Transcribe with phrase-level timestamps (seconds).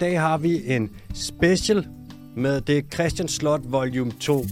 [0.00, 1.86] dag har vi en special
[2.36, 4.44] med det Christian Slot Volume 2.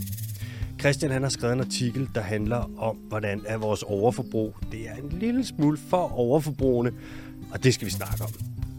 [0.81, 4.57] Christian han har skrevet en artikel, der handler om, hvordan er vores overforbrug.
[4.73, 6.93] Det er en lille smule for overforbrugende,
[7.53, 8.31] og det skal vi snakke om.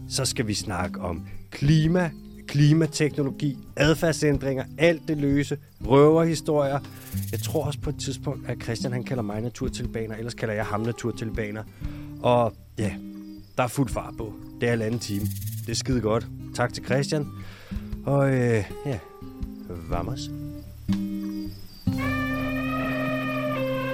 [0.08, 2.10] Så skal vi snakke om klima,
[2.48, 6.78] klimateknologi, adfærdsændringer, alt det løse, røverhistorier.
[7.32, 10.66] Jeg tror også på et tidspunkt, at Christian han kalder mig naturtilbaner, ellers kalder jeg
[10.66, 11.62] ham naturtilbaner.
[12.22, 12.92] Og ja,
[13.56, 14.32] der er fuld fart på.
[14.60, 15.26] Det er halvanden time.
[15.66, 16.26] Det er skide godt.
[16.60, 17.26] Tak til Christian.
[18.06, 18.98] Og øh, ja,
[19.68, 20.20] vamos.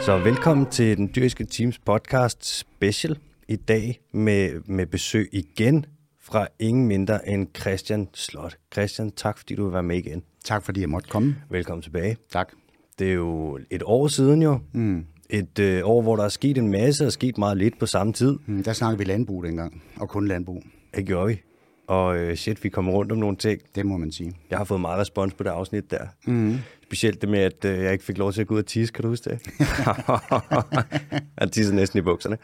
[0.01, 5.87] Så velkommen til den dyriske teams podcast special i dag med, med besøg igen
[6.21, 8.57] fra ingen mindre end Christian Slot.
[8.73, 10.23] Christian, tak fordi du vil være med igen.
[10.45, 11.37] Tak fordi jeg måtte komme.
[11.51, 12.16] Velkommen tilbage.
[12.33, 12.52] Tak.
[12.98, 14.59] Det er jo et år siden jo.
[14.73, 15.07] Mm.
[15.30, 18.13] Et øh, år, hvor der er sket en masse og sket meget lidt på samme
[18.13, 18.38] tid.
[18.46, 20.63] Mm, der snakker vi landbrug dengang, og kun landbrug.
[20.95, 21.46] Det gjorde vi.
[21.87, 23.60] Og øh, shit, vi kommer rundt om nogle ting.
[23.74, 24.37] Det må man sige.
[24.51, 26.06] Jeg har fået meget respons på det afsnit der.
[26.26, 26.59] Mm.
[26.82, 28.92] Specielt det med, at øh, jeg ikke fik lov til at gå ud og tisse,
[28.92, 29.40] kan du huske det?
[31.40, 32.38] jeg tissede næsten i bukserne.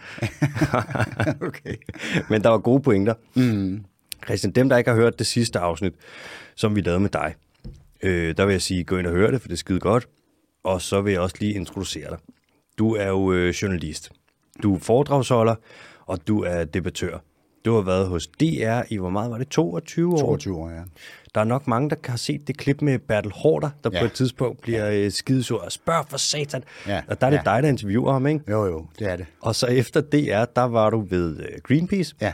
[1.48, 1.76] okay.
[2.30, 3.14] Men der var gode pointer.
[3.34, 3.84] Mm.
[4.24, 5.94] Christian, dem der ikke har hørt det sidste afsnit,
[6.54, 7.34] som vi lavede med dig,
[8.02, 10.08] øh, der vil jeg sige, gå ind og hør det, for det er skide godt.
[10.64, 12.18] Og så vil jeg også lige introducere dig.
[12.78, 14.12] Du er jo øh, journalist.
[14.62, 15.54] Du er foredragsholder,
[16.06, 17.18] og du er debattør.
[17.64, 20.18] Du har været hos DR i, hvor meget var det, 22 år?
[20.18, 20.80] 22 år, ja.
[21.34, 23.98] Der er nok mange, der har set det klip med Bertel Hårder, der ja.
[24.00, 25.08] på et tidspunkt bliver ja.
[25.08, 26.64] skidesur og spørger for satan.
[26.86, 27.02] Ja.
[27.08, 27.54] Og der er det ja.
[27.54, 28.40] dig, der interviewer ham, ikke?
[28.50, 29.26] Jo, jo, det er det.
[29.40, 32.32] Og så efter DR, der var du ved Greenpeace ja.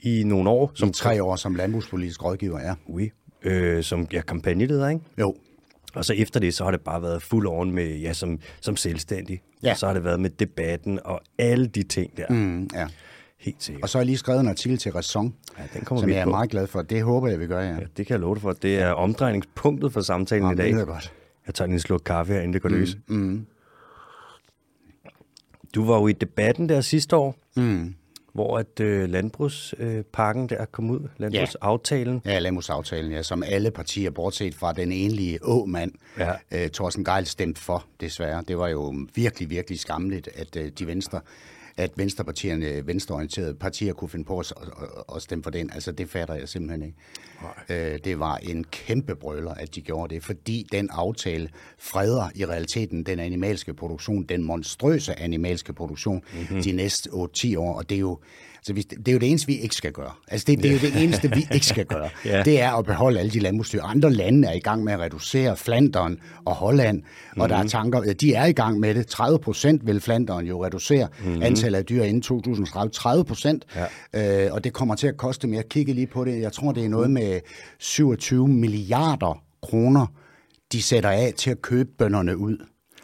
[0.00, 0.72] i nogle år.
[0.74, 2.74] Som I tre år som landbrugspolitisk rådgiver, ja.
[2.88, 3.10] Oui.
[3.42, 5.00] Øh, som ja, kampagneleder, ikke?
[5.20, 5.36] Jo.
[5.94, 8.76] Og så efter det, så har det bare været fuld on med, ja, som, som
[8.76, 9.40] selvstændig.
[9.62, 9.70] Ja.
[9.70, 12.26] Og så har det været med debatten og alle de ting der.
[12.30, 12.86] Mm, ja.
[13.46, 13.82] Helt sikkert.
[13.82, 16.14] Og så har jeg lige skrevet en artikel til Ræson, ja, den kommer som vi
[16.14, 16.30] jeg er på.
[16.30, 16.82] meget glad for.
[16.82, 17.68] Det håber jeg, vi gør, ja.
[17.70, 18.52] ja det kan jeg love dig for.
[18.52, 20.72] Det er omdrejningspunktet for samtalen Jamen, i dag.
[20.72, 21.12] Det er godt.
[21.46, 22.96] Jeg tager lige en sluk kaffe her, inden det går løs.
[23.06, 23.46] Mm.
[25.74, 27.94] Du var jo i debatten der sidste år, Mm.
[28.32, 32.22] hvor at øh, landbrugspakken øh, der kom ud, landbrugsaftalen.
[32.24, 36.32] Ja, landbrugsaftalen, ja, som alle partier, bortset fra den enlige åmand, Ja.
[36.52, 38.44] øh, Thorsten Geil, stemte for, desværre.
[38.48, 41.20] Det var jo virkelig, virkelig skamligt, at øh, de venstre
[41.76, 45.70] at venstrepartierne, venstreorienterede partier kunne finde på at, at, at stemme for den.
[45.72, 47.92] Altså, det fatter jeg simpelthen ikke.
[47.92, 51.48] Øh, det var en kæmpe brøler, at de gjorde det, fordi den aftale
[51.78, 56.62] freder i realiteten den animalske produktion, den monstrøse animalske produktion, mm-hmm.
[56.62, 58.18] de næste 8-10 år, og det er jo
[58.68, 60.10] Altså, hvis- det er jo det eneste, vi ikke skal gøre.
[60.28, 62.08] Altså, det, det er jo det eneste, vi ikke skal gøre.
[62.24, 62.42] Ja.
[62.42, 63.82] Det er at beholde alle de landbrugsdyr.
[63.82, 67.02] Andre lande er i gang med at reducere Flandern og Holland,
[67.36, 67.48] og mm.
[67.48, 69.06] der er tanker, de er i gang med det.
[69.06, 71.42] 30 procent vil Flandern jo reducere mm.
[71.42, 72.90] antallet af dyr inden 2030.
[72.90, 73.64] 30 procent,
[74.14, 74.46] ja.
[74.46, 75.56] øh, og det kommer til at koste mere.
[75.56, 76.40] Jeg kigger lige på det.
[76.40, 77.40] Jeg tror, det er noget med
[77.78, 80.06] 27 milliarder kroner,
[80.72, 82.56] de sætter af til at købe bønderne ud.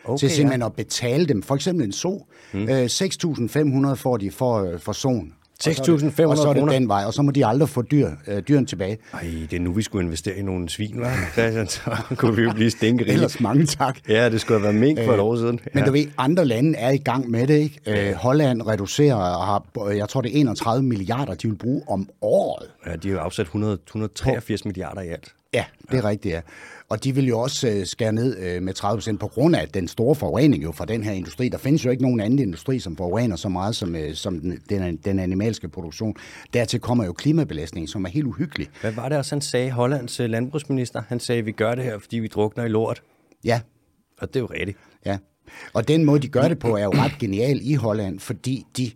[0.04, 1.42] Okay, til simpelthen at betale dem.
[1.42, 2.26] For eksempel en so.
[2.52, 2.68] Mm.
[2.68, 5.32] Øh, 6.500 får de for, øh, for soen.
[5.66, 6.72] Og så er det- 6.500 Og så er det kroner?
[6.72, 8.98] den vej, og så må de aldrig få dyr, øh, dyrene tilbage.
[9.12, 11.68] Ej, det er nu, vi skulle investere i nogle svin, Christian?
[11.68, 11.80] Så
[12.16, 13.12] kunne vi jo blive stinkerige.
[13.12, 13.98] Ellers mange tak.
[14.08, 15.60] Ja, det skulle have været mink for et år siden.
[15.74, 15.86] Men ja.
[15.86, 18.08] du ved, andre lande er i gang med det, ikke?
[18.08, 22.08] Øh, Holland reducerer og har, jeg tror det er 31 milliarder, de vil bruge om
[22.22, 22.66] året.
[22.86, 25.28] Ja, de har jo afsat 100, 183 milliarder i alt.
[25.54, 26.40] Ja, det er rigtigt, ja.
[26.92, 29.68] Og de vil jo også øh, skære ned øh, med 30 procent på grund af
[29.68, 31.48] den store forurening jo fra den her industri.
[31.48, 34.60] Der findes jo ikke nogen anden industri, som forurener så meget som, øh, som den,
[34.68, 36.14] den, den animalske produktion.
[36.54, 38.68] Dertil kommer jo klimabelastning, som er helt uhyggelig.
[38.80, 41.02] Hvad var det også, han sagde, Hollands landbrugsminister?
[41.08, 43.02] Han sagde, vi gør det her, fordi vi drukner i lort.
[43.44, 43.60] Ja,
[44.20, 44.78] Og det er jo rigtigt.
[45.06, 45.18] Ja,
[45.74, 48.90] og den måde, de gør det på, er jo ret genial i Holland, fordi de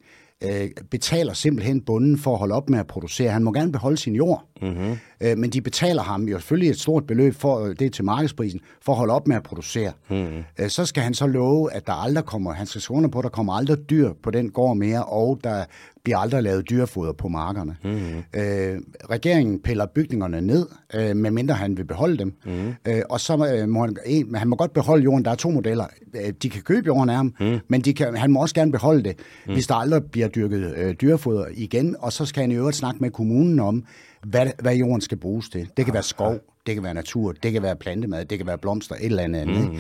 [0.45, 3.31] øh, betaler simpelthen bunden for at holde op med at producere.
[3.31, 4.97] Han må gerne beholde sin jord, mm-hmm.
[5.21, 8.05] øh, men de betaler ham jo selvfølgelig et stort beløb, for øh, det er til
[8.05, 9.93] markedsprisen, for at holde op med at producere.
[10.11, 10.45] Mm-hmm.
[10.59, 13.23] Øh, så skal han så love, at der aldrig kommer, han skal skrive på, at
[13.23, 15.65] der kommer aldrig dyr på den gård mere, og der
[16.07, 17.77] bliver aldrig lavet dyrefoder på markerne.
[17.85, 18.41] Mm-hmm.
[18.41, 18.81] Øh,
[19.11, 22.35] regeringen piller bygningerne ned, øh, medmindre han vil beholde dem.
[22.45, 22.75] Mm-hmm.
[22.89, 25.25] Øh, og så øh, må han, en, han må godt beholde jorden.
[25.25, 25.87] Der er to modeller.
[26.15, 27.59] Øh, de kan købe jorden af ham, mm.
[27.69, 29.53] men de kan, han må også gerne beholde det, mm.
[29.53, 31.97] hvis der aldrig bliver dyrket øh, dyrefoder igen.
[31.99, 33.85] Og så skal han i øvrigt snakke med kommunen om,
[34.27, 35.69] hvad, hvad jorden skal bruges til.
[35.77, 38.59] Det kan være skov, det kan være natur, det kan være plantemad, det kan være
[38.59, 39.49] blomster, et eller andet.
[39.49, 39.79] Mm.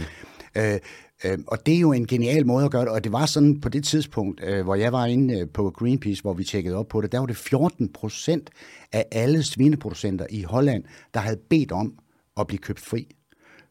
[0.56, 0.78] Øh,
[1.24, 3.60] øh, og det er jo en genial måde at gøre det, og det var sådan
[3.60, 6.88] på det tidspunkt, øh, hvor jeg var inde øh, på Greenpeace, hvor vi tjekkede op
[6.88, 8.50] på det, der var det 14 procent
[8.92, 10.84] af alle svineproducenter i Holland,
[11.14, 11.92] der havde bedt om
[12.40, 13.06] at blive købt fri.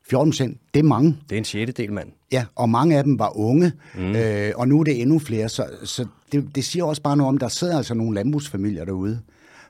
[0.09, 1.18] 14 procent, det er mange.
[1.30, 2.12] Det er en sjettedel, mand.
[2.31, 4.15] Ja, og mange af dem var unge, mm.
[4.15, 7.27] øh, og nu er det endnu flere, så, så det, det siger også bare noget
[7.27, 9.21] om, der sidder altså nogle landbrugsfamilier derude,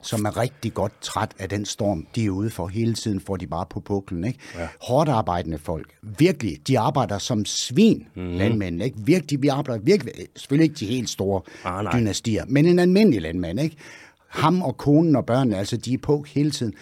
[0.05, 2.67] som er rigtig godt træt af den storm, de er ude for.
[2.67, 4.23] Hele tiden får de bare på puklen.
[4.23, 4.39] Ikke?
[4.55, 4.67] Ja.
[4.81, 5.87] Hårdt arbejdende folk.
[6.01, 8.37] Virkelig, de arbejder som svin, mm.
[8.37, 8.83] landmænd.
[8.83, 8.97] Ikke?
[8.99, 13.59] Virkelig, vi arbejder virkelig, selvfølgelig ikke de helt store ah, dynastier, men en almindelig landmand.
[13.59, 13.75] Ikke?
[14.27, 16.73] Ham og konen og børnene, altså de er på hele tiden.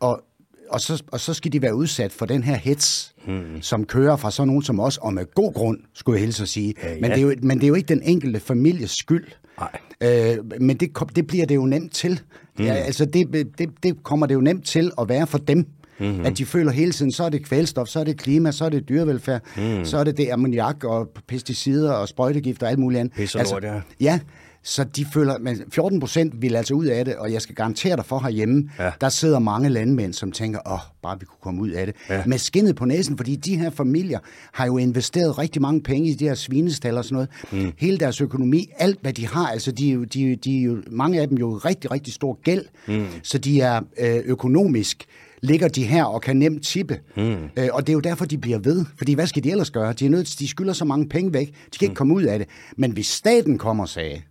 [0.00, 0.22] Og
[0.70, 3.62] og så, og så skal de være udsat for den her hets, hmm.
[3.62, 6.48] som kører fra sådan nogen som os, og med god grund, skulle jeg helst at
[6.48, 6.74] sige.
[6.82, 7.00] Ja, ja.
[7.00, 9.26] Men, det er jo, men det er jo ikke den enkelte families skyld.
[9.58, 9.70] Nej.
[10.00, 12.20] Øh, men det, det bliver det jo nemt til.
[12.56, 12.66] Hmm.
[12.66, 15.66] Ja, altså det, det, det kommer det jo nemt til at være for dem.
[15.98, 16.26] Mm-hmm.
[16.26, 18.68] At de føler hele tiden, så er det kvælstof, så er det klima, så er
[18.68, 19.84] det dyrevelfærd, mm.
[19.84, 23.14] så er det det ammoniak og pesticider og sprøjtegifter og alt muligt andet.
[23.14, 23.80] Pisse altså, ja.
[24.00, 24.20] Ja,
[24.64, 27.96] så de føler, men 14 procent vil altså ud af det, og jeg skal garantere
[27.96, 28.90] dig for herhjemme, ja.
[29.00, 31.94] der sidder mange landmænd, som tænker, åh, oh, bare vi kunne komme ud af det.
[32.10, 32.22] Ja.
[32.26, 34.18] Med skinnet på næsen, fordi de her familier
[34.52, 37.64] har jo investeret rigtig mange penge i de her svinestal og sådan noget.
[37.64, 37.72] Mm.
[37.78, 41.56] Hele deres økonomi, alt hvad de har, altså de, de, de, mange af dem jo
[41.56, 43.06] rigtig, rigtig stor gæld, mm.
[43.22, 45.06] så de er øh, økonomisk
[45.42, 47.00] ligger de her og kan nemt tippe.
[47.16, 47.22] Mm.
[47.22, 48.84] Øh, og det er jo derfor, de bliver ved.
[48.96, 49.92] Fordi hvad skal de ellers gøre?
[49.92, 51.46] De, er nødt, de skylder så mange penge væk.
[51.46, 51.84] De kan mm.
[51.84, 52.48] ikke komme ud af det.
[52.76, 54.22] Men hvis staten kommer og sagde,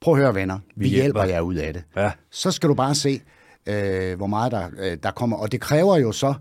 [0.00, 1.02] prøv at høre venner, vi, vi hjælper.
[1.02, 1.82] hjælper jer ud af det.
[1.96, 2.10] Ja.
[2.30, 3.20] Så skal du bare se,
[3.66, 5.36] øh, hvor meget der, øh, der kommer.
[5.36, 6.34] Og det kræver jo så,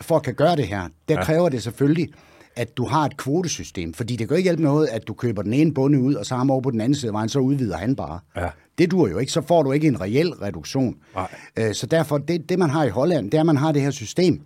[0.00, 1.24] for at kan gøre det her, der ja.
[1.24, 2.08] kræver det selvfølgelig,
[2.56, 3.94] at du har et kvotesystem.
[3.94, 6.34] Fordi det kan ikke hjælpe noget, at du køber den ene bunde ud, og så
[6.34, 8.20] ham over på den anden side af vejen, så udvider han bare.
[8.36, 8.48] Ja.
[8.78, 9.32] Det dur jo ikke.
[9.32, 10.96] Så får du ikke en reel reduktion.
[11.14, 11.28] Nej.
[11.58, 13.82] Øh, så derfor, det, det man har i Holland, det er, at man har det
[13.82, 14.40] her system,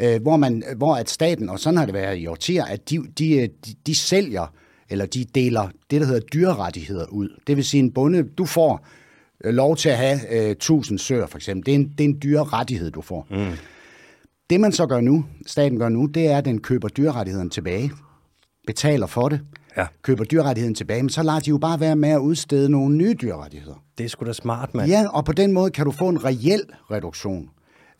[0.00, 2.98] øh, hvor, man, hvor at staten, og sådan har det været i årtier, at de,
[3.18, 4.46] de, de, de sælger
[4.92, 7.28] eller de deler det, der hedder dyrerettigheder ud.
[7.46, 8.86] Det vil sige, en bonde, du får
[9.44, 11.66] øh, lov til at have øh, 1000 søer, for eksempel.
[11.66, 13.26] Det er en, det er en dyrerettighed, du får.
[13.30, 13.56] Mm.
[14.50, 17.90] Det, man så gør nu, staten gør nu, det er, at den køber dyrerettigheden tilbage,
[18.66, 19.40] betaler for det,
[19.76, 19.86] ja.
[20.02, 23.14] køber dyrerettigheden tilbage, men så lader de jo bare være med at udstede nogle nye
[23.22, 23.84] dyrerettigheder.
[23.98, 24.90] Det er sgu da smart, mand.
[24.90, 27.50] Ja, og på den måde kan du få en reel reduktion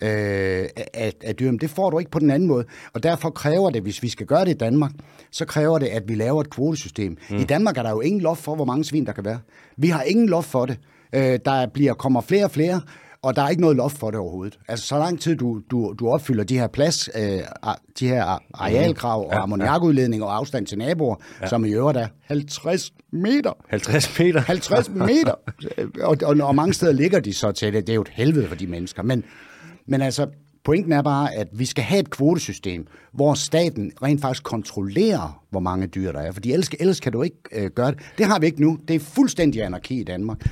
[0.03, 1.51] øh, af, af dyr.
[1.51, 2.65] Men det får du ikke på den anden måde.
[2.93, 4.93] Og derfor kræver det, hvis vi skal gøre det i Danmark,
[5.31, 7.17] så kræver det, at vi laver et kvotesystem.
[7.31, 7.37] Mm.
[7.37, 9.39] I Danmark er der jo ingen loft for, hvor mange svin der kan være.
[9.77, 10.79] Vi har ingen loft for det.
[11.15, 12.81] Øh, der bliver, kommer flere og flere,
[13.23, 14.59] og der er ikke noget loft for det overhovedet.
[14.69, 17.41] Altså, så lang tid du, du, du opfylder de her plads, øh,
[17.99, 21.49] de her arealkrav og ja, ammoniakudledning og afstand til naboer, ja.
[21.49, 23.53] som i øvrigt er 50 meter.
[23.69, 24.41] 50 meter?
[24.41, 25.35] 50 meter.
[26.09, 27.87] og, og, og mange steder ligger de så til det.
[27.87, 29.03] Det er jo et helvede for de mennesker.
[29.03, 29.25] Men,
[29.93, 30.27] men altså,
[30.65, 35.61] pointen er bare, at vi skal have et kvotesystem, hvor staten rent faktisk kontrollerer, hvor
[35.61, 36.33] mange dyr der er.
[36.33, 37.99] Fordi ellers, ellers kan du ikke øh, gøre det.
[38.19, 38.79] Det har vi ikke nu.
[38.89, 40.49] Det er fuldstændig anarki i Danmark.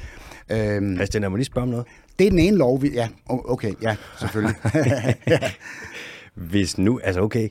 [0.52, 1.86] Øhm, Christian, jeg må lige spørge om noget.
[2.18, 2.88] Det er den ene lov, vi...
[2.88, 4.56] Ja, okay, ja, selvfølgelig.
[6.50, 7.00] Hvis nu...
[7.04, 7.48] Altså, okay.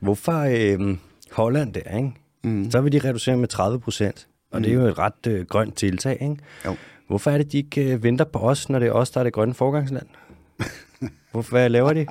[0.00, 0.96] Hvorfor øh,
[1.32, 2.12] Holland der, ikke?
[2.44, 2.70] Mm.
[2.70, 4.28] Så vil de reducere med 30 procent.
[4.50, 4.62] Og mm.
[4.62, 6.36] det er jo et ret øh, grønt tiltag, ikke?
[6.64, 6.76] Jo.
[7.08, 9.24] Hvorfor er det, de ikke øh, venter på os, når det er os, der er
[9.24, 10.06] det grønne forgangsland?
[11.32, 12.06] Hvorfor, hvad laver de?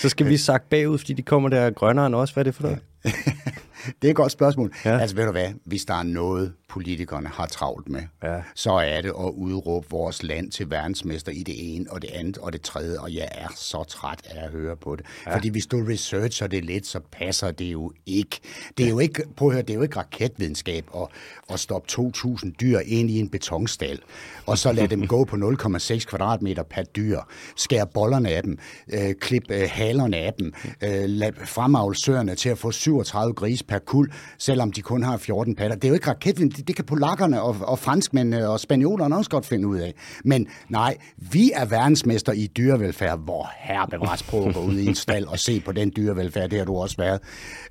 [0.00, 2.30] Så skal vi sagt bagud, fordi de kommer der grønnere end os.
[2.30, 2.78] Hvad er det for noget?
[4.02, 4.72] det er et godt spørgsmål.
[4.84, 4.98] Ja.
[4.98, 8.42] Altså ved du hvad, hvis der er noget, politikerne har travlt med, ja.
[8.54, 12.38] så er det at udråbe vores land til verdensmester i det ene og det andet
[12.38, 15.06] og det tredje, og jeg er så træt af at høre på det.
[15.26, 15.34] Ja.
[15.34, 18.40] Fordi hvis du researcher det lidt, så passer det jo ikke.
[18.78, 21.08] Det er jo ikke, prøv at høre, det er jo ikke raketvidenskab at,
[21.52, 24.00] at stoppe 2.000 dyr ind i en betonstal,
[24.46, 27.20] og så lade dem gå på 0,6 kvadratmeter per dyr,
[27.56, 28.58] skære bollerne af dem,
[28.92, 33.62] øh, klip øh, halerne af dem, øh, lad fremavle søerne til at få 37 gris
[33.62, 35.76] per kul, selvom de kun har 14 patter.
[35.76, 39.46] Det er jo ikke raketvidenskab, det, kan polakkerne og, og franskmændene og spanjolerne også godt
[39.46, 39.94] finde ud af.
[40.24, 44.86] Men nej, vi er verdensmester i dyrevelfærd, hvor herre bevares på at gå ud i
[44.86, 47.20] en stald og se på den dyrevelfærd, det har du også været.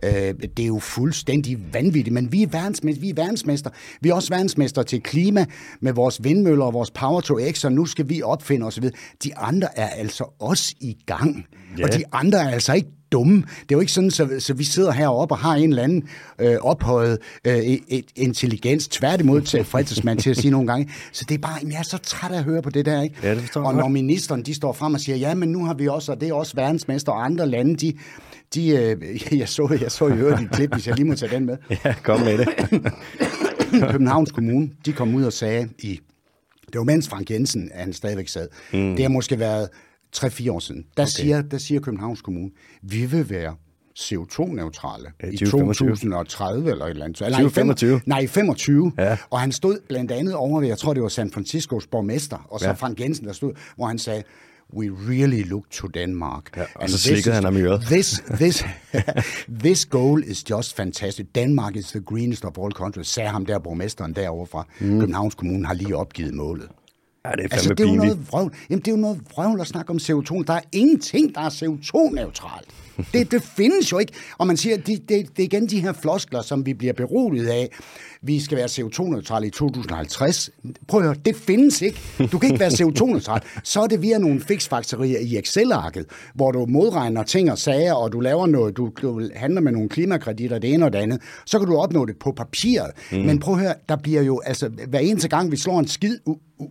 [0.04, 3.70] Øh, det er jo fuldstændig vanvittigt, men vi er verdensmester, vi er verdensmester.
[4.02, 5.46] Vi er også verdensmester til klima
[5.80, 8.90] med vores vindmøller og vores Power to X, og nu skal vi opfinde osv.
[9.24, 11.46] De andre er altså også i gang.
[11.78, 11.84] Ja.
[11.84, 13.36] Og de andre er altså ikke dumme.
[13.36, 16.04] Det er jo ikke sådan, så, så vi sidder heroppe og har en eller anden
[16.40, 20.90] øh, ophøjet øh, et, intelligens, tværtimod til fristes til at sige nogle gange.
[21.12, 23.16] Så det er bare, jeg er så træt af at høre på det der, ikke?
[23.24, 25.88] Ja, det og når ministeren, de står frem og siger, ja, men nu har vi
[25.88, 27.94] også, og det er også verdensmester, og andre lande, de,
[28.54, 31.36] de øh, jeg, så, jeg så i øvrigt et klip, hvis jeg lige må tage
[31.36, 31.58] den med.
[31.86, 32.48] Ja, kom med det.
[33.92, 36.00] Københavns Kommune, de kom ud og sagde i,
[36.66, 38.96] det var mens Frank Jensen, han stadigvæk sad, mm.
[38.96, 39.70] det har måske været
[40.18, 41.10] 3-4 år siden, der, okay.
[41.10, 42.52] siger, der siger Københavns Kommune,
[42.82, 43.56] vi vil være
[44.00, 47.18] CO2-neutrale ja, i 2030 eller et eller andet.
[47.18, 48.02] 2025?
[48.06, 48.92] Nej, 25.
[48.98, 49.18] Ja.
[49.30, 52.66] Og han stod blandt andet over jeg tror det var San Franciscos borgmester, og så
[52.66, 52.74] ja.
[52.74, 54.24] Frank Jensen, der stod, hvor han sagde,
[54.74, 56.58] we really look to Denmark.
[56.58, 57.82] Ja, og And så slikkede han ham i øret.
[57.82, 58.66] This, this,
[59.66, 61.26] this goal is just fantastic.
[61.36, 65.00] Denmark is the greenest of all countries, sagde ham der borgmesteren derovre fra mm.
[65.00, 66.70] Københavns Kommune, har lige opgivet målet.
[67.26, 68.04] Ja, det er Altså, det er jo pinligt.
[68.16, 68.54] noget vrøvl.
[68.70, 70.44] Jamen, det er jo noget vrøvl at snakke om CO2.
[70.48, 72.68] Der er ingenting, der er CO2-neutralt.
[73.14, 74.14] Det, det findes jo ikke.
[74.38, 77.48] Og man siger, det, det, det er igen de her floskler, som vi bliver beroliget
[77.48, 77.70] af.
[78.24, 80.50] Vi skal være CO2-neutrale i 2050.
[80.88, 82.00] Prøv at høre, det findes ikke.
[82.32, 83.42] Du kan ikke være CO2-neutral.
[83.64, 88.12] Så er det via nogle fixfaktorier i Excel-arket, hvor du modregner ting og sager, og
[88.12, 91.22] du laver noget, du, du handler med nogle klimakreditter, det ene og det andet.
[91.46, 92.92] Så kan du opnå det på papiret.
[93.12, 93.18] Mm.
[93.18, 96.18] Men prøv at høre, der bliver jo, altså hver eneste gang vi slår en skid,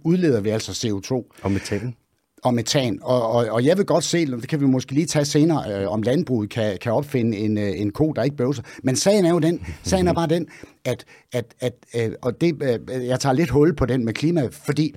[0.04, 1.94] udleder vi altså CO2 Og metan.
[2.42, 2.98] Og metan.
[3.02, 5.92] Og, og, og jeg vil godt se, det kan vi måske lige tage senere, øh,
[5.92, 8.62] om landbruget kan, kan opfinde en, øh, en ko, der ikke bøvser.
[8.82, 10.46] Men sagen er jo den, sagen er bare den,
[10.84, 14.48] at, at, at øh, og det, øh, jeg tager lidt hul på den med klima,
[14.52, 14.94] fordi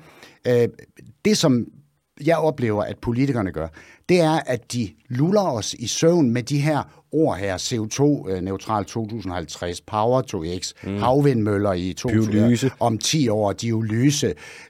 [0.48, 0.68] øh,
[1.26, 1.66] det, som
[2.26, 3.68] jeg oplever, at politikerne gør,
[4.10, 9.82] det er, at de luller os i søvn med de her ord her, CO2-neutral 2050,
[9.82, 10.98] Power to X, mm.
[10.98, 12.72] havvindmøller i to, Pyrolyse.
[12.80, 14.28] om 10 år, dialyse,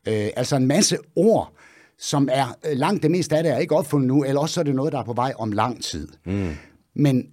[0.08, 1.54] øh, altså en masse ord,
[2.00, 4.60] som er øh, langt det meste af det er ikke opfundet nu, eller også så
[4.60, 6.08] er det noget, der er på vej om lang tid.
[6.26, 6.52] Mm.
[6.96, 7.28] Men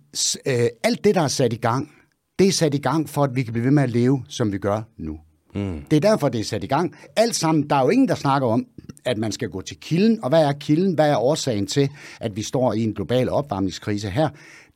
[0.46, 1.92] øh, alt det, der er sat i gang,
[2.38, 4.52] det er sat i gang for, at vi kan blive ved med at leve, som
[4.52, 5.18] vi gør nu.
[5.54, 5.84] Mm.
[5.90, 6.94] Det er derfor, det er sat i gang.
[7.16, 8.66] Alt sammen, der er jo ingen, der snakker om,
[9.04, 10.24] at man skal gå til kilden.
[10.24, 10.94] Og hvad er kilden?
[10.94, 11.90] Hvad er årsagen til,
[12.20, 14.28] at vi står i en global opvarmningskrise her?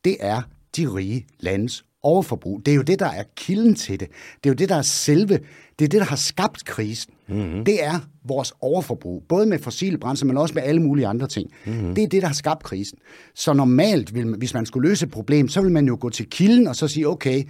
[0.05, 0.43] Det er
[0.77, 2.61] de rige landes overforbrug.
[2.67, 4.09] Det er jo det, der er kilden til det.
[4.45, 5.41] Det er jo det, der er selve,
[5.79, 7.15] det er det, der har skabt krisen.
[7.29, 7.65] Mm-hmm.
[7.65, 11.51] Det er vores overforbrug, både med fossile brændsler, men også med alle mulige andre ting.
[11.67, 11.95] Mm-hmm.
[11.95, 12.99] Det er det, der har skabt krisen.
[13.35, 16.31] Så normalt, vil, hvis man skulle løse et problem, så vil man jo gå til
[16.31, 17.45] kilden og så sige, okay,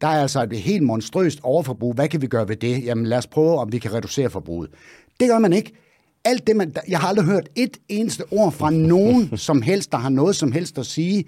[0.00, 1.94] der er altså et helt monstrøst overforbrug.
[1.94, 2.84] Hvad kan vi gøre ved det?
[2.84, 4.70] Jamen lad os prøve, om vi kan reducere forbruget.
[5.20, 5.72] Det gør man ikke.
[6.24, 9.98] Alt det, man, jeg har aldrig hørt et eneste ord fra nogen som helst, der
[9.98, 11.24] har noget som helst at sige,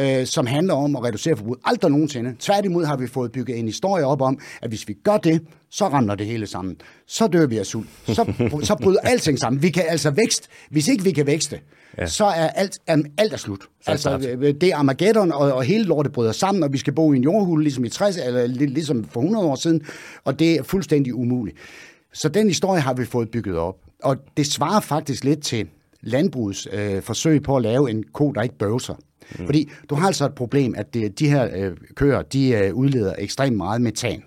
[0.00, 1.60] øh, som handler om at reducere forbruget.
[1.64, 2.34] Aldrig nogensinde.
[2.38, 5.88] Tværtimod har vi fået bygget en historie op om, at hvis vi gør det, så
[5.88, 6.76] ramler det hele sammen.
[7.06, 7.88] Så dør vi af sult.
[8.06, 8.32] Så,
[8.62, 9.62] så bryder alting sammen.
[9.62, 10.48] Vi kan altså vækst.
[10.70, 11.60] Hvis ikke vi kan vækste,
[11.98, 12.06] ja.
[12.06, 13.60] så er alt, er, alt er slut.
[13.86, 14.24] Altså, klart.
[14.38, 17.16] øh, det er Armageddon, og, og hele lortet bryder sammen, og vi skal bo i
[17.16, 19.82] en jordhule, ligesom i 60, eller lig- ligesom for 100 år siden,
[20.24, 21.56] og det er fuldstændig umuligt.
[22.12, 25.66] Så den historie har vi fået bygget op, og det svarer faktisk lidt til
[26.00, 28.94] landbrugets øh, forsøg på at lave en ko, der ikke bøvser.
[29.38, 29.46] Mm.
[29.46, 33.14] Fordi du har altså et problem, at det, de her øh, køer, de øh, udleder
[33.18, 34.22] ekstremt meget metan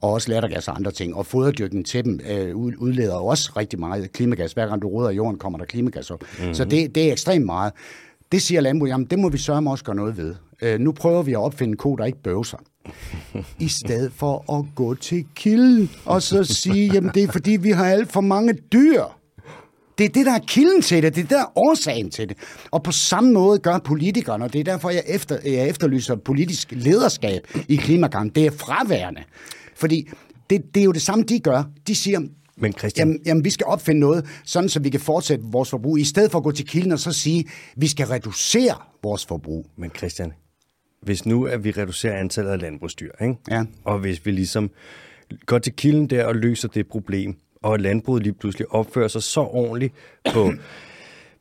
[0.00, 1.14] og også lattergas og andre ting.
[1.14, 4.52] Og foderdyrkning til dem øh, ud- udleder også rigtig meget klimagas.
[4.52, 6.22] Hver gang du ruder i jorden, kommer der klimagas op.
[6.38, 6.54] Mm-hmm.
[6.54, 7.72] Så det, det er ekstremt meget.
[8.32, 10.34] Det siger landbruget, jamen det må vi sørge også gøre noget ved.
[10.62, 12.58] Øh, nu prøver vi at opfinde en ko, der ikke bøvser.
[13.58, 17.70] I stedet for at gå til kilden og så sige, jamen det er fordi, vi
[17.70, 19.02] har alt for mange dyr.
[19.98, 21.14] Det er det, der er kilden til det.
[21.14, 22.36] Det er det, der er årsagen til det.
[22.70, 26.68] Og på samme måde gør politikerne, og det er derfor, jeg, efter, jeg efterlyser politisk
[26.72, 28.34] lederskab i klimakampen.
[28.34, 29.22] Det er fraværende.
[29.74, 30.08] Fordi
[30.50, 31.62] det, det er jo det samme, de gør.
[31.86, 32.20] De siger,
[32.56, 35.98] Men Christian- jamen, jamen, vi skal opfinde noget, sådan så vi kan fortsætte vores forbrug,
[35.98, 37.44] i stedet for at gå til kilden og så sige,
[37.76, 39.66] vi skal reducere vores forbrug.
[39.76, 40.32] Men Christian,
[41.02, 43.34] hvis nu at vi reducerer antallet af landbrugsdyr, ikke?
[43.50, 43.64] Ja.
[43.84, 44.70] og hvis vi ligesom
[45.46, 47.36] går til kilden der og løser det problem,
[47.66, 49.94] og at landbruget lige pludselig opfører sig så ordentligt
[50.32, 50.52] på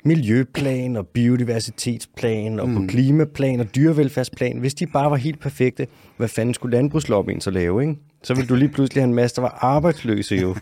[0.06, 2.76] miljøplan og biodiversitetsplan og mm.
[2.76, 7.52] på klimaplan og dyrevelfærdsplan, hvis de bare var helt perfekte, hvad fanden skulle landbrugslobbyen så
[7.52, 7.96] lave, ikke?
[8.24, 10.56] Så vil du lige pludselig have en masse, der var arbejdsløse jo.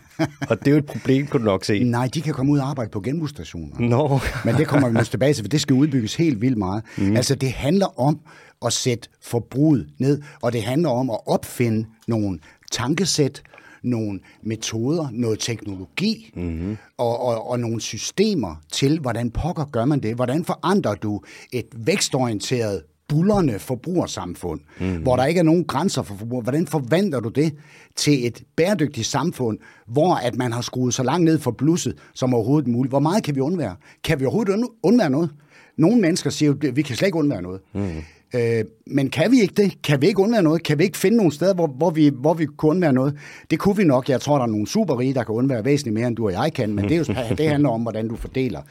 [0.48, 1.84] Og det er jo et problem, kunne du nok se.
[1.84, 3.80] Nej, de kan komme ud og arbejde på genbrugsstationer.
[3.80, 4.20] Nå.
[4.44, 6.84] Men det kommer vi måske tilbage til, for det skal udbygges helt vildt meget.
[6.98, 7.16] Mm.
[7.16, 8.20] Altså, det handler om
[8.66, 12.38] at sætte forbruget ned, og det handler om at opfinde nogle
[12.72, 13.42] tankesæt,
[13.84, 16.76] nogle metoder, noget teknologi mm-hmm.
[16.98, 20.14] og, og, og nogle systemer til, hvordan pokker gør man det?
[20.14, 21.20] Hvordan forandrer du
[21.52, 25.02] et vækstorienteret bullerne forbrugersamfund, mm-hmm.
[25.02, 26.42] hvor der ikke er nogen grænser for forbrug.
[26.42, 27.54] Hvordan forvandler du det
[27.96, 32.34] til et bæredygtigt samfund, hvor at man har skruet så langt ned for blusset som
[32.34, 32.90] overhovedet muligt?
[32.90, 33.76] Hvor meget kan vi undvære?
[34.04, 35.30] Kan vi overhovedet und- undvære noget?
[35.78, 37.60] Nogle mennesker siger jo, at vi kan slet ikke undvære noget.
[37.74, 38.02] Mm.
[38.34, 39.82] Øh, men kan vi ikke det?
[39.82, 40.62] Kan vi ikke undvære noget?
[40.62, 43.18] Kan vi ikke finde nogle steder, hvor, hvor, vi, hvor vi kunne undvære noget?
[43.50, 44.08] Det kunne vi nok.
[44.08, 46.52] Jeg tror, der er nogle superrige, der kan undvære væsentligt mere, end du og jeg
[46.52, 48.62] kan, men det, er jo, det handler om, hvordan du fordeler,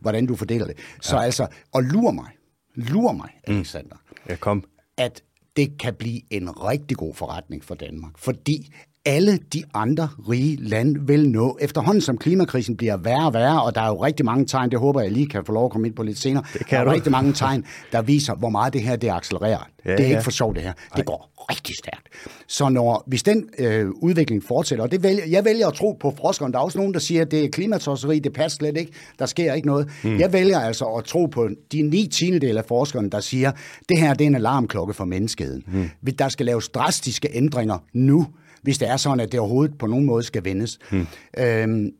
[0.00, 0.76] hvordan du fordeler det.
[1.00, 1.22] Så ja.
[1.22, 2.28] altså, og lur mig,
[2.74, 3.96] lur mig, Alexander,
[4.28, 4.64] Ja, kom.
[4.98, 5.22] at
[5.56, 8.12] det kan blive en rigtig god forretning for Danmark.
[8.18, 8.74] Fordi
[9.04, 13.74] alle de andre rige lande vil nå, efterhånden som klimakrisen bliver værre og værre, og
[13.74, 15.86] der er jo rigtig mange tegn, det håber jeg lige kan få lov at komme
[15.86, 16.90] ind på lidt senere, Det kan der er du.
[16.90, 19.68] rigtig mange tegn, der viser, hvor meget det her det accelererer.
[19.84, 20.10] Ja, det er ja.
[20.10, 20.72] ikke for sjovt det her.
[20.96, 22.08] Det går rigtig stærkt.
[22.48, 26.14] Så når, hvis den øh, udvikling fortsætter, og det vælger, jeg vælger at tro på
[26.20, 28.92] forskerne, der er også nogen, der siger, at det er klimatosseri, det passer slet ikke,
[29.18, 29.88] der sker ikke noget.
[30.04, 30.18] Mm.
[30.18, 33.52] Jeg vælger altså at tro på de ni tiendedel af forskerne, der siger,
[33.88, 35.62] det her det er en alarmklokke for menneskeheden.
[36.02, 36.12] Mm.
[36.18, 38.26] Der skal laves drastiske ændringer nu,
[38.62, 40.78] hvis det er sådan, at det overhovedet på nogen måde skal vendes.
[40.92, 41.06] Mm.
[41.38, 41.90] Øhm,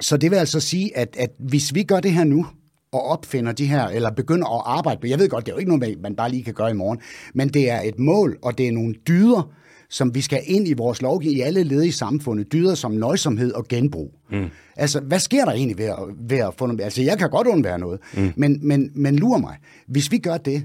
[0.00, 2.46] så det vil altså sige, at, at hvis vi gør det her nu,
[2.92, 5.58] og opfinder de her, eller begynder at arbejde på, jeg ved godt, det er jo
[5.58, 6.98] ikke noget, man bare lige kan gøre i morgen,
[7.34, 9.52] men det er et mål, og det er nogle dyder,
[9.88, 12.52] som vi skal ind i vores lovgivning i alle led i samfundet.
[12.52, 14.14] Dyder som nøjsomhed og genbrug.
[14.30, 14.46] Mm.
[14.76, 16.80] Altså, hvad sker der egentlig ved at, ved at få noget?
[16.80, 18.32] Altså, jeg kan godt undvære noget, mm.
[18.36, 20.64] men, men, men lurer mig, hvis vi gør det,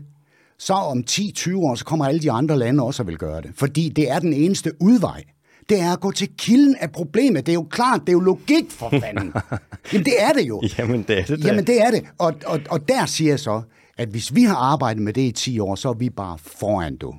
[0.59, 3.51] så om 10-20 år, så kommer alle de andre lande også og vil gøre det.
[3.55, 5.23] Fordi det er den eneste udvej.
[5.69, 7.45] Det er at gå til kilden af problemet.
[7.45, 9.33] Det er jo klart, det er jo logik for fanden.
[9.93, 10.61] Jamen, det er det jo.
[10.77, 11.45] Jamen, det er det.
[11.45, 12.03] Jamen, det er det.
[12.17, 13.61] Og, og, og der siger jeg så,
[13.97, 16.97] at hvis vi har arbejdet med det i 10 år, så er vi bare foran,
[16.97, 17.13] du.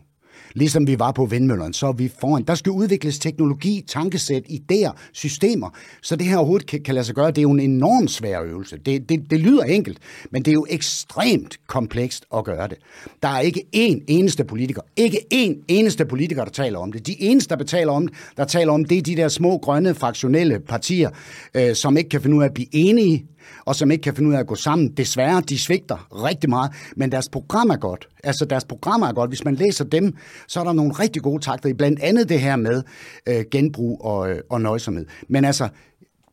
[0.55, 2.43] Ligesom vi var på vindmøllerne, så er vi foran.
[2.43, 5.71] Der skal udvikles teknologi, tankesæt, idéer, systemer.
[6.03, 8.43] Så det her overhovedet kan, kan lade sig gøre, det er jo en enorm svær
[8.43, 8.77] øvelse.
[8.87, 9.99] Det, det, det lyder enkelt,
[10.31, 12.79] men det er jo ekstremt komplekst at gøre det.
[13.23, 17.07] Der er ikke én eneste politiker, ikke én eneste politiker, der taler om det.
[17.07, 19.95] De eneste, der betaler om det, der taler om det, er de der små, grønne,
[19.95, 21.11] fraktionelle partier,
[21.55, 23.27] øh, som ikke kan finde ud af at blive enige
[23.65, 24.89] og som ikke kan finde ud af at gå sammen.
[24.89, 28.09] Desværre, de svigter rigtig meget, men deres program er godt.
[28.25, 29.31] Altså, deres program er godt.
[29.31, 30.15] Hvis man læser dem,
[30.49, 32.83] så er der nogle rigtig gode takter i, blandt andet det her med
[33.27, 35.07] øh, genbrug og, øh, og nøjsomhed.
[35.29, 35.69] Men altså,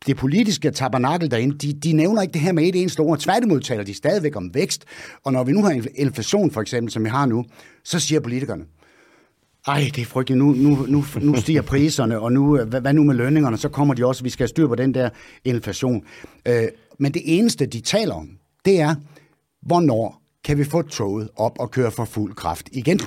[0.07, 3.19] det politiske tabernakel derinde, de, de nævner ikke det her med et eneste ord.
[3.19, 4.85] Tværtimod taler de stadigvæk om vækst.
[5.23, 7.45] Og når vi nu har inflation, for eksempel, som vi har nu,
[7.83, 8.63] så siger politikerne,
[9.67, 10.37] ej, det er frygteligt.
[10.37, 13.57] Nu, nu, nu, nu stiger priserne, og nu, øh, hvad, hvad nu med lønningerne?
[13.57, 15.09] Så kommer de også, vi skal have styr på den der
[15.45, 16.03] inflation.
[16.47, 16.67] Øh,
[16.99, 18.29] men det eneste, de taler om,
[18.65, 18.95] det er,
[19.61, 22.99] hvornår kan vi få toget op og køre for fuld kraft igen?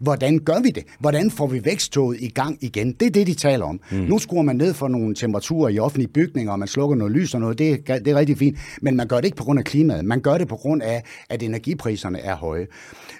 [0.00, 0.84] Hvordan gør vi det?
[0.98, 2.92] Hvordan får vi væksttoget i gang igen?
[2.92, 3.80] Det er det, de taler om.
[3.90, 3.98] Mm.
[3.98, 7.34] Nu skruer man ned for nogle temperaturer i offentlige bygninger, og man slukker noget lys
[7.34, 7.58] og noget.
[7.58, 8.58] Det er, det er rigtig fint.
[8.82, 10.04] Men man gør det ikke på grund af klimaet.
[10.04, 12.66] Man gør det på grund af, at energipriserne er høje.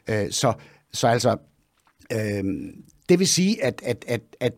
[0.08, 0.52] Øh, så,
[0.92, 1.36] så altså,
[2.12, 2.44] øh,
[3.08, 4.52] det vil sige, at, at, at, at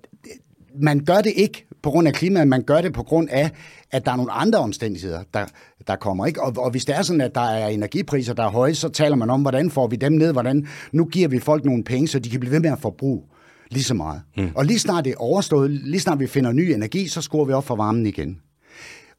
[0.80, 3.50] man gør det ikke på grund af klimaet, man gør det på grund af,
[3.90, 5.44] at der er nogle andre omstændigheder, der,
[5.86, 6.26] der kommer.
[6.26, 6.42] Ikke?
[6.42, 9.16] Og, og hvis det er sådan, at der er energipriser, der er høje, så taler
[9.16, 12.18] man om, hvordan får vi dem ned, hvordan nu giver vi folk nogle penge, så
[12.18, 13.22] de kan blive ved med at forbruge
[13.70, 14.22] lige så meget.
[14.36, 14.50] Mm.
[14.54, 17.52] Og lige snart det er overstået, lige snart vi finder ny energi, så skruer vi
[17.52, 18.38] op for varmen igen.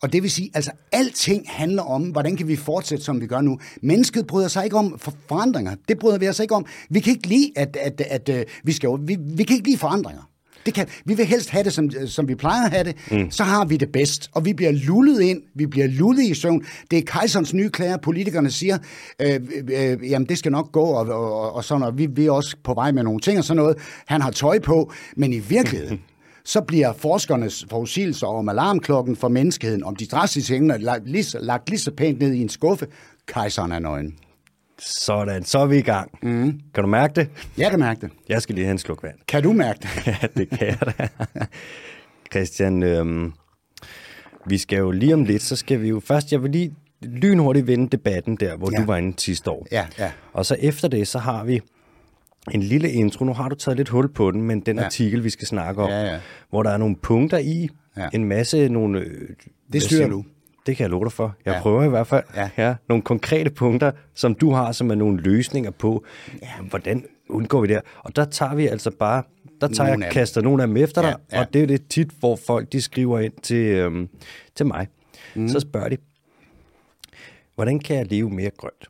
[0.02, 3.42] Og det vil sige, altså alting handler om, hvordan kan vi fortsætte, som vi gør
[3.42, 3.60] nu.
[3.82, 5.76] Mennesket bryder sig ikke om forandringer.
[5.88, 6.66] Det bryder vi os ikke om.
[6.90, 9.78] Vi kan ikke lide, at, at, at, at vi, skal, vi, vi kan ikke lide
[9.78, 10.31] forandringer.
[10.66, 12.96] Det kan, vi vil helst have det, som, som vi plejer at have det.
[13.12, 13.32] Mm.
[13.32, 14.30] Så har vi det bedst.
[14.34, 15.42] Og vi bliver lullet ind.
[15.56, 16.66] Vi bliver lullet i søvn.
[16.92, 17.98] Det er kejserens nye klæder.
[17.98, 18.78] Politikerne siger,
[19.22, 22.32] øh, øh, jamen det skal nok gå, og, og, og sådan, og vi, vi er
[22.32, 23.78] også på vej med nogle ting og sådan noget.
[24.06, 26.02] Han har tøj på, men i virkeligheden,
[26.46, 31.70] så bliver forskernes forudsigelser om alarmklokken for menneskeheden, om de drastiske hængende, lagt lige, lagt
[31.70, 32.88] lige så pænt ned i en skuffe.
[33.28, 34.14] Kejseren er nøgen.
[34.82, 36.12] Sådan, så er vi i gang.
[36.22, 36.60] Mm.
[36.74, 37.30] Kan du mærke det?
[37.58, 38.10] Jeg kan mærke det.
[38.30, 39.16] Jeg skal lige have en sluk vand.
[39.28, 40.08] Kan du mærke det?
[40.08, 41.08] ja, det kan jeg da.
[42.32, 43.34] Christian, øhm,
[44.46, 47.68] vi skal jo lige om lidt, så skal vi jo først, jeg vil lige lynhurtigt
[47.68, 48.78] vende debatten der, hvor ja.
[48.78, 49.68] du var inde sidste år.
[49.72, 50.12] Ja, ja.
[50.34, 51.62] Og så efter det, så har vi
[52.52, 53.26] en lille intro.
[53.26, 54.86] Nu har du taget lidt hul på den, men den ja.
[54.86, 56.20] artikel, vi skal snakke om, ja, ja.
[56.50, 58.10] hvor der er nogle punkter i, ja.
[58.14, 59.00] en masse nogle...
[59.00, 59.30] Øh,
[59.74, 60.26] det styrer du.
[60.66, 61.36] Det kan jeg love dig for.
[61.46, 61.62] Jeg ja.
[61.62, 62.24] prøver i hvert fald.
[62.36, 62.50] Ja.
[62.58, 66.06] Ja, nogle konkrete punkter, som du har, som er nogle løsninger på,
[66.42, 66.64] ja.
[66.70, 69.24] hvordan undgår vi det Og der tager vi altså bare,
[69.62, 71.42] der tager nogle jeg, kaster nogle af dem efter dig, ja, ja.
[71.42, 74.10] og det er det tit, hvor folk de skriver ind til, øhm,
[74.56, 74.88] til mig.
[75.36, 75.48] Mm.
[75.48, 75.98] Så spørger de,
[77.56, 78.88] hvordan kan jeg leve mere grønt?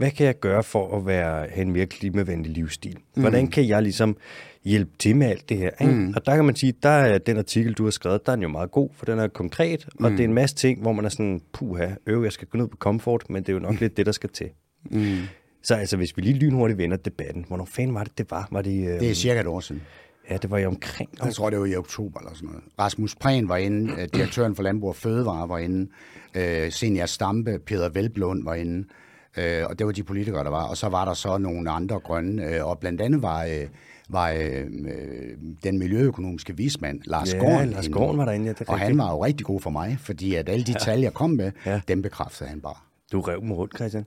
[0.00, 2.96] Hvad kan jeg gøre for at være, have en mere klimavenlig livsstil?
[3.14, 3.50] Hvordan mm.
[3.50, 4.16] kan jeg ligesom
[4.64, 5.70] hjælpe til med alt det her.
[5.80, 5.94] Ikke?
[5.94, 6.12] Mm.
[6.16, 8.42] Og der kan man sige, der er den artikel, du har skrevet, der er den
[8.42, 10.16] jo meget god, for den er konkret, og mm.
[10.16, 12.68] det er en masse ting, hvor man er sådan, puha, øv, jeg skal gå ned
[12.68, 13.78] på komfort, men det er jo nok mm.
[13.80, 14.46] lidt det, der skal til.
[14.90, 15.16] Mm.
[15.62, 18.48] Så altså, hvis vi lige lynhurtigt vender debatten, hvornår fanden var det, det var?
[18.50, 19.82] var det, øh, det er cirka et år siden.
[20.30, 21.10] Ja, det var jo omkring.
[21.24, 22.62] Jeg tror, det var i oktober eller sådan noget.
[22.78, 25.90] Rasmus Prehn var inde, øh, direktøren for Landbrug og Fødevare var inde,
[26.34, 28.88] øh, Senior Stampe, Peter Velblund var inde,
[29.36, 30.64] øh, og det var de politikere, der var.
[30.64, 33.44] Og så var der så nogle andre grønne, øh, og blandt andet var...
[33.44, 33.66] Øh,
[34.12, 37.70] var øh, øh, den miljøøkonomiske vismand, Lars ja, Gården.
[37.70, 40.34] Lars Gården var derinde, ja, det Og han var jo rigtig god for mig, fordi
[40.34, 40.78] at alle de ja.
[40.78, 41.80] tal, jeg kom med, ja.
[41.88, 42.74] dem bekræftede han bare.
[43.12, 44.04] Du rev dem rundt, Christian.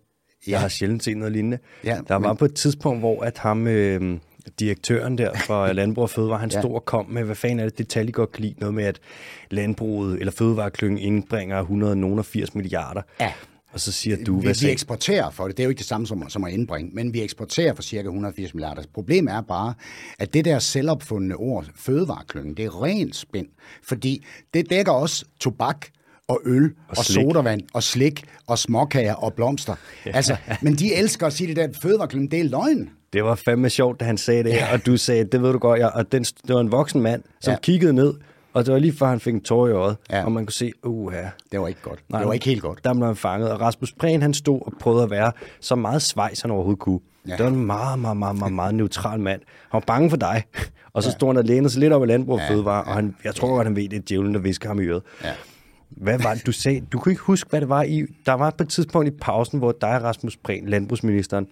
[0.47, 0.51] Ja.
[0.51, 1.57] Jeg har sjældent set noget lignende.
[1.83, 2.37] Ja, der var men...
[2.37, 4.19] på et tidspunkt, hvor at ham, øh,
[4.59, 6.61] direktøren der for Landbrug og Fødevare, han ja.
[6.61, 8.73] stod og kom med, hvad fanden er det, det tal, I godt kan lide, noget
[8.73, 8.99] med, at
[9.51, 13.01] landbruget eller fødevareklyngen indbringer 180 milliarder.
[13.19, 13.33] Ja.
[13.73, 15.57] Og så siger du, vi, hvad vi eksporterer for det.
[15.57, 18.07] Det er jo ikke det samme som, som at indbringe, men vi eksporterer for cirka
[18.07, 18.83] 180 milliarder.
[18.93, 19.73] Problemet er bare,
[20.19, 23.47] at det der selvopfundne ord, fødevareklyngen, det er rent spind.
[23.83, 25.87] Fordi det dækker også tobak,
[26.27, 29.75] og øl, og, og sodavand, og slik, og småkager, og blomster.
[30.05, 30.11] Ja.
[30.11, 32.89] Altså, men de elsker at sige det der, fødevareklyngen, det er løgn.
[33.13, 34.73] Det var fandme sjovt, da han sagde det, ja.
[34.73, 37.23] og du sagde, det ved du godt, ja, og den, det var en voksen mand,
[37.41, 37.57] som ja.
[37.59, 38.13] kiggede ned
[38.53, 40.25] Og det var lige før, han fik en tår i øjet, Ja.
[40.25, 41.99] og man kunne se, uh, ja, Det var ikke godt.
[42.11, 42.83] det var ikke helt godt.
[42.83, 46.01] Der blev han fanget, og Rasmus Prehn, han stod og prøvede at være så meget
[46.01, 46.99] svejs, han overhovedet kunne.
[47.27, 47.31] Ja.
[47.31, 47.35] Ja.
[47.37, 49.41] Det var en meget, meget, meget, meget, meget neutral mand.
[49.61, 50.43] Han var bange for dig,
[50.93, 52.93] og så stod han og lænede sig lidt op i landbrug og Ja, fødevare, og
[52.93, 55.01] han, jeg tror godt, han ved, det er djævlen, der visker ham i øret.
[55.23, 55.31] Ja.
[55.89, 56.81] Hvad var det, du sagde?
[56.91, 58.03] Du kunne ikke huske, hvad det var i...
[58.25, 61.47] Der var på et tidspunkt i pausen, hvor dig og Rasmus Prehn, landbrugsministeren,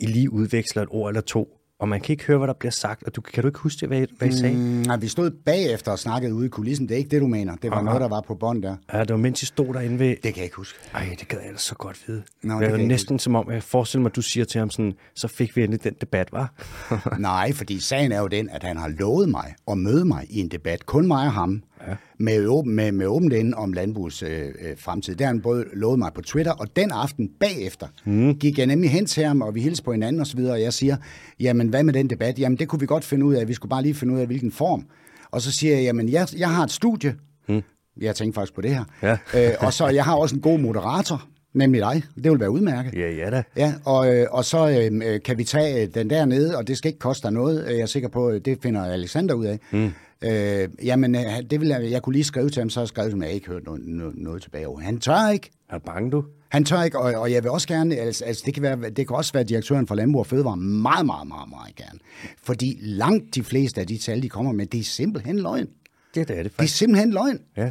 [0.00, 2.72] I lige udveksler et ord eller to, og man kan ikke høre, hvad der bliver
[2.72, 4.56] sagt, og du, kan du ikke huske hvad, hvad I sagde?
[4.56, 6.88] Mm, nej, vi stod bagefter og snakkede ude i kulissen.
[6.88, 7.56] Det er ikke det, du mener.
[7.56, 7.84] Det var Aha.
[7.84, 8.76] noget, der var på bånd der.
[8.92, 10.08] Ja, det var mens I stod derinde ved...
[10.08, 10.78] Det kan jeg ikke huske.
[10.94, 12.22] Ej, det gad jeg ellers så godt vide.
[12.42, 14.70] Nå, det det var næsten som om, jeg forestiller mig, at du siger til ham
[14.70, 16.52] sådan, så fik vi endelig den debat, var?
[17.18, 20.40] Nej, fordi sagen er jo den, at han har lovet mig at møde mig i
[20.40, 21.94] en debat, kun mig og ham, ja.
[22.18, 25.14] med, åben, med, med åbent ende om landbrugs øh, øh, fremtid.
[25.14, 28.34] Det har han både lovet mig på Twitter, og den aften bagefter mm.
[28.34, 30.96] gik jeg nemlig hen til ham, og vi hilste på hinanden osv., og jeg siger,
[31.40, 32.38] jamen hvad med den debat?
[32.38, 34.26] Jamen det kunne vi godt finde ud af, vi skulle bare lige finde ud af,
[34.26, 34.86] hvilken form.
[35.30, 37.14] Og så siger jeg, jamen jeg, jeg har et studie,
[37.48, 37.62] mm.
[38.00, 39.12] jeg tænkte faktisk på det her, Ja.
[39.48, 42.02] øh, og så jeg har også en god moderator, nemlig dig.
[42.22, 42.94] Det vil være udmærket.
[42.94, 43.42] ja, ja da.
[43.56, 46.78] Ja, og, øh, og så øh, kan vi tage øh, den der nede, og det
[46.78, 47.66] skal ikke koste dig noget.
[47.68, 49.58] Jeg er sikker på, det finder Alexander ud af.
[49.70, 49.90] Mm.
[50.24, 53.12] Øh, jamen, øh, det vil jeg, jeg kunne lige skrive til ham, så jeg skrevet,
[53.12, 54.80] at jeg ikke hørt noget, noget, noget tilbage over.
[54.80, 55.50] Han tør ikke.
[55.70, 56.24] Er bange, du?
[56.48, 59.06] Han tør ikke, og, og jeg vil også gerne, altså, altså det, kan være, det
[59.08, 61.98] kan også være direktøren for Landbrug og Fødevare, meget, meget, meget, meget gerne.
[62.42, 65.68] Fordi langt de fleste af de tal, de kommer med, det er simpelthen løgn.
[66.14, 66.76] Det er det, er det er faktisk.
[66.76, 67.40] simpelthen løgn.
[67.56, 67.70] Ja.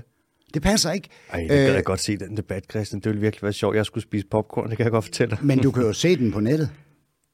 [0.53, 1.09] Det passer ikke.
[1.33, 2.99] Ej, det gad jeg godt se, den debat, Christian.
[2.99, 3.75] Det ville virkelig være sjovt.
[3.75, 5.45] Jeg skulle spise popcorn, det kan jeg godt fortælle dig.
[5.45, 6.69] men du kan jo se den på nettet.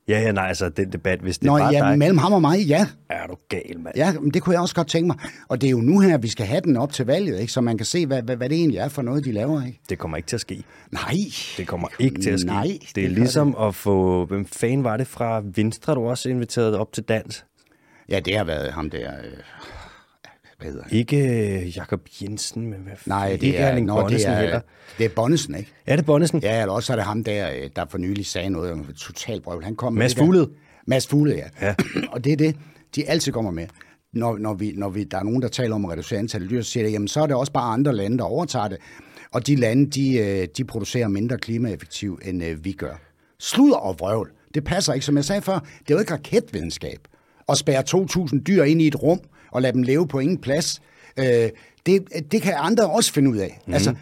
[0.07, 1.97] Ja, ja, nej, altså den debat, hvis det Nå, var ja, dig.
[1.97, 2.87] mellem ham og mig, ja.
[3.09, 3.95] Er du gal, mand?
[3.95, 5.17] Ja, men det kunne jeg også godt tænke mig.
[5.47, 7.53] Og det er jo nu her, vi skal have den op til valget, ikke?
[7.53, 9.65] så man kan se, hvad, hvad, hvad det egentlig er for noget, de laver.
[9.65, 9.79] Ikke?
[9.89, 10.63] Det kommer ikke til at ske.
[10.91, 11.13] Nej.
[11.57, 12.47] Det kommer ikke til at ske.
[12.47, 14.25] Nej, det, det er ligesom at få...
[14.25, 17.45] Hvem fanden var det fra Venstre, du også inviteret op til dans?
[18.09, 19.11] Ja, det har været ham der...
[19.11, 19.31] Øh,
[20.59, 20.97] hvad hedder han?
[20.97, 21.17] Ikke
[21.61, 24.59] øh, Jakob Jensen, men hvad Nej, det ikke er, Erling nå, det er, heller.
[24.97, 25.71] det er Bonnesen, ikke?
[25.85, 26.39] Er det Bonnesen?
[26.39, 28.95] Ja, eller også er det ham der, øh, der for nylig sagde noget om et
[28.95, 29.63] totalt brøvl.
[29.63, 30.49] Han kom med Mads Fuglede?
[30.87, 31.67] Mads Fuglede, ja.
[31.67, 31.75] Ja.
[32.13, 32.55] og det er det,
[32.95, 33.67] de altid kommer med.
[34.13, 36.49] Når, når, vi, når vi, der er nogen, der taler om at reducere antallet af
[36.49, 38.77] dyr, så siger de, jamen så er det også bare andre lande, der overtager det.
[39.31, 43.01] Og de lande, de, øh, de producerer mindre klimaeffektivt, end vi gør.
[43.39, 44.31] Sludder og vrøvl.
[44.53, 45.05] Det passer ikke.
[45.05, 46.99] Som jeg sagde før, det er jo ikke raketvidenskab
[47.49, 49.19] at spærre 2.000 dyr ind i et rum
[49.53, 50.81] og lade dem leve på ingen plads.
[51.17, 51.49] Øh,
[51.85, 53.61] det, det kan andre også finde ud af.
[53.67, 53.73] Mm.
[53.73, 53.99] Altså, mhm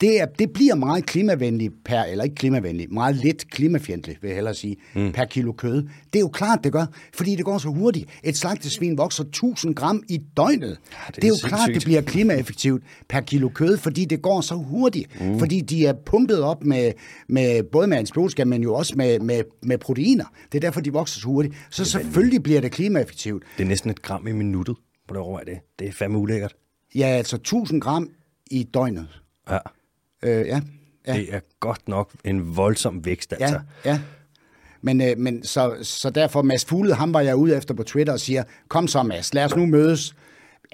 [0.00, 4.34] det, er, det bliver meget klimavenligt per, eller ikke klimavenligt, meget lidt klimafjendtligt, vil jeg
[4.34, 5.12] hellere sige, mm.
[5.12, 5.82] per kilo kød.
[5.82, 8.20] Det er jo klart, det gør, fordi det går så hurtigt.
[8.24, 10.68] Et slagtesvin vokser 1000 gram i døgnet.
[10.92, 11.48] Ja, det, det er jo sindssygt.
[11.48, 15.20] klart, det bliver klimaeffektivt per kilo kød, fordi det går så hurtigt.
[15.20, 15.38] Mm.
[15.38, 16.92] Fordi de er pumpet op med,
[17.28, 20.24] med både med antibiotika, men jo også med, med, med proteiner.
[20.52, 21.54] Det er derfor, de vokser så hurtigt.
[21.70, 23.42] Så selvfølgelig bliver det klimaeffektivt.
[23.56, 24.76] Det er næsten et gram i minuttet.
[25.08, 25.58] På det overvej det.
[25.78, 26.54] Det er fandme ulækkert.
[26.94, 28.10] Ja, altså 1000 gram
[28.50, 29.08] i døgnet.
[29.50, 29.58] Ja.
[30.22, 30.60] Øh, ja.
[31.06, 31.12] ja.
[31.12, 33.60] Det er godt nok en voldsom vækst, altså.
[33.84, 34.00] Ja, ja.
[34.82, 38.12] Men, øh, men så, så derfor, Mads Fuglede, ham var jeg ude efter på Twitter
[38.12, 40.14] og siger, kom så Mads, lad os nu mødes.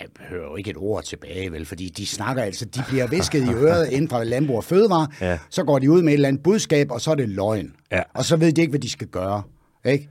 [0.00, 3.44] Jeg hører jo ikke et ord tilbage, vel, fordi de snakker altså, de bliver visket
[3.44, 5.38] i øret inden fra Landbrug og Fødevare, Ja.
[5.50, 7.72] så går de ud med et eller andet budskab, og så er det løgn.
[7.92, 8.02] Ja.
[8.14, 9.42] Og så ved de ikke, hvad de skal gøre.
[9.84, 10.08] Ikke?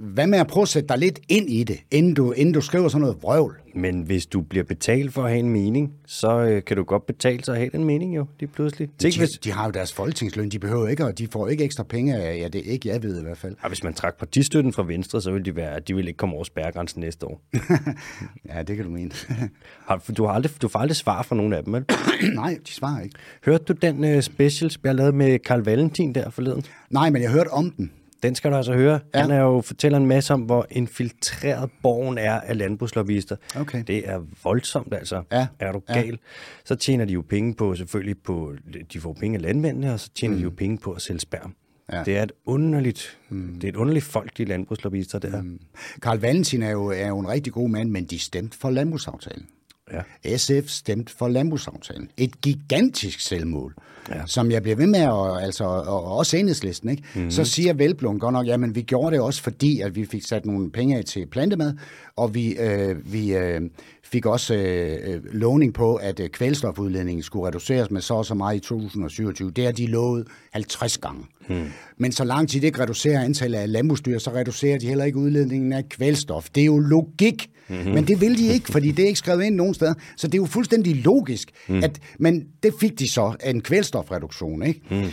[0.00, 2.60] Hvad med at prøve at sætte dig lidt ind i det, inden du, inden du
[2.60, 3.56] skriver sådan noget vrøvl?
[3.74, 7.06] Men hvis du bliver betalt for at have en mening, så øh, kan du godt
[7.06, 8.88] betale sig at have den mening jo, lige pludselig.
[8.98, 11.64] Tænk, De, hvis, de har jo deres folketingsløn, de behøver ikke, og de får ikke
[11.64, 13.56] ekstra penge af, ja, det er ikke jeg ved i hvert fald.
[13.60, 16.34] og hvis man trak partistøtten fra Venstre, så ville de være, de ville ikke komme
[16.34, 17.42] over spærregrænsen næste år.
[18.54, 19.10] ja, det kan du mene.
[19.88, 21.84] Har- Du, har aldrig, du får aldrig svar fra nogen af dem, vel?
[22.34, 23.14] Nej, de svarer ikke.
[23.44, 26.64] Hørte du den uh, special, jeg lavede med Carl Valentin der forleden?
[26.90, 27.90] Nej, men jeg hørte om den.
[28.22, 28.92] Den skal du altså høre.
[28.92, 29.18] Ja.
[29.18, 29.20] Ja.
[29.20, 33.36] Han er jo fortæller en masse om, hvor infiltreret borgen er af landbrugslobbyister.
[33.56, 33.84] Okay.
[33.86, 35.22] Det er voldsomt altså.
[35.32, 35.46] Ja.
[35.58, 35.94] Er du Ja.
[36.00, 36.18] gal?
[36.64, 38.54] Så tjener de jo penge på, selvfølgelig på,
[38.92, 40.38] de får penge af landmændene, og så tjener mm.
[40.38, 41.54] de jo penge på at sælge sperm.
[41.92, 42.02] Ja.
[42.04, 43.54] Det er et underligt, mm.
[43.54, 45.42] det er et underligt folk, de landbrugslobbyister der.
[45.42, 45.60] Mm.
[46.02, 49.46] Karl Valentin er jo, er jo en rigtig god mand, men de stemte for landbrugsaftalen.
[49.92, 50.36] Ja.
[50.36, 52.10] SF stemte for landbrugsaftalen.
[52.16, 53.74] Et gigantisk selvmål,
[54.08, 54.26] ja.
[54.26, 57.02] Som jeg bliver ved med, at, altså, og også enhedslisten, ikke?
[57.14, 57.30] Mm-hmm.
[57.30, 60.46] så siger Velblom godt nok, jamen vi gjorde det også fordi, at vi fik sat
[60.46, 61.74] nogle penge af til plantemad,
[62.16, 63.60] og vi, øh, vi øh,
[64.04, 68.34] fik også øh, øh, lovning på, at øh, kvælstofudledningen skulle reduceres med så og så
[68.34, 69.50] meget i 2027.
[69.50, 71.24] Det har de lovet 50 gange.
[71.48, 71.64] Mm.
[71.96, 75.18] Men så lang tid de ikke reducerer antallet af landbrugsdyr, så reducerer de heller ikke
[75.18, 76.48] udledningen af kvælstof.
[76.54, 77.50] Det er jo logik.
[77.68, 77.94] Mm-hmm.
[77.94, 79.94] Men det vil de ikke, fordi det er ikke skrevet ind nogen steder.
[80.16, 81.50] Så det er jo fuldstændig logisk.
[81.68, 81.84] Mm.
[81.84, 84.80] At, men det fik de så af en kvælstofreduktion, ikke?
[84.90, 85.10] Mm.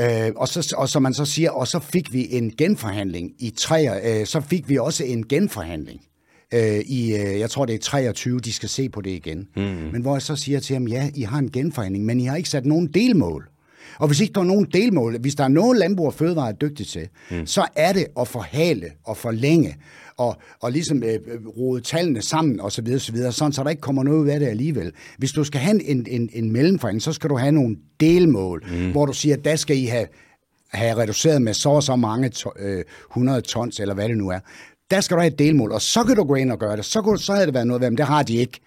[0.00, 3.50] Øh, og, så, og som man så siger, og så fik vi en genforhandling i
[3.50, 6.00] tre, øh, så fik vi også en genforhandling
[6.54, 9.48] øh, i, øh, jeg tror det er 23, de skal se på det igen.
[9.56, 9.62] Mm.
[9.62, 12.36] Men hvor jeg så siger til dem, ja, I har en genforhandling, men I har
[12.36, 13.48] ikke sat nogen delmål.
[13.98, 16.52] Og hvis ikke der er nogen delmål, hvis der er noget landbrug og fødevare er
[16.52, 17.46] dygtigt til, mm.
[17.46, 19.76] så er det at forhale og forlænge
[20.16, 21.18] og, og ligesom øh,
[21.56, 24.28] rode tallene sammen og så videre, så videre, sådan så der ikke kommer noget ud
[24.28, 24.92] af det alligevel.
[25.18, 28.90] Hvis du skal have en, en, en mellemforhandling, så skal du have nogle delmål, mm.
[28.90, 30.06] hvor du siger, at der skal I have,
[30.68, 34.28] have reduceret med så og så mange to, øh, 100 tons, eller hvad det nu
[34.28, 34.38] er.
[34.90, 36.84] Der skal du have et delmål, og så kan du gå ind og gøre det.
[36.84, 38.60] Så, kunne, så havde det været noget, men det har de ikke.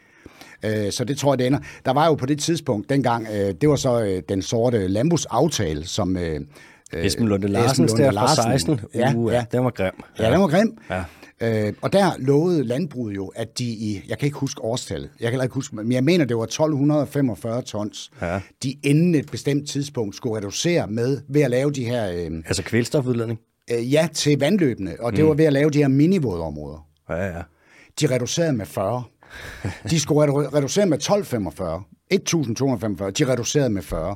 [0.66, 1.60] Øh, så det tror jeg, det ender.
[1.86, 5.88] Der var jo på det tidspunkt, dengang, øh, det var så øh, den sorte landbrugsaftale,
[5.88, 6.18] som...
[6.94, 8.80] Esben Lunde Larsen, der fra 16.
[8.96, 9.46] Ja, uh, ja.
[9.52, 9.92] Den var grim.
[10.20, 10.78] Ja, ja den var grim.
[10.90, 11.04] Ja.
[11.42, 15.32] Øh, og der lovede landbruget jo, at de i, jeg kan ikke huske årstallet, jeg
[15.32, 18.40] kan ikke huske, men jeg mener, det var 1245 tons, ja.
[18.64, 22.12] de inden et bestemt tidspunkt skulle reducere med ved at lave de her...
[22.12, 23.40] Øh, altså kvælstofudledning?
[23.72, 25.28] Øh, ja, til vandløbene, og det mm.
[25.28, 26.88] var ved at lave de her minivådområder.
[27.10, 27.42] Ja, ja.
[28.02, 29.04] De reducerede med 40.
[29.90, 31.84] De skulle reducere med 1245.
[32.10, 33.12] 1245.
[33.12, 34.16] De reducerede med 40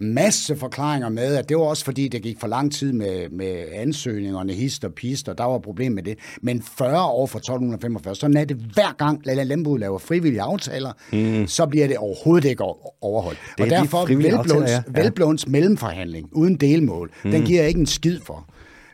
[0.00, 3.64] masse forklaringer med, at det var også fordi, det gik for lang tid med, med
[3.72, 6.18] ansøgningerne, hist og pist, og der var problem med det.
[6.42, 10.92] Men 40 år fra 1245, så er det hver gang, Lala Lembrud laver frivillige aftaler,
[11.12, 11.46] mm.
[11.46, 12.64] så bliver det overhovedet ikke
[13.00, 13.38] overholdt.
[13.58, 14.82] Det og derfor de Velblåns, ja.
[14.88, 17.30] Velblåns mellemforhandling uden delmål, mm.
[17.30, 18.46] den giver ikke en skid for.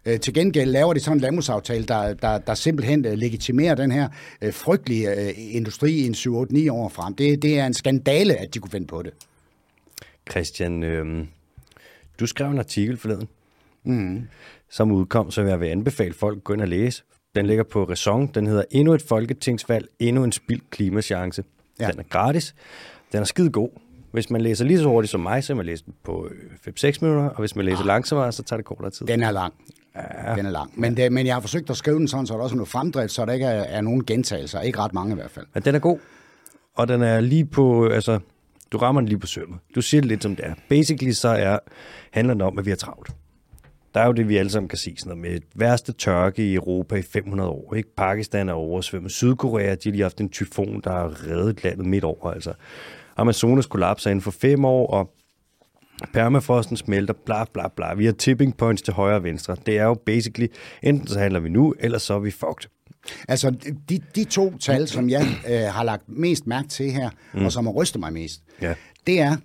[0.06, 3.92] Øh, til gengæld laver de sådan en landbrugsaftale, der, der, der simpelthen uh, legitimerer den
[3.92, 4.08] her
[4.46, 7.14] uh, frygtelige uh, industri i en 7-8-9 år frem.
[7.14, 9.12] Det, det er en skandale, at de kunne finde på det.
[10.30, 11.26] Christian, øh,
[12.20, 13.28] du skrev en artikel forleden,
[13.84, 14.22] mm.
[14.70, 17.02] som udkom, så jeg vil anbefale folk at gå ind og læse.
[17.34, 18.26] Den ligger på Raison.
[18.34, 21.44] Den hedder Endnu et folketingsvalg, endnu en spild klimachance.
[21.80, 21.90] Ja.
[21.90, 22.54] Den er gratis.
[23.12, 23.68] Den er skide god.
[24.12, 26.28] Hvis man læser lige så hurtigt som mig, så kan man læse den på
[26.68, 27.86] 5-6 øh, minutter, og hvis man læser ah.
[27.86, 29.06] langsommere, så tager det kortere tid.
[29.06, 29.54] Den er lang.
[29.96, 30.34] Ja.
[30.36, 30.80] Den er lang.
[30.80, 32.68] Men, det, men jeg har forsøgt at skrive den sådan, så der også er noget
[32.68, 34.60] fremdrift, så der ikke er, er nogen gentagelser.
[34.60, 35.46] Ikke ret mange i hvert fald.
[35.54, 35.98] Men den er god.
[36.76, 38.18] Og den er lige på, altså,
[38.72, 39.58] du rammer den lige på sømmet.
[39.74, 40.54] Du siger det lidt som det er.
[40.68, 41.58] Basically så er,
[42.10, 43.10] handler det om, at vi har travlt.
[43.94, 46.54] Der er jo det, vi alle sammen kan se, sådan noget med værste tørke i
[46.54, 47.74] Europa i 500 år.
[47.74, 47.94] Ikke?
[47.96, 49.12] Pakistan er oversvømmet.
[49.12, 52.30] Sydkorea, de har lige haft en tyfon, der har reddet landet midt over.
[52.30, 52.52] Altså.
[53.16, 55.10] Amazonas kollapser inden for fem år, og
[56.12, 57.94] permafrosten smelter, bla bla bla.
[57.94, 59.56] Vi har tipping points til højre og venstre.
[59.66, 60.48] Det er jo basically,
[60.82, 62.70] enten så handler vi nu, eller så er vi fucked.
[63.28, 63.50] Altså,
[63.88, 67.44] de, de to tal, som jeg øh, har lagt mest mærke til her, mm.
[67.44, 68.74] og som har rystet mig mest, ja.
[69.06, 69.36] det er,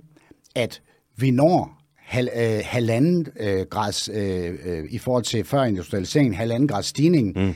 [0.55, 0.81] at
[1.17, 6.67] vi når hal, øh, halvanden øh, grads, øh, øh, i forhold til før industrialiseringen, halvanden
[6.67, 7.55] grads stigning, mm.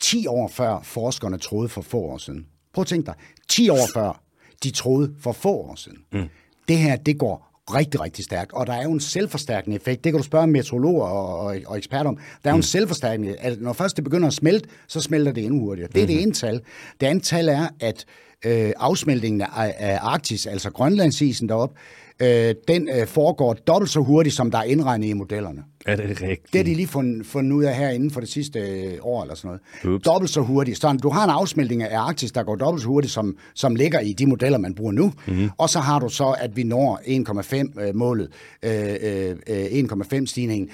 [0.00, 2.46] 10 år før forskerne troede for få år siden.
[2.74, 3.14] Prøv at tænke dig,
[3.48, 4.22] 10 år før
[4.62, 5.98] de troede for få år siden.
[6.12, 6.28] Mm.
[6.68, 8.52] Det her, det går rigtig, rigtig stærkt.
[8.52, 10.04] Og der er jo en selvforstærkende effekt.
[10.04, 12.16] Det kan du spørge meteorologer og, og, og eksperter om.
[12.16, 12.58] Der er jo mm.
[12.58, 15.88] en selvforstærkende at Når først det begynder at smelte, så smelter det endnu hurtigere.
[15.92, 16.16] Det er mm-hmm.
[16.16, 16.60] det ene tal.
[17.00, 18.04] Det andet tal er, at
[18.44, 21.78] øh, afsmeltningen af, af Arktis, altså Grønlandsisen deroppe,
[22.22, 25.64] øh, den øh, foregår dobbelt så hurtigt, som der er indregnet i modellerne.
[25.86, 26.52] Er det rigtigt?
[26.52, 29.22] Det har de lige fundet, fundet ud af her inden for det sidste øh, år
[29.22, 29.94] eller sådan noget.
[29.96, 30.04] Ups.
[30.04, 30.80] Dobbelt så hurtigt.
[30.80, 34.00] Så du har en afsmeltning af Arktis, der går dobbelt så hurtigt, som, som ligger
[34.00, 35.12] i de modeller, man bruger nu.
[35.26, 35.50] Mm-hmm.
[35.58, 38.28] Og så har du så, at vi når 1,5-målet,
[38.62, 40.68] øh, øh, øh, 1,5 stigningen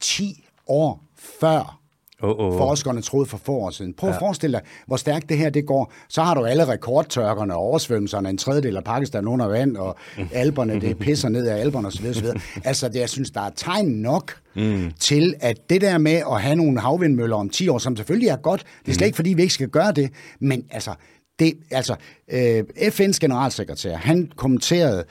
[0.00, 1.04] 10 år
[1.40, 1.80] før
[2.22, 2.58] Oh, oh.
[2.58, 3.94] Forskerne troede for få år siden.
[3.94, 4.14] Prøv ja.
[4.14, 5.92] at forestille dig, hvor stærkt det her det går.
[6.08, 9.96] Så har du alle rekordtørkerne og oversvømmelserne, en tredjedel af Pakistan under vand, og
[10.32, 12.06] alberne, det pisser ned af alberne osv.
[12.06, 12.26] osv.
[12.64, 14.92] Altså, det, jeg synes, der er tegn nok mm.
[15.00, 18.36] til, at det der med at have nogle havvindmøller om 10 år, som selvfølgelig er
[18.36, 19.06] godt, det er slet mm.
[19.06, 20.94] ikke, fordi vi ikke skal gøre det, men altså,
[21.38, 21.96] det, altså
[22.32, 25.04] øh, FN's generalsekretær, han kommenterede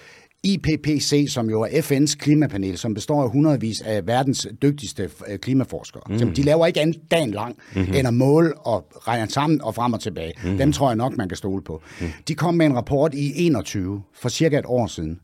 [0.46, 6.02] IPPC, som jo er FN's klimapanel, som består af hundredvis af verdens dygtigste øh, klimaforskere.
[6.10, 6.34] Mm.
[6.34, 7.94] De laver ikke andet dagen lang, mm-hmm.
[7.94, 10.34] end at måle og regne sammen og frem og tilbage.
[10.44, 10.58] Mm.
[10.58, 11.82] Dem tror jeg nok, man kan stole på.
[12.02, 12.08] Mm.
[12.28, 15.20] De kom med en rapport i 21, for cirka et år siden,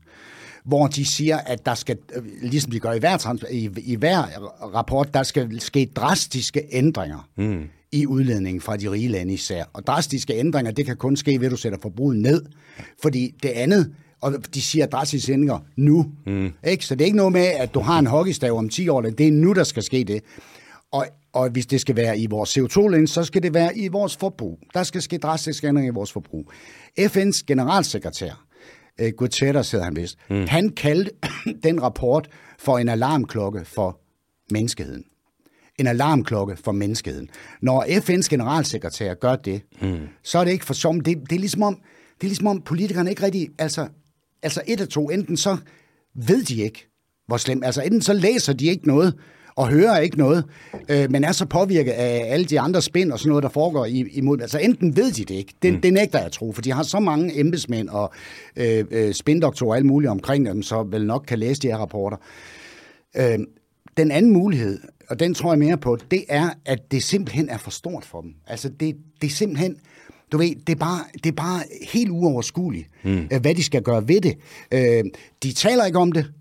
[0.64, 4.22] hvor de siger, at der skal, øh, ligesom de gør i hver, i, i hver
[4.74, 7.62] rapport, der skal ske drastiske ændringer mm.
[7.92, 9.64] i udledningen fra de rige lande især.
[9.72, 12.42] Og drastiske ændringer, det kan kun ske ved, at du sætter forbruget ned.
[13.02, 16.06] Fordi det andet, og de siger drastiske ændringer nu.
[16.26, 16.52] Mm.
[16.66, 16.86] Ikke?
[16.86, 19.28] Så det er ikke noget med, at du har en hockeystav om 10 år, det
[19.28, 20.22] er nu, der skal ske det.
[20.92, 24.16] Og, og hvis det skal være i vores CO2-lens, så skal det være i vores
[24.16, 24.58] forbrug.
[24.74, 26.52] Der skal ske drastiske ændringer i vores forbrug.
[27.00, 28.44] FN's generalsekretær,
[29.02, 30.46] uh, Guterres hedder han vist, mm.
[30.48, 31.10] han kaldte
[31.64, 34.00] den rapport for en alarmklokke for
[34.50, 35.04] menneskeheden.
[35.78, 37.28] En alarmklokke for menneskeheden.
[37.62, 39.98] Når FN's generalsekretær gør det, mm.
[40.22, 41.74] så er det ikke for som det, det er ligesom om,
[42.14, 43.88] det er ligesom om politikerne ikke rigtig, altså
[44.42, 45.56] Altså et af to, enten så
[46.14, 46.88] ved de ikke,
[47.26, 49.14] hvor slemt, altså enten så læser de ikke noget,
[49.54, 50.44] og hører ikke noget,
[50.88, 53.86] øh, men er så påvirket af alle de andre spænd og sådan noget, der foregår
[54.10, 54.40] imod.
[54.40, 55.80] Altså enten ved de det ikke, det, mm.
[55.80, 58.12] det nægter jeg at tro, for de har så mange embedsmænd og
[58.56, 61.76] øh, øh, spindoktorer og alt muligt omkring dem, så vel nok kan læse de her
[61.76, 62.16] rapporter.
[63.16, 63.38] Øh,
[63.96, 64.78] den anden mulighed,
[65.08, 68.20] og den tror jeg mere på, det er, at det simpelthen er for stort for
[68.20, 68.34] dem.
[68.46, 69.76] Altså det, det er simpelthen,
[70.32, 73.28] du ved, det er bare, det er bare helt uoverskueligt, mm.
[73.40, 74.36] hvad de skal gøre ved det.
[74.72, 75.04] Øh,
[75.42, 76.32] de taler ikke om det,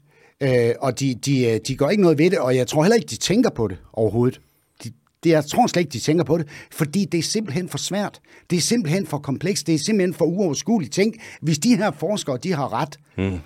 [0.42, 3.08] øh, og de, de, de gør ikke noget ved det, og jeg tror heller ikke,
[3.08, 4.42] de tænker på det overhovedet.
[4.84, 4.92] De,
[5.24, 8.20] det, jeg tror slet ikke, de tænker på det, fordi det er simpelthen for svært.
[8.50, 9.68] Det er simpelthen for komplekst.
[9.68, 10.94] Det er simpelthen for uoverskueligt.
[10.94, 13.40] Tænk, hvis de her forskere, de har ret, mm.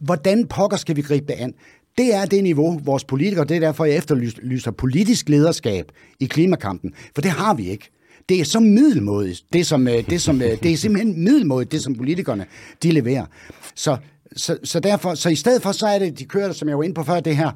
[0.00, 1.54] hvordan pokker skal vi gribe det an?
[1.98, 6.94] Det er det niveau, vores politikere, det er derfor, jeg efterlyser politisk lederskab i klimakampen,
[7.14, 7.90] for det har vi ikke.
[8.28, 11.82] Det er så middelmådigt, det, som, øh, det, som, øh, det er simpelthen middelmådigt, det
[11.82, 12.46] som politikerne
[12.82, 13.26] de leverer.
[13.74, 13.96] Så,
[14.36, 16.84] så, så, derfor, så i stedet for, så er det, de kører, som jeg var
[16.84, 17.50] inde på før, det her,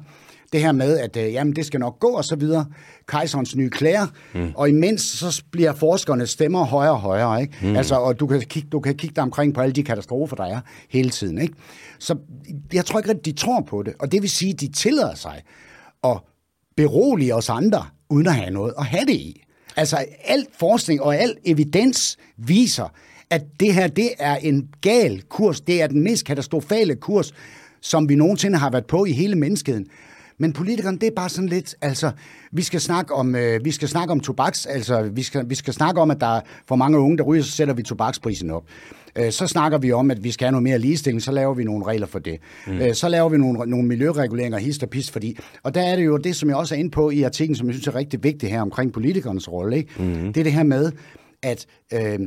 [0.53, 2.65] det her med, at øh, jamen, det skal nok gå og så videre.
[3.07, 4.07] Kejserens nye klæder.
[4.33, 4.51] Mm.
[4.55, 7.41] Og imens så bliver forskernes stemmer højere og højere.
[7.41, 7.53] Ikke?
[7.61, 7.75] Mm.
[7.75, 10.45] Altså, og du kan, kigge, du kan kigge dig omkring på alle de katastrofer, der
[10.45, 11.41] er hele tiden.
[11.41, 11.53] Ikke?
[11.99, 12.17] Så
[12.73, 13.93] jeg tror ikke at de tror på det.
[13.99, 15.41] Og det vil sige, at de tillader sig
[16.03, 16.19] at
[16.77, 19.43] berolige os andre, uden at have noget at have det i.
[19.77, 22.93] Altså, al forskning og al evidens viser,
[23.29, 25.61] at det her, det er en gal kurs.
[25.61, 27.33] Det er den mest katastrofale kurs,
[27.81, 29.87] som vi nogensinde har været på i hele menneskeheden.
[30.39, 32.11] Men politikerne, det er bare sådan lidt, altså,
[32.51, 35.73] vi skal snakke om, øh, vi skal snakke om tobaks, altså, vi skal, vi skal
[35.73, 38.63] snakke om, at der er for mange unge, der ryger, så sætter vi tobaksprisen op.
[39.15, 41.63] Øh, så snakker vi om, at vi skal have noget mere ligestilling, så laver vi
[41.63, 42.39] nogle regler for det.
[42.67, 42.73] Mm.
[42.73, 46.05] Øh, så laver vi nogle, nogle miljøreguleringer, hist og pist, fordi, og der er det
[46.05, 48.23] jo det, som jeg også er inde på i artiklen, som jeg synes er rigtig
[48.23, 50.03] vigtigt her omkring politikernes rolle, ikke?
[50.03, 50.33] Mm.
[50.33, 50.91] det er det her med,
[51.43, 52.19] at, øh,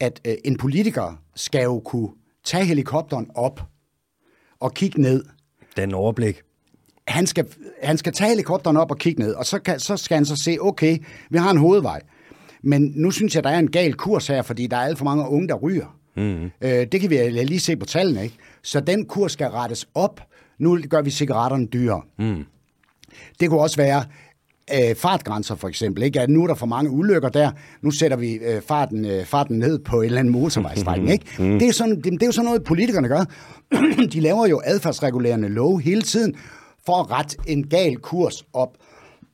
[0.00, 2.08] at øh, en politiker skal jo kunne
[2.44, 3.60] tage helikopteren op
[4.60, 5.24] og kigge ned.
[5.76, 6.42] Den overblik
[7.08, 7.46] han skal,
[7.82, 10.36] han skal tage helikopteren op og kigge ned, og så, kan, så skal han så
[10.36, 10.98] se, okay,
[11.30, 12.00] vi har en hovedvej.
[12.62, 15.04] Men nu synes jeg, der er en gal kurs her, fordi der er alt for
[15.04, 15.96] mange unge, der ryger.
[16.16, 16.44] Mm.
[16.44, 18.36] Øh, det kan vi lige se på tallene, ikke?
[18.62, 20.20] Så den kurs skal rettes op.
[20.58, 22.02] Nu gør vi cigaretterne dyrere.
[22.18, 22.44] Mm.
[23.40, 24.04] Det kunne også være
[24.74, 26.02] øh, fartgrænser, for eksempel.
[26.02, 26.20] Ikke?
[26.20, 27.50] At nu er der for mange ulykker der.
[27.82, 31.12] Nu sætter vi øh, farten, øh, farten ned på en eller anden motorvejsstrækning.
[31.16, 31.26] Ikke?
[31.38, 31.58] Mm.
[31.58, 33.24] Det, er sådan, det, det er jo sådan noget, politikerne gør.
[34.12, 36.34] De laver jo adfærdsregulerende lov hele tiden,
[36.88, 38.78] for at rette en gal kurs op.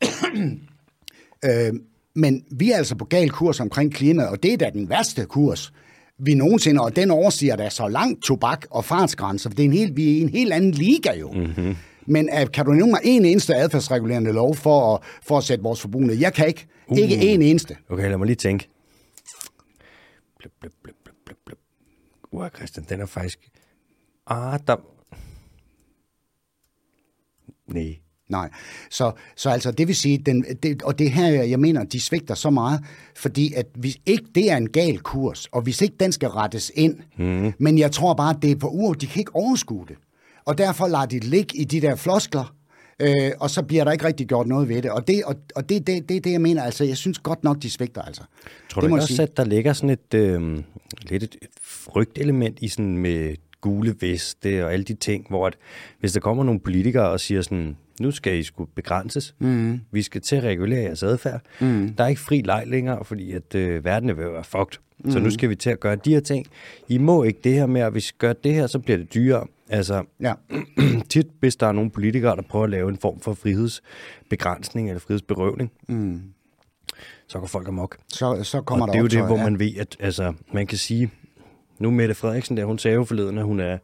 [1.48, 1.72] øh,
[2.14, 5.24] men vi er altså på gal kurs omkring klimaet, og det er da den værste
[5.24, 5.72] kurs,
[6.18, 9.72] vi nogensinde, og den overstiger da så langt tobak og fartsgrænser, for det er en
[9.72, 11.32] helt, vi er i en helt anden liga jo.
[11.32, 11.76] Mm-hmm.
[12.06, 15.62] Men uh, kan du nævne mig en eneste adfærdsregulerende lov for at, for at sætte
[15.64, 16.14] vores forbrug ned?
[16.14, 16.66] Jeg kan ikke.
[16.86, 16.98] Uh.
[16.98, 17.76] Ikke en eneste.
[17.88, 18.68] Okay, lad mig lige tænke.
[20.38, 21.58] Blip, blip, blip, blip, blip.
[22.32, 23.38] Uh, Christian, den er faktisk...
[24.26, 24.76] Ah, der,
[27.66, 27.96] Nej.
[28.28, 28.50] Nej.
[28.90, 32.34] Så, så altså, det vil sige, den, det, og det her, jeg mener, de svigter
[32.34, 32.80] så meget,
[33.16, 36.72] fordi at hvis ikke det er en gal kurs, og hvis ikke den skal rettes
[36.74, 37.52] ind, mm.
[37.58, 39.96] men jeg tror bare, at det er på uger, de kan ikke overskue det.
[40.44, 42.54] Og derfor lader de ligge i de der floskler,
[43.00, 44.90] øh, og så bliver der ikke rigtig gjort noget ved det.
[44.90, 47.62] Og det og, og det, det, det, det, jeg mener, altså, jeg synes godt nok,
[47.62, 48.22] de svigter, altså.
[48.70, 49.22] Tror du det også, sige.
[49.22, 50.62] at der ligger sådan et, øh,
[51.02, 55.56] lidt et frygtelement i sådan med gule veste og alle de ting, hvor at,
[56.00, 59.80] hvis der kommer nogle politikere og siger sådan, nu skal I skulle begrænses, mm.
[59.90, 61.94] vi skal til at regulere jeres adfærd, mm.
[61.98, 64.78] der er ikke fri leg længere, fordi at øh, verden er ved at være fucked,
[65.04, 65.10] mm.
[65.10, 66.46] så nu skal vi til at gøre de her ting.
[66.88, 69.14] I må ikke det her med, at hvis I gør det her, så bliver det
[69.14, 69.46] dyrere.
[69.68, 70.32] Altså, ja.
[71.10, 75.00] tit hvis der er nogle politikere, der prøver at lave en form for frihedsbegrænsning eller
[75.00, 76.22] frihedsberøvning, mm.
[77.26, 77.98] så går folk amok.
[78.08, 79.44] Så, så kommer og der det er jo det, hvor ja.
[79.44, 81.10] man ved, at altså, man kan sige,
[81.78, 83.78] nu Mette Frederiksen der, hun sagde jo forleden, at hun er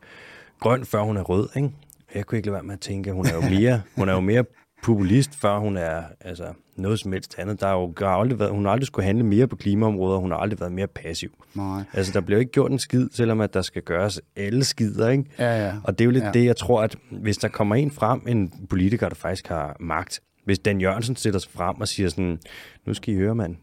[0.60, 1.70] grøn, før hun er rød, ikke?
[2.14, 4.12] Jeg kunne ikke lade være med at tænke, at hun er jo mere, hun er
[4.12, 4.44] jo mere
[4.82, 7.60] populist, før hun er altså, noget som helst andet.
[7.60, 10.20] Der er jo, har aldrig været, hun har aldrig skulle handle mere på klimaområdet, og
[10.20, 11.44] hun har aldrig været mere passiv.
[11.54, 11.82] Nej.
[11.92, 15.08] Altså, der bliver jo ikke gjort en skid, selvom at der skal gøres alle skider,
[15.08, 15.24] ikke?
[15.38, 15.74] Ja, ja.
[15.84, 16.30] Og det er jo lidt ja.
[16.30, 20.20] det, jeg tror, at hvis der kommer en frem, en politiker, der faktisk har magt,
[20.44, 22.38] hvis Dan Jørgensen sætter sig frem og siger sådan,
[22.86, 23.56] nu skal I høre, mand,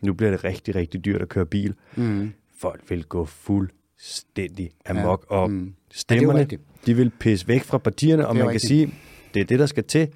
[0.00, 1.74] nu bliver det rigtig, rigtig dyrt at køre bil.
[1.96, 2.32] Mm
[2.62, 5.36] folk vil gå fuldstændig amok, ja.
[5.36, 5.74] og mm.
[5.92, 6.56] stemmerne, ja,
[6.86, 8.62] de vil pisse væk fra partierne, og man rigtigt.
[8.62, 8.94] kan sige,
[9.34, 10.08] det er det, der skal til.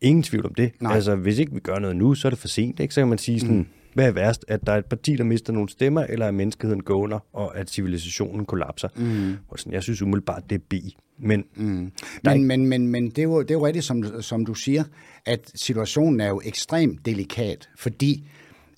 [0.00, 0.72] Ingen tvivl om det.
[0.80, 0.94] Nej.
[0.94, 2.80] Altså, hvis ikke vi gør noget nu, så er det for sent.
[2.80, 2.94] Ikke?
[2.94, 3.66] Så kan man sige sådan, mm.
[3.94, 4.44] hvad er værst?
[4.48, 7.58] At der er et parti, der mister nogle stemmer, eller at menneskeheden går under, og
[7.58, 8.88] at civilisationen kollapser.
[8.96, 9.36] Mm.
[9.48, 10.74] Og sådan, jeg synes umiddelbart, det er B.
[11.18, 11.64] Men, mm.
[11.64, 11.92] men,
[12.34, 12.46] ikke...
[12.46, 14.84] men, men, men det, er jo, det er jo rigtigt, som, som du siger,
[15.26, 18.24] at situationen er jo ekstremt delikat, fordi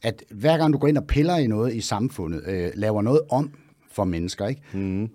[0.06, 3.20] at hver gang du går ind og piller i noget i samfundet, øh, laver noget
[3.30, 3.50] om
[3.92, 4.62] for mennesker, ikke?
[4.72, 5.08] Mm.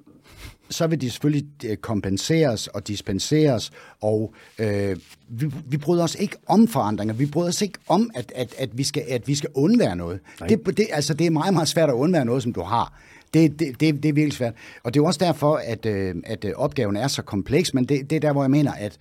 [0.70, 3.72] så vil de selvfølgelig øh, kompenseres og dispenseres,
[4.02, 4.98] og øh,
[5.30, 7.14] vi, vi bryder os ikke om forandringer.
[7.14, 10.20] Vi bryder os ikke om, at, at, at, vi, skal, at vi skal undvære noget.
[10.50, 13.00] Det, det, altså, det er meget, meget svært at undvære noget, som du har.
[13.34, 14.54] Det, det, det, det er virkelig svært.
[14.84, 18.10] Og det er også derfor, at, øh, at øh, opgaven er så kompleks, men det,
[18.10, 18.98] det er der, hvor jeg mener, at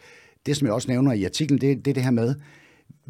[0.46, 2.34] det, som jeg også nævner i artiklen, det, det er det her med,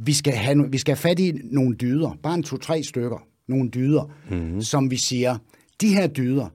[0.05, 3.69] vi skal have, vi skal have fat i nogle dyder, bare en to-tre stykker, nogle
[3.69, 4.63] dyder, mm-hmm.
[4.63, 5.37] som vi siger,
[5.81, 6.49] de her dyder,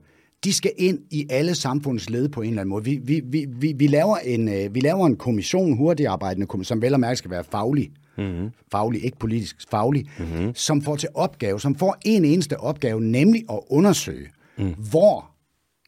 [0.44, 2.84] de skal ind i alle samfundets led på en eller anden måde.
[2.84, 6.76] Vi, vi, vi, vi, vi, laver, en, øh, vi laver en kommission, hurtigt arbejdende kommission,
[6.76, 8.50] som vel og mærke skal være faglig, mm-hmm.
[8.72, 10.54] faglig, ikke politisk, faglig, mm-hmm.
[10.54, 14.28] som får til opgave, som får en eneste opgave, nemlig at undersøge,
[14.58, 14.74] mm.
[14.90, 15.30] hvor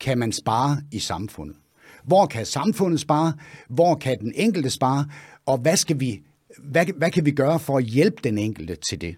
[0.00, 1.56] kan man spare i samfundet.
[2.04, 3.32] Hvor kan samfundet spare?
[3.68, 5.06] Hvor kan den enkelte spare?
[5.46, 6.22] Og hvad, skal vi,
[6.62, 9.16] hvad, hvad kan vi gøre for at hjælpe den enkelte til det?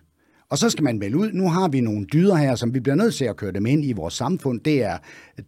[0.50, 2.96] Og så skal man melde ud, nu har vi nogle dyder her, som vi bliver
[2.96, 4.60] nødt til at køre dem ind i vores samfund.
[4.60, 4.98] Det er,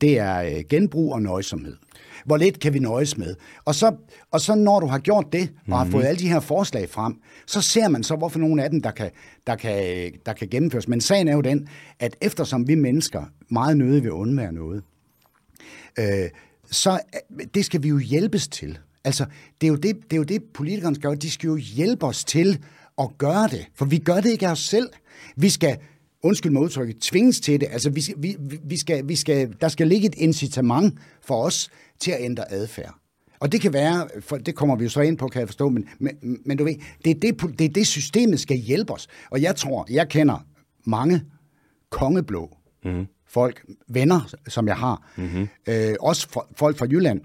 [0.00, 1.76] det er øh, genbrug og nøjsomhed.
[2.24, 3.34] Hvor lidt kan vi nøjes med?
[3.64, 3.94] Og så,
[4.30, 5.92] og så når du har gjort det, og har mhm.
[5.92, 7.14] fået alle de her forslag frem,
[7.46, 9.10] så ser man så, hvorfor nogle af dem, der kan,
[9.46, 10.88] der, kan, der kan gennemføres.
[10.88, 11.68] Men sagen er jo den,
[11.98, 14.82] at eftersom vi mennesker meget nødig vil undvære noget,
[15.98, 16.30] øh,
[16.70, 18.78] så øh, det skal vi jo hjælpes til.
[19.04, 19.26] Altså,
[19.60, 21.14] det er jo det, det, er jo det politikerne skal gøre.
[21.14, 22.58] De skal jo hjælpe os til
[22.98, 24.88] at gøre det, for vi gør det ikke af os selv.
[25.36, 25.78] Vi skal,
[26.22, 27.68] undskyld mig udtrykket, tvinges til det.
[27.70, 32.10] Altså, vi, vi, vi skal, vi skal, der skal ligge et incitament for os til
[32.10, 32.94] at ændre adfærd.
[33.40, 35.68] Og det kan være, for det kommer vi jo så ind på, kan jeg forstå,
[35.68, 36.74] men, men, men du ved,
[37.04, 39.08] det er det, det er det, systemet skal hjælpe os.
[39.30, 40.46] Og jeg tror, jeg kender
[40.84, 41.22] mange
[41.90, 43.06] kongeblå mm.
[43.28, 45.48] folk, venner, som jeg har, mm-hmm.
[45.66, 47.20] øh, også for, folk fra Jylland,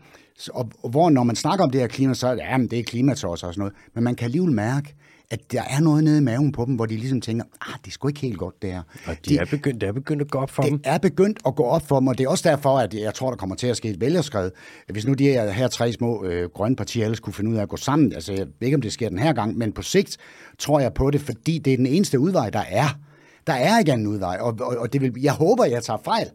[0.54, 2.68] og, og hvor når man snakker om det her klima, så er det, ja, men
[2.68, 4.96] det er klimatos og sådan noget, men man kan alligevel mærke,
[5.30, 7.88] at der er noget nede i maven på dem, hvor de ligesom tænker, ah, det
[7.88, 8.82] er sgu ikke helt godt, det her.
[9.06, 10.80] Og de, de er begyndt, det er begyndt at gå op for det dem.
[10.80, 13.14] Det er begyndt at gå op for dem, og det er også derfor, at jeg
[13.14, 14.52] tror, der kommer til at ske et vælgerskred.
[14.90, 17.62] Hvis nu de her, her tre små øh, grønne partier ellers kunne finde ud af
[17.62, 19.82] at gå sammen, altså jeg ved ikke, om det sker den her gang, men på
[19.82, 20.18] sigt
[20.60, 23.00] tror jeg på det, fordi det er den eneste udvej, der er.
[23.48, 26.28] Der er ikke anden udvej, og, og, og det vil, jeg håber, jeg tager fejl.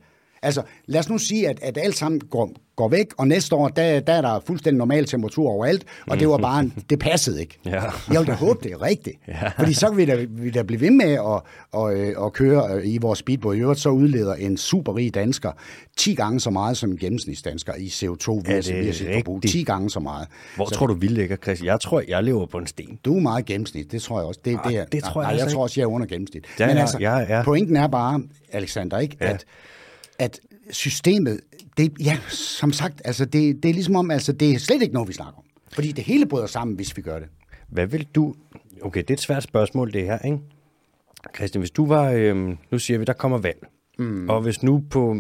[0.43, 3.69] Altså, lad os nu sige, at, at alt sammen går, går væk, og næste år,
[3.69, 7.59] der, der er der fuldstændig normal temperatur overalt, og det var bare, det passede ikke.
[7.65, 7.83] Ja.
[8.13, 9.17] Jeg vil da håbe, det er rigtigt.
[9.29, 9.49] Ja.
[9.59, 11.41] Fordi så kan vi da, vi da blive ved med at,
[11.81, 13.57] at, at, at køre øh, i vores speedboat.
[13.57, 15.53] I øvrigt så udleder en superrig dansker
[15.97, 19.43] 10 gange så meget som en gennemsnitsdansker i CO2 via, via sit forbrug.
[19.43, 20.29] 10 gange så meget.
[20.57, 21.63] Hvor så, tror du, vi ligger, Chris?
[21.63, 22.99] Jeg tror, jeg lever på en sten.
[23.05, 24.41] Du er meget gennemsnit, det tror jeg også.
[24.45, 26.07] Det, Arh, det, er, det tror jeg, nej, jeg, jeg tror også, jeg er under
[26.07, 26.45] gennemsnit.
[26.59, 27.43] Ja, Men altså, ja, ja.
[27.43, 28.23] pointen er bare,
[28.53, 29.31] Alexander, ikke, ja.
[29.31, 29.45] at
[30.23, 31.41] at systemet,
[31.77, 34.95] det, ja, som sagt, altså det, det er ligesom om, altså det er slet ikke
[34.95, 35.45] noget, vi snakker om.
[35.73, 37.29] Fordi det hele bryder sammen, hvis vi gør det.
[37.69, 38.35] Hvad vil du...
[38.83, 40.39] Okay, det er et svært spørgsmål, det her, ikke?
[41.37, 42.11] Christian, hvis du var...
[42.11, 43.67] Øhm, nu siger vi, der kommer valg.
[43.99, 44.29] Mm.
[44.29, 45.17] Og hvis nu på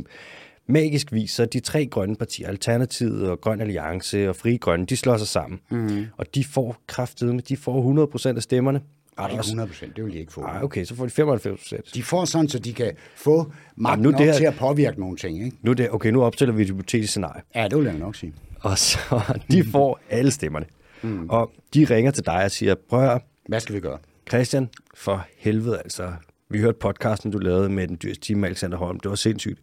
[0.66, 4.96] magisk vis, så de tre grønne partier, Alternativet og Grøn Alliance og Fri Grønne, de
[4.96, 5.61] slår sig sammen.
[5.70, 6.07] Mm.
[6.16, 8.80] Og de får kraftet med, de får 100% af stemmerne.
[9.16, 10.40] Nej, ikke 100 procent, det vil de ikke få.
[10.40, 11.94] Nej, okay, så får de 95 procent.
[11.94, 15.16] De får sådan, så de kan få magten nu det her, til at påvirke nogle
[15.16, 15.44] ting.
[15.44, 15.56] Ikke?
[15.62, 17.42] Nu det, okay, nu opstiller vi et hypotetisk scenarie.
[17.54, 18.34] Ja, det vil jeg nok sige.
[18.60, 18.98] Og så,
[19.52, 20.66] de får alle stemmerne.
[21.02, 21.30] Mm.
[21.30, 23.98] Og de ringer til dig og siger, prøv Hvad skal vi gøre?
[24.28, 26.12] Christian, for helvede altså.
[26.50, 29.00] Vi hørte podcasten, du lavede med den dyreste time, Alexander Holm.
[29.00, 29.60] Det var sindssygt.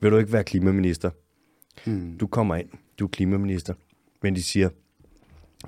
[0.00, 1.10] Vil du ikke være klimaminister?
[1.84, 2.18] Mm.
[2.18, 3.74] Du kommer ind, du er klimaminister.
[4.22, 4.68] Men de siger,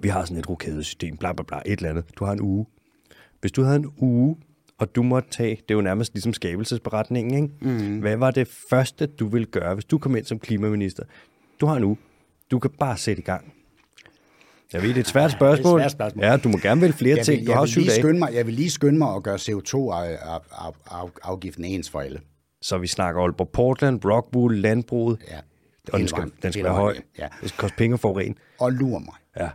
[0.00, 2.04] vi har sådan et rokadesystem, bla bla bla, et eller andet.
[2.16, 2.66] Du har en uge.
[3.40, 4.36] Hvis du havde en uge,
[4.78, 7.54] og du måtte tage, det er jo nærmest ligesom skabelsesberetningen, ikke?
[7.60, 7.98] Mm.
[7.98, 11.02] Hvad var det første, du ville gøre, hvis du kom ind som klimaminister?
[11.60, 11.96] Du har en uge.
[12.50, 13.52] Du kan bare sætte i gang.
[14.72, 15.78] Jeg ved, det er et svært spørgsmål.
[15.78, 16.24] Det er et svært spørgsmål.
[16.24, 17.38] Ja, du må gerne vælge flere jeg ting.
[17.38, 19.36] Vil, du jeg, har vil lige skynde mig, jeg vil lige skynde mig at gøre
[19.36, 22.20] CO2-afgiften ens for alle.
[22.62, 25.18] Så vi snakker Aalborg Portland, Rockwool, landbruget.
[25.28, 25.38] Ja.
[25.92, 26.96] Og den skal, den skal være høj.
[27.18, 27.28] Ja.
[27.40, 28.38] Det skal koste penge for ren.
[28.60, 29.14] Og lur mig.
[29.36, 29.50] Ja.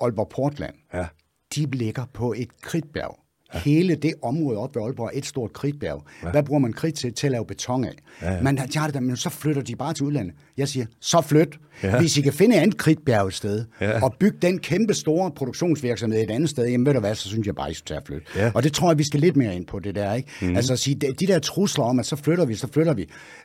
[0.00, 1.06] Aalborg Portland, ja.
[1.54, 3.18] De ligger på et kridtbjerg.
[3.54, 3.58] Ja.
[3.58, 6.04] Hele det område op ved Aalborg er et stort kridtbjerg.
[6.22, 6.30] Ja.
[6.30, 7.12] Hvad bruger man kridt til?
[7.12, 7.92] Til at lave beton af.
[8.22, 8.42] Ja, ja.
[8.42, 10.34] Man har det der, men så flytter de bare til udlandet.
[10.56, 11.58] Jeg siger, så flyt.
[11.82, 12.00] Ja.
[12.00, 14.04] Hvis I kan finde et kridtbjerg et sted, ja.
[14.04, 17.46] og bygge den kæmpe store produktionsvirksomhed et andet sted, jamen ved du hvad, så synes
[17.46, 18.26] jeg bare, I skal tage at flytte.
[18.36, 18.50] Ja.
[18.54, 20.14] Og det tror jeg, vi skal lidt mere ind på det der.
[20.14, 20.28] Ikke?
[20.42, 20.56] Mm.
[20.56, 23.02] Altså at sige, de, de der trusler om, at så flytter vi, så flytter vi.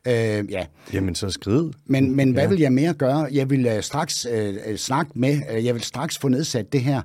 [0.07, 0.65] Øh, ja.
[0.93, 1.69] Jamen så skrid.
[1.85, 2.49] Men, men hvad ja.
[2.49, 3.27] vil jeg mere gøre?
[3.31, 7.01] Jeg vil uh, straks uh, snakke med, uh, jeg vil straks få nedsat det her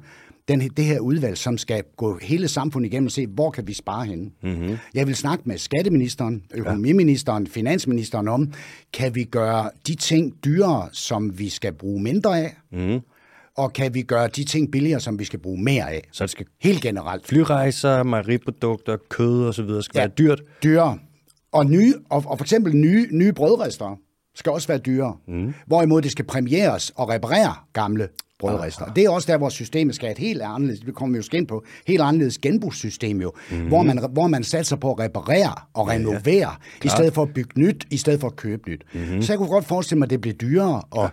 [0.49, 3.75] den, det her udvalg, som skal gå hele samfundet igennem og se, hvor kan vi
[3.75, 4.31] spare henne.
[4.43, 4.77] Mm-hmm.
[4.95, 7.51] Jeg vil snakke med skatteministeren, økonomiministeren, ja.
[7.51, 8.53] finansministeren om,
[8.93, 13.01] kan vi gøre de ting dyrere, som vi skal bruge mindre af, mm.
[13.57, 16.09] og kan vi gøre de ting billigere, som vi skal bruge mere af.
[16.13, 17.27] Så det skal helt generelt.
[17.27, 20.43] Flyrejser, mejeriprodukter, kød og så videre skal ja, være dyrt.
[20.63, 20.99] Dyrere.
[21.53, 23.99] Og, nye, og, og for eksempel nye, nye brødrester
[24.35, 25.17] skal også være dyrere.
[25.29, 25.55] Mm.
[25.67, 28.09] Hvorimod det skal premieres og reparere gamle
[28.39, 28.85] brødrester.
[28.85, 31.47] Det er også der, hvor systemet skal et helt anderledes, det kommer vi jo ind
[31.47, 33.67] på, helt anderledes genbrugssystem jo, mm.
[33.69, 36.85] hvor, man, hvor man satser på at reparere og renovere, ja, ja.
[36.85, 38.83] i stedet for at bygge nyt, i stedet for at købe nyt.
[38.95, 39.23] Mm.
[39.23, 41.11] Så jeg kunne godt forestille mig, at det bliver dyrere at,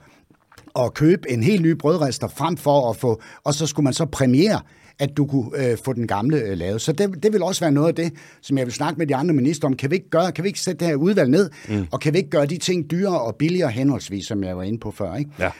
[0.78, 0.86] ja.
[0.86, 4.06] at købe en helt ny brødrester frem for at få, og så skulle man så
[4.06, 4.60] premiere
[5.00, 6.82] at du kunne øh, få den gamle øh, lavet.
[6.82, 9.16] Så det, det vil også være noget af det, som jeg vil snakke med de
[9.16, 9.76] andre minister om.
[9.76, 11.88] Kan vi ikke, gøre, kan vi ikke sætte det her udvalg ned, mm.
[11.92, 14.80] og kan vi ikke gøre de ting dyrere og billigere henholdsvis, som jeg var inde
[14.80, 15.16] på før?
[15.16, 15.32] Ikke?
[15.40, 15.52] Ja.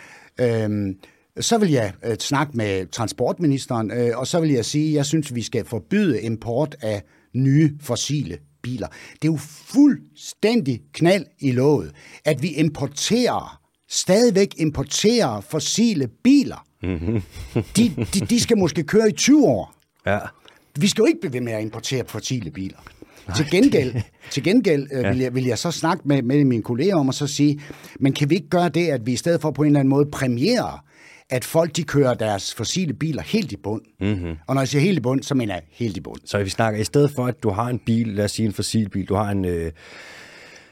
[0.64, 0.96] Øhm,
[1.40, 5.06] så vil jeg øh, snakke med transportministeren, øh, og så vil jeg sige, at jeg
[5.06, 7.04] synes, at vi skal forbyde import af
[7.34, 8.88] nye fossile biler.
[9.22, 11.92] Det er jo fuldstændig knald i låget,
[12.26, 16.66] at vi importerer, stadigvæk importerer fossile biler.
[16.84, 17.22] Mm-hmm.
[17.78, 19.74] de, de, de skal måske køre i 20 år.
[20.06, 20.20] Ja.
[20.76, 22.78] Vi skal jo ikke blive ved med at importere fossile biler.
[23.28, 23.38] Nej.
[23.38, 23.96] Til gengæld,
[24.32, 25.10] til gengæld øh, ja.
[25.10, 27.62] vil, jeg, vil jeg så snakke med, med mine kolleger om at så sige,
[28.00, 29.90] men kan vi ikke gøre det, at vi i stedet for på en eller anden
[29.90, 30.86] måde premierer
[31.34, 33.82] at folk de kører deres fossile biler helt i bund.
[34.00, 34.36] Mm-hmm.
[34.48, 36.20] Og når jeg siger helt i bund, så mener jeg helt i bund.
[36.26, 38.54] Så vi snakker, i stedet for, at du har en bil, lad os sige en
[38.54, 39.72] fossilbil, du har en, øh,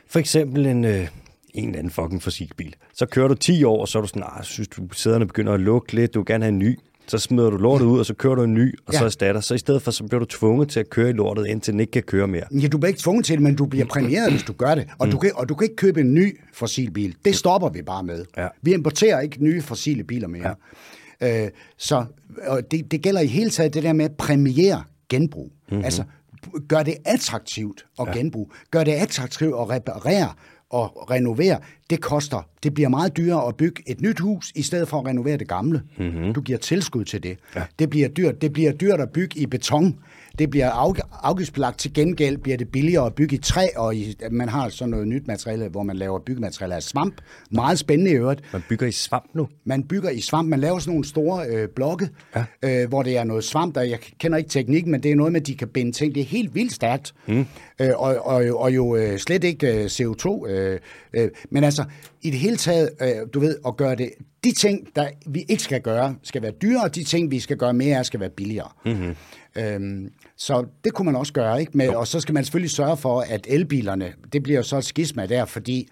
[0.07, 1.07] for eksempel en, øh,
[1.53, 2.75] en eller anden fucking fossilbil.
[2.93, 5.53] Så kører du 10 år, og så er du sådan, ah, synes du, sæderne begynder
[5.53, 6.79] at lukke lidt, du vil gerne have en ny
[7.11, 8.99] så smider du lortet ud, og så kører du en ny, og ja.
[8.99, 9.41] så erstatter.
[9.41, 11.79] Så i stedet for, så bliver du tvunget til at køre i lortet, indtil den
[11.79, 12.43] ikke kan køre mere.
[12.61, 14.87] Ja, du bliver ikke tvunget til det, men du bliver præmieret, hvis du gør det.
[14.99, 15.11] Og, mm.
[15.11, 17.15] du kan, og du kan ikke købe en ny fossilbil.
[17.25, 18.25] Det stopper vi bare med.
[18.37, 18.47] Ja.
[18.61, 20.55] Vi importerer ikke nye fossile biler mere.
[21.21, 21.45] Ja.
[21.45, 22.05] Øh, så
[22.47, 25.51] og det, det gælder i hele taget det der med at præmiere genbrug.
[25.69, 25.85] Mm-hmm.
[25.85, 26.03] Altså,
[26.67, 28.17] gør det attraktivt at ja.
[28.17, 28.47] genbruge.
[28.71, 30.33] Gør det attraktivt at reparere
[30.73, 31.59] at renovere,
[31.89, 32.41] det koster.
[32.63, 35.47] Det bliver meget dyrere at bygge et nyt hus, i stedet for at renovere det
[35.47, 35.81] gamle.
[35.97, 36.33] Mm-hmm.
[36.33, 37.37] Du giver tilskud til det.
[37.55, 37.63] Ja.
[37.79, 38.41] Det bliver dyrt.
[38.41, 39.99] Det bliver dyrt at bygge i beton.
[40.39, 44.15] Det bliver af, afgiftsbelagt til gengæld, bliver det billigere at bygge i træ, og i,
[44.31, 47.21] man har sådan noget nyt materiale, hvor man laver byggematerialer af svamp.
[47.51, 48.41] Meget spændende i øvrigt.
[48.53, 49.47] Man bygger i svamp nu?
[49.65, 50.49] Man bygger i svamp.
[50.49, 52.45] Man laver sådan nogle store øh, blokke, ja.
[52.83, 55.33] øh, hvor det er noget svamp, der jeg kender ikke teknikken, men det er noget
[55.33, 56.15] med, at de kan binde ting.
[56.15, 57.13] Det er helt vildt stærkt.
[57.27, 57.45] Mm.
[57.81, 60.47] Øh, og, og, og jo øh, slet ikke øh, CO2.
[60.49, 60.79] Øh,
[61.13, 61.83] øh, men altså,
[62.21, 64.09] i det hele taget, øh, du ved, at gøre det...
[64.43, 67.57] De ting, der vi ikke skal gøre, skal være dyrere, og de ting, vi skal
[67.57, 68.69] gøre mere af, skal være billigere.
[68.85, 69.15] Mm-hmm.
[69.55, 71.71] Øhm, så det kunne man også gøre, ikke?
[71.77, 74.85] Med, og så skal man selvfølgelig sørge for, at elbilerne, det bliver jo så et
[74.85, 75.87] skisma der, fordi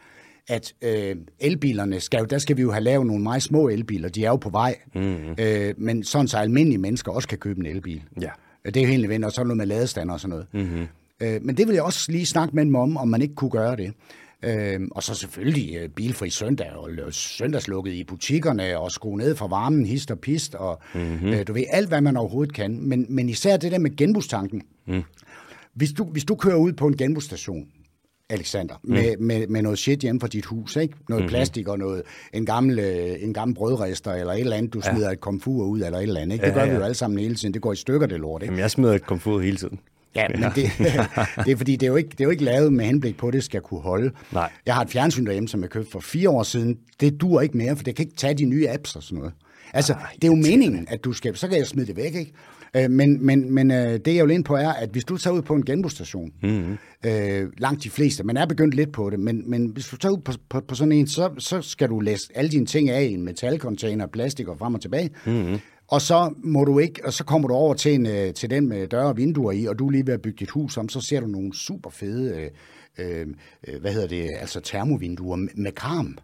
[0.47, 4.09] at øh, elbilerne, skal jo, der skal vi jo have lavet nogle meget små elbiler,
[4.09, 5.35] de er jo på vej, mm-hmm.
[5.39, 8.03] øh, men sådan så almindelige mennesker også kan købe en elbil.
[8.21, 8.29] Ja.
[8.65, 10.47] Det er jo helt nødvendigt, og så noget med ladestander og sådan noget.
[10.51, 10.87] Mm-hmm.
[11.21, 13.51] Øh, men det vil jeg også lige snakke med dem om, om man ikke kunne
[13.51, 13.93] gøre det.
[14.43, 19.47] Øh, og så selvfølgelig øh, bilfri søndag og søndagslukket i butikkerne og skrue ned for
[19.47, 21.27] varmen, hist og pist og mm-hmm.
[21.27, 22.79] øh, du ved alt, hvad man overhovedet kan.
[22.81, 24.61] Men, men især det der med genbrugstanken.
[24.87, 25.03] Mm.
[25.73, 27.67] Hvis, du, hvis du kører ud på en genbrugsstation,
[28.29, 28.91] Alexander, mm.
[28.91, 30.93] med, med, med noget shit hjemme fra dit hus, ikke?
[31.09, 31.29] Noget mm-hmm.
[31.29, 32.01] plastik og noget,
[32.33, 35.13] en gammel, øh, en gammel brødrester eller et eller andet, du smider ja.
[35.13, 36.33] et komfur ud eller et eller andet.
[36.33, 36.45] Ikke?
[36.45, 36.69] Det ja, gør ja.
[36.69, 37.53] vi jo alle sammen hele tiden.
[37.53, 38.41] Det går i stykker, det lort.
[38.41, 38.51] Ikke?
[38.51, 39.79] Jamen, jeg smider et komfur hele tiden.
[40.15, 40.55] Ja, men det,
[41.45, 43.27] det er fordi, det er, jo ikke, det er jo ikke lavet med henblik på,
[43.27, 44.11] at det skal kunne holde.
[44.31, 44.51] Nej.
[44.65, 46.77] Jeg har et fjernsyn derhjemme, som jeg købte for fire år siden.
[46.99, 49.33] Det dur ikke mere, for det kan ikke tage de nye apps og sådan noget.
[49.73, 51.35] Altså, Ej, det er jo meningen, at du skal...
[51.35, 52.33] Så kan jeg smide det væk, ikke?
[52.75, 55.33] Øh, men, men, men øh, det jeg vil ind på er, at hvis du tager
[55.33, 56.77] ud på en genbrugsstation, mm-hmm.
[57.05, 60.13] øh, langt de fleste, man er begyndt lidt på det, men, men hvis du tager
[60.13, 63.03] ud på, på, på sådan en, så, så skal du læse alle dine ting af
[63.03, 65.09] i en metalcontainer, plastik og frem og tilbage.
[65.25, 65.59] Mm-hmm.
[65.91, 68.67] Og så må du ikke, og så kommer du over til, en, øh, til den
[68.67, 70.89] med døre og vinduer i, og du er lige ved at bygge dit hus om,
[70.89, 72.51] så ser du nogle super fede,
[72.97, 73.27] øh,
[73.67, 76.17] øh, hvad hedder det, altså termovinduer med, karm.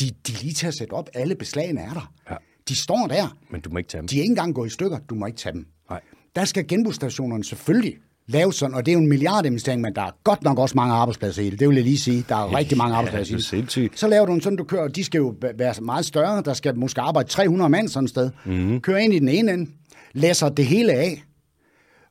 [0.00, 2.12] De, de er lige til at sætte op, alle beslagene er der.
[2.30, 2.36] Ja.
[2.68, 3.36] De står der.
[3.50, 4.08] Men du må ikke tage dem.
[4.08, 5.66] De er ikke engang gået i stykker, du må ikke tage dem.
[5.90, 6.00] Nej.
[6.36, 7.98] Der skal genbrugsstationerne selvfølgelig
[8.28, 10.94] lave sådan, og det er jo en milliardinvestering, men der er godt nok også mange
[10.94, 11.60] arbejdspladser i det.
[11.60, 12.24] Det vil jeg lige sige.
[12.28, 13.70] Der er rigtig mange arbejdspladser ja, i det.
[13.94, 16.42] Så laver du en sådan, du kører, de skal jo være meget større.
[16.44, 18.30] Der skal måske arbejde 300 mand sådan et sted.
[18.44, 18.80] Mm-hmm.
[18.80, 19.70] Kører ind i den ene ende,
[20.12, 21.22] læser det hele af,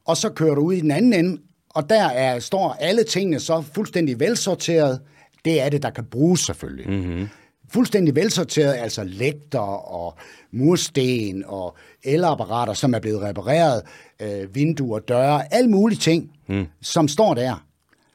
[0.05, 3.39] og så kører du ud i den anden ende, og der er, står alle tingene
[3.39, 4.99] så fuldstændig velsorteret.
[5.45, 6.89] Det er det, der kan bruges selvfølgelig.
[6.89, 7.27] Mm-hmm
[7.73, 10.17] fuldstændig velsorteret, altså lægter og
[10.51, 13.81] mursten og elapparater, som er blevet repareret,
[14.21, 16.67] øh, vinduer, døre, alle mulige ting, mm.
[16.81, 17.65] som står der.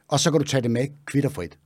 [0.07, 1.57] Og så kan du tage det med kvitterfrit.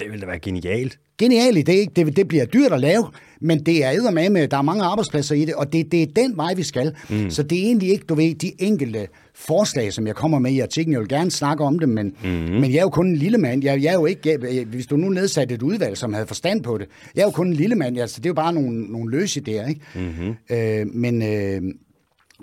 [0.00, 0.98] Det ville da være genialt.
[1.18, 1.86] Genial idé.
[1.96, 3.06] Det, det bliver dyrt at lave,
[3.40, 6.06] men det er med med, der er mange arbejdspladser i det, og det, det er
[6.06, 6.94] den vej, vi skal.
[7.10, 7.30] Mm.
[7.30, 10.60] Så det er egentlig ikke, du ved, de enkelte forslag, som jeg kommer med i
[10.60, 10.92] artiklen.
[10.92, 12.60] Jeg vil gerne snakke om det, men, mm-hmm.
[12.60, 13.64] men jeg er jo kun en lille mand.
[13.64, 16.62] Jeg, jeg er jo ikke, jeg, hvis du nu nedsatte et udvalg, som havde forstand
[16.62, 17.98] på det, jeg er jo kun en lille mand.
[17.98, 19.80] Altså, det er jo bare nogle, nogle løse idéer, ikke?
[19.94, 20.34] Mm-hmm.
[20.50, 21.62] Øh, men, øh,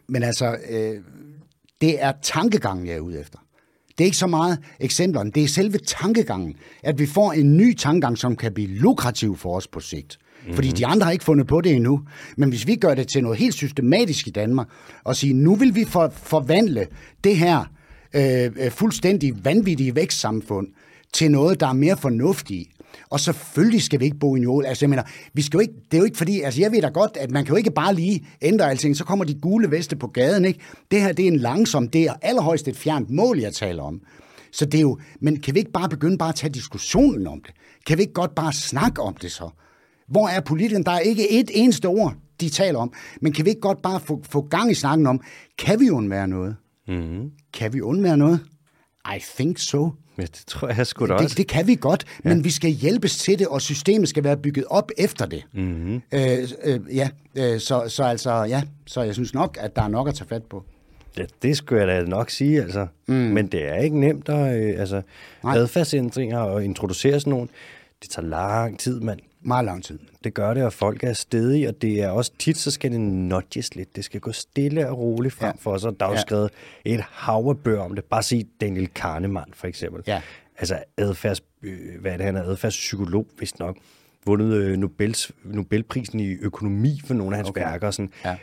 [0.08, 0.96] men altså, øh,
[1.82, 3.40] det er tankegangen, jeg er ude efter.
[4.02, 7.76] Det er ikke så meget eksemplerne, det er selve tankegangen, at vi får en ny
[7.76, 10.18] tankegang, som kan blive lukrativ for os på sigt.
[10.20, 10.56] Mm-hmm.
[10.56, 12.02] Fordi de andre har ikke fundet på det endnu.
[12.38, 14.68] Men hvis vi gør det til noget helt systematisk i Danmark,
[15.04, 16.88] og sige, nu vil vi for, forvandle
[17.24, 17.66] det her
[18.14, 20.68] øh, øh fuldstændig vanvittige vækstsamfund
[21.14, 22.70] til noget, der er mere fornuftigt,
[23.12, 24.66] og selvfølgelig skal vi ikke bo i Njol.
[24.66, 25.04] Altså, jeg mener,
[25.34, 27.32] vi skal jo ikke, det er jo ikke fordi, altså jeg ved da godt, at
[27.32, 30.46] man kan jo ikke bare lige ændre alting, så kommer de gule veste på gaden,
[30.46, 30.60] ikke?
[30.92, 34.02] Det her, det er en langsom, det er allerhøjst et fjernt mål, jeg taler om.
[34.52, 37.42] Så det er jo, men kan vi ikke bare begynde bare at tage diskussionen om
[37.42, 37.54] det?
[37.88, 39.50] Kan vi ikke godt bare snakke om det så?
[40.08, 40.84] Hvor er politikerne?
[40.84, 42.94] Der er ikke et eneste ord, de taler om.
[43.22, 45.22] Men kan vi ikke godt bare få, få gang i snakken om,
[45.60, 46.56] kan vi undvære noget?
[46.88, 47.32] Mm-hmm.
[47.54, 48.40] Kan vi undvære noget?
[49.06, 49.90] I think so.
[50.18, 51.28] Ja, det tror jeg sgu da også.
[51.28, 52.30] Det, det kan vi godt, ja.
[52.30, 55.44] men vi skal hjælpes til det, og systemet skal være bygget op efter det.
[55.54, 56.02] Mm-hmm.
[56.12, 59.88] Øh, øh, ja, øh, så, så altså, ja, så jeg synes nok, at der er
[59.88, 60.64] nok at tage fat på.
[61.18, 62.88] Ja, det skulle jeg da nok sige, altså.
[63.08, 63.14] Mm.
[63.14, 65.02] Men det er ikke nemt at, øh, altså,
[65.44, 67.48] adfærdsændringer og introducere sådan nogle.
[68.02, 69.20] Det tager lang tid, mand.
[69.44, 70.00] Meget lang tid.
[70.24, 73.02] Det gør det, og folk er stedige, og det er også tit, så skal det
[73.02, 73.96] nudges lidt.
[73.96, 75.60] Det skal gå stille og roligt frem ja.
[75.60, 76.22] for os, og der er jo ja.
[76.22, 76.50] skrevet
[76.86, 78.04] et hav af bøger om det.
[78.04, 80.04] Bare sig Daniel Kahneman, for eksempel.
[80.08, 80.22] Ja.
[80.58, 83.78] Altså adfærds, øh, hvad er det, han er adfærdspsykolog, vist nok.
[84.26, 87.62] Vundet øh, Nobels, Nobelprisen i økonomi for nogle af hans okay.
[87.62, 87.92] værker.
[87.92, 88.12] Sådan.
[88.26, 88.36] Ja.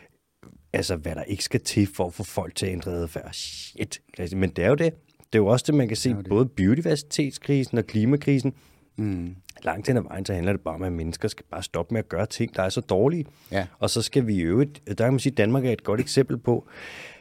[0.73, 3.29] Altså, hvad der ikke skal til for at få folk til at ændre adfærd.
[3.33, 4.01] Shit.
[4.33, 4.95] Men det er jo det.
[5.19, 8.55] Det er jo også det, man kan se, det både biodiversitetskrisen og klimakrisen.
[8.99, 11.95] Mm langt hen ad vejen, så handler det bare om, at mennesker skal bare stoppe
[11.95, 13.27] med at gøre ting, der er så dårlige.
[13.53, 13.67] Ja.
[13.79, 16.01] Og så skal vi i øvrigt, der kan man sige, at Danmark er et godt
[16.01, 16.69] eksempel på,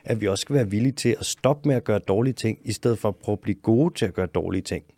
[0.06, 2.72] at vi også skal være villige til at stoppe med at gøre dårlige ting, i
[2.72, 4.84] stedet for at prøve at blive gode til at gøre dårlige ting.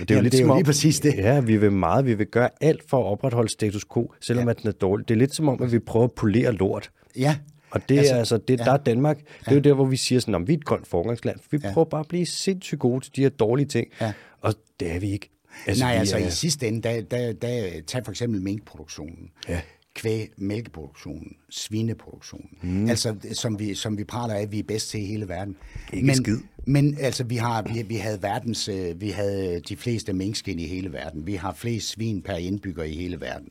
[0.00, 1.14] Det er jo, lidt det er jo lige præcis det.
[1.16, 4.50] Ja, vi vil meget, vi vil gøre alt for at opretholde status quo, selvom ja.
[4.50, 5.08] at den er dårlig.
[5.08, 6.90] Det er lidt som om, at vi prøver at polere lort.
[7.16, 7.36] Ja,
[7.70, 8.64] og det altså, er altså, det, ja.
[8.64, 10.64] der er Danmark, det er jo der, hvor vi siger sådan, om vi er et
[10.64, 11.38] grønt forgangsland.
[11.50, 11.72] Vi ja.
[11.72, 13.88] prøver bare at blive sindssygt gode til de her dårlige ting.
[14.00, 14.12] Ja.
[14.40, 15.30] Og det er vi ikke.
[15.66, 16.26] Altså, Nej, altså er...
[16.26, 19.30] i sidste ende, der, der, der, tag for eksempel minkproduktionen.
[19.48, 19.60] Ja
[19.94, 22.50] kvæg, mælkeproduktionen, svineproduktionen.
[22.62, 22.88] Mm.
[22.88, 25.56] Altså, som vi, som vi prater af, vi er bedst til i hele verden.
[25.92, 26.38] Ikke men, skid.
[26.66, 30.66] Men altså, vi, har, vi, vi, havde verdens, øh, vi havde de fleste minkskin i
[30.66, 31.26] hele verden.
[31.26, 33.48] Vi har flest svin per indbygger i hele verden.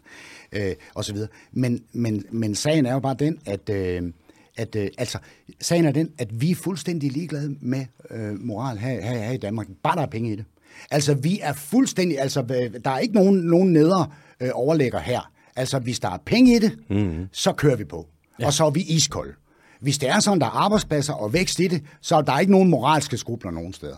[0.52, 1.30] Øh, og så videre.
[1.52, 3.70] Men, men, men sagen er jo bare den, at...
[3.70, 4.12] Øh,
[4.58, 5.18] at øh, altså,
[5.60, 9.38] sagen er den, at vi er fuldstændig ligeglade med øh, moral her, her, her i
[9.38, 9.68] Danmark.
[9.84, 10.46] Bare der er penge i det.
[10.92, 12.42] Altså, vi er fuldstændig, altså,
[12.84, 14.08] der er ikke nogen, nogen nedre
[14.40, 15.32] øh, overlægger her.
[15.56, 17.28] Altså, hvis der er penge i det, mm.
[17.32, 18.08] så kører vi på.
[18.40, 18.46] Ja.
[18.46, 19.34] Og så er vi iskolde.
[19.82, 22.52] Hvis det er sådan, der er arbejdspladser og vækst i det, så er der ikke
[22.52, 23.96] nogen moralske skrubler nogen steder.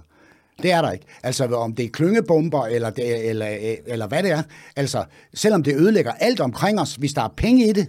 [0.61, 1.05] Det er der ikke.
[1.23, 4.43] Altså, om det er klyngebomber, eller, det, eller, eller hvad det er.
[4.75, 7.87] Altså, selvom det ødelægger alt omkring os, hvis der er penge i det,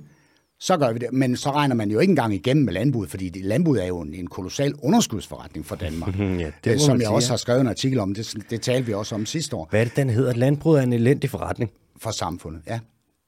[0.63, 1.13] så gør vi det.
[1.13, 4.15] Men så regner man jo ikke engang igennem med landbruget, fordi landbruget er jo en,
[4.15, 6.19] en kolossal underskudsforretning for Danmark.
[6.19, 8.15] ja, det som jeg sige, også har skrevet en artikel om.
[8.15, 9.67] Det, det talte vi også om sidste år.
[9.71, 10.35] Hvad er det, den hedder?
[10.35, 11.71] Landbruget er en elendig forretning.
[11.97, 12.79] For samfundet, ja.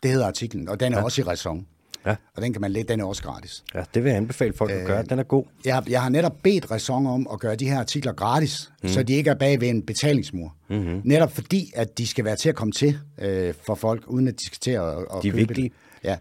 [0.02, 1.04] Det hedder artiklen, og den er ja.
[1.04, 1.66] også i ræson.
[2.06, 2.14] Ja.
[2.36, 3.64] Og den kan man læse, den er også gratis.
[3.74, 5.02] Ja, det vil jeg anbefale folk at gøre.
[5.02, 5.44] Den er god.
[5.64, 8.88] Jeg, jeg har netop bedt Ræson om at gøre de her artikler gratis, mm.
[8.88, 10.54] så de ikke er bag ved en betalingsmur.
[10.68, 11.00] Mm-hmm.
[11.04, 14.34] Netop fordi, at de skal være til at komme til øh, for folk, uden at
[14.34, 15.68] de skal til at, at De er vigtige.
[15.68, 15.72] Det.
[16.04, 16.16] Ja.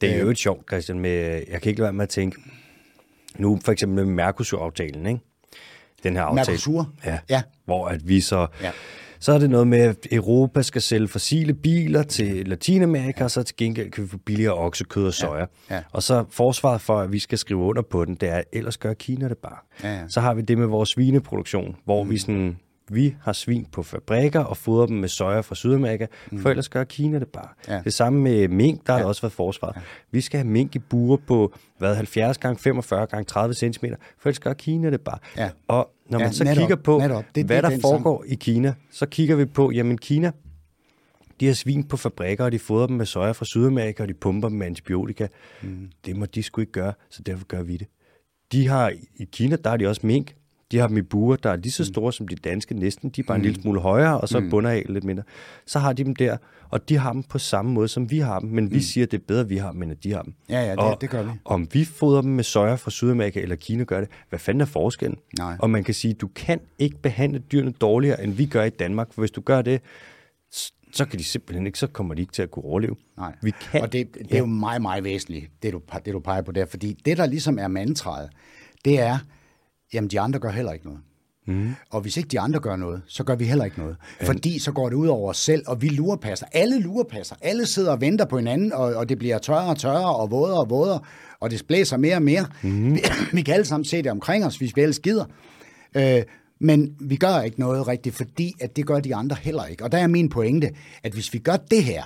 [0.00, 2.40] Det er jo et sjovt, Christian, med, jeg kan ikke lade være med at tænke,
[3.36, 5.20] nu for eksempel med Mercosur-aftalen, ikke?
[6.02, 6.46] Den her aftale.
[6.46, 6.92] Mercosur?
[7.04, 7.42] Ja, ja.
[7.64, 8.46] Hvor at vi så...
[8.62, 8.70] Ja.
[9.18, 13.42] Så er det noget med, at Europa skal sælge fossile biler til Latinamerika, og så
[13.42, 15.46] til gengæld kan vi få billigere oksekød og soja.
[15.70, 15.74] Ja.
[15.74, 15.82] Ja.
[15.92, 18.94] Og så forsvaret for, at vi skal skrive under på den, det er, ellers gør
[18.94, 19.58] Kina det bare.
[19.82, 20.08] Ja, ja.
[20.08, 22.10] Så har vi det med vores svineproduktion, hvor mm.
[22.10, 22.58] vi sådan
[22.90, 26.38] vi har svin på fabrikker og fodrer dem med soja fra Sydamerika, mm.
[26.38, 27.48] for ellers gør Kina det bare.
[27.68, 27.80] Ja.
[27.84, 28.98] Det samme med mink, der ja.
[28.98, 29.76] har også været forsvaret.
[29.76, 29.80] Ja.
[30.10, 33.84] Vi skal have mink i buer på hvad, 70 gange 45 gange 30 cm,
[34.18, 35.18] for ellers gør Kina det bare.
[35.36, 35.50] Ja.
[35.68, 37.24] Og når man ja, så netop, kigger på, netop.
[37.34, 38.32] Det, hvad det, der foregår sammen.
[38.32, 40.32] i Kina, så kigger vi på, jamen Kina,
[41.40, 44.14] de har svin på fabrikker, og de fodrer dem med soja fra Sydamerika, og de
[44.14, 45.26] pumper dem med antibiotika.
[45.62, 45.90] Mm.
[46.06, 47.86] Det må de sgu ikke gøre, så derfor gør vi det.
[48.52, 50.34] De har, I Kina, der er de også mink,
[50.74, 51.92] de har dem i buer, der er lige så mm.
[51.92, 52.12] store mm.
[52.12, 53.10] som de danske næsten.
[53.10, 53.40] De er bare mm.
[53.40, 54.50] en lille smule højere, og så mm.
[54.50, 55.22] bunder af lidt mindre.
[55.66, 56.36] Så har de dem der,
[56.68, 58.48] og de har dem på samme måde, som vi har dem.
[58.48, 58.70] Men mm.
[58.72, 60.34] vi siger, at det er bedre, at vi har dem, end at de har dem.
[60.48, 61.30] Ja, ja, det, og, det gør vi.
[61.44, 64.64] Om vi fodrer dem med soja fra Sydamerika eller Kina gør det, hvad fanden er
[64.64, 65.18] forskellen?
[65.38, 65.56] Nej.
[65.58, 68.70] Og man kan sige, at du kan ikke behandle dyrene dårligere, end vi gør i
[68.70, 69.12] Danmark.
[69.12, 69.80] For hvis du gør det,
[70.92, 72.96] så kan de simpelthen ikke, så kommer de ikke til at kunne overleve.
[73.18, 76.20] Nej, vi kan, og det, det er jo meget, meget væsentligt, det du, det du
[76.20, 78.30] peger på der, fordi det, der ligesom er mantraet,
[78.84, 79.18] det er,
[79.92, 81.00] jamen de andre gør heller ikke noget.
[81.46, 81.74] Mm.
[81.90, 83.96] Og hvis ikke de andre gør noget, så gør vi heller ikke noget.
[84.20, 84.26] Mm.
[84.26, 86.46] Fordi så går det ud over os selv, og vi lurepasser.
[86.52, 87.36] Alle lurepasser.
[87.40, 90.60] Alle sidder og venter på hinanden, og, og det bliver tørre og tørre, og vådere
[90.60, 91.00] og vådere,
[91.40, 92.46] og det blæser mere og mere.
[92.62, 92.94] Mm.
[92.94, 93.00] Vi,
[93.32, 95.24] vi kan alle sammen se det omkring os, hvis vi ellers gider.
[95.96, 96.22] Øh,
[96.60, 99.84] Men vi gør ikke noget rigtigt, fordi at det gør de andre heller ikke.
[99.84, 100.70] Og der er min pointe,
[101.02, 102.02] at hvis vi gør det her,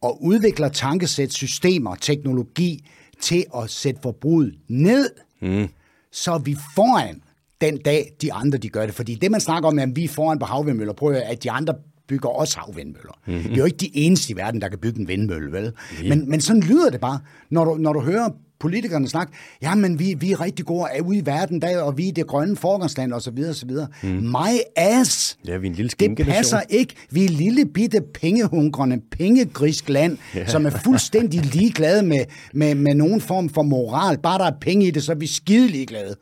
[0.00, 2.84] og udvikler tankesæt, systemer, teknologi
[3.20, 5.10] til at sætte forbruget ned,
[5.42, 5.68] mm
[6.12, 7.22] så er vi foran
[7.60, 8.94] den dag, de andre de gør det.
[8.94, 10.92] Fordi det, man snakker om, er, at vi er foran på havvindmøller.
[10.92, 11.74] prøver at, at de andre
[12.12, 13.18] bygger også havvindmøller.
[13.26, 13.44] Mm-hmm.
[13.44, 15.72] Vi er jo ikke de eneste i verden, der kan bygge en vindmølle, vel?
[15.98, 16.08] Yeah.
[16.08, 17.18] Men, men sådan lyder det bare,
[17.50, 18.28] når du, når du hører
[18.60, 19.32] politikerne snakke,
[19.62, 22.26] jamen vi, vi er rigtig gode er ude i verden, der, og vi er det
[22.26, 23.38] grønne forgangsland, osv.
[23.50, 23.70] osv.
[24.02, 24.08] Mm.
[24.08, 25.38] My ass!
[25.46, 26.94] Ja, vi er en lille Det passer ikke.
[27.10, 30.46] Vi er lille bitte pengehungrende, pengegrisk land, ja.
[30.46, 34.18] som er fuldstændig ligeglade med, med, med nogen form for moral.
[34.18, 36.16] Bare der er penge i det, så er vi skide ligeglade.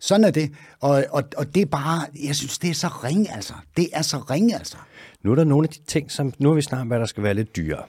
[0.00, 0.50] Sådan er det.
[0.80, 3.52] Og, og, og det er bare, jeg synes, det er så ringe, altså.
[3.76, 4.76] Det er så ringe, altså.
[5.22, 7.22] Nu er der nogle af de ting, som, nu har vi snart, hvad der skal
[7.22, 7.82] være lidt dyrere.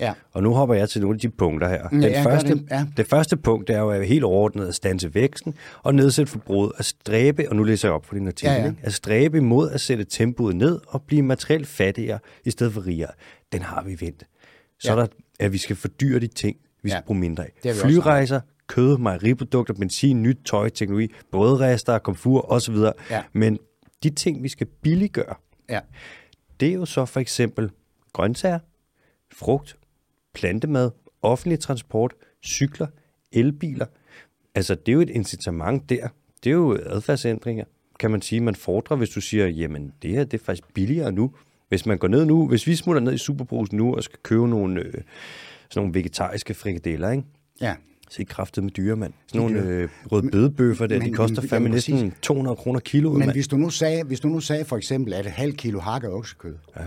[0.00, 0.12] Ja.
[0.32, 1.88] Og nu hopper jeg til nogle af de punkter her.
[1.92, 2.86] Ja, Den første, det, ja.
[2.96, 6.72] det første punkt det er jo at helt overordnet at stanse væksten og nedsætte forbruget.
[6.78, 8.72] At stræbe, og nu læser jeg op for din artikel, Ja, ja.
[8.82, 13.10] at stræbe imod at sætte tempoet ned og blive materielt fattigere i stedet for rigere.
[13.52, 14.24] Den har vi vendt.
[14.80, 14.92] Så Ja.
[14.92, 15.06] er der,
[15.40, 17.06] at vi skal fordyre de ting, vi skal Ja.
[17.06, 17.74] bruge mindre af.
[17.74, 22.74] Flyrejser, kød, mejeriprodukter, benzin, nyt tøj, teknologi, brødrester, komfur osv.
[23.10, 23.22] Ja.
[23.32, 23.58] Men
[24.02, 25.34] de ting, vi skal billiggøre,
[25.70, 25.80] Ja
[26.62, 27.70] det er jo så for eksempel
[28.12, 28.58] grøntsager,
[29.32, 29.76] frugt,
[30.34, 30.90] plantemad,
[31.22, 32.86] offentlig transport, cykler,
[33.32, 33.86] elbiler.
[34.54, 36.08] Altså, det er jo et incitament der.
[36.44, 37.64] Det er jo adfærdsændringer,
[37.98, 38.40] kan man sige.
[38.40, 41.34] Man fordrer, hvis du siger, jamen, det her det er faktisk billigere nu.
[41.68, 44.48] Hvis man går ned nu, hvis vi smutter ned i Superbrusen nu og skal købe
[44.48, 45.02] nogle, øh, sådan
[45.74, 47.24] nogle vegetariske frikadeller, ikke?
[47.60, 47.74] Ja.
[48.16, 49.12] Se kraftet med dyre, mand.
[49.26, 52.12] Sådan De nogle øh, røde bedebøffer der, de men- koster men- fandme næsten præcis.
[52.22, 53.32] 200 kroner kilo, Men mand.
[53.32, 56.10] hvis du nu sagde, hvis du nu sagde for eksempel, at et halvt kilo hakket
[56.10, 56.82] oksekød, ja.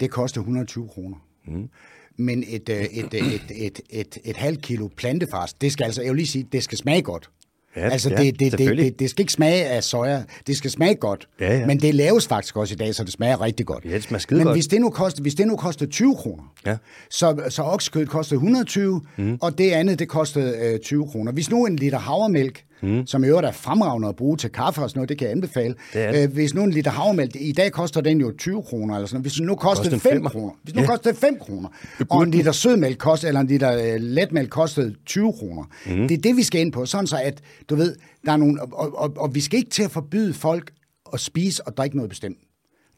[0.00, 1.16] det koster 120 kroner.
[1.46, 1.68] Mm.
[2.16, 6.02] Men et, øh, et, et, et, et, et, et halvt kilo plantefars, det skal altså,
[6.02, 7.30] jeg vil lige sige, det skal smage godt.
[7.78, 10.70] Ja, altså, ja, det, det, det, det, det skal ikke smage af soja, det skal
[10.70, 11.28] smage godt.
[11.40, 11.66] Ja, ja.
[11.66, 13.84] Men det laves faktisk også i dag, så det smager rigtig godt.
[13.84, 14.56] Ja, det smager skide Men godt.
[14.56, 16.76] hvis det nu koster, hvis det nu koster 20 kroner, Ja.
[17.10, 19.38] så, så oksekødet kostede 120, mm.
[19.42, 21.32] og det andet, det kostede øh, 20 kroner.
[21.32, 23.06] Hvis nu en liter havremælk, mm.
[23.06, 25.32] som i øvrigt er fremragende at bruge til kaffe og sådan noget, det kan jeg
[25.32, 25.74] anbefale.
[25.92, 26.22] Det.
[26.22, 29.16] Øh, hvis nu en liter havremælk, i dag koster den jo 20 kroner, eller sådan
[29.16, 29.24] noget.
[29.24, 30.30] Hvis nu kostede en 5 femmer.
[30.30, 30.86] kroner, hvis nu Ja.
[30.86, 31.68] kostede 5 kroner,
[32.10, 35.62] og en liter sødmælk kostede, eller en liter øh, letmælk kostede 20 kroner.
[35.86, 36.08] Mm.
[36.08, 37.94] Det er det, vi skal ind på, sådan så at, du ved,
[38.26, 40.70] der er nogle, og, og, og, og vi skal ikke til at forbyde folk
[41.12, 42.38] at spise og drikke noget bestemt.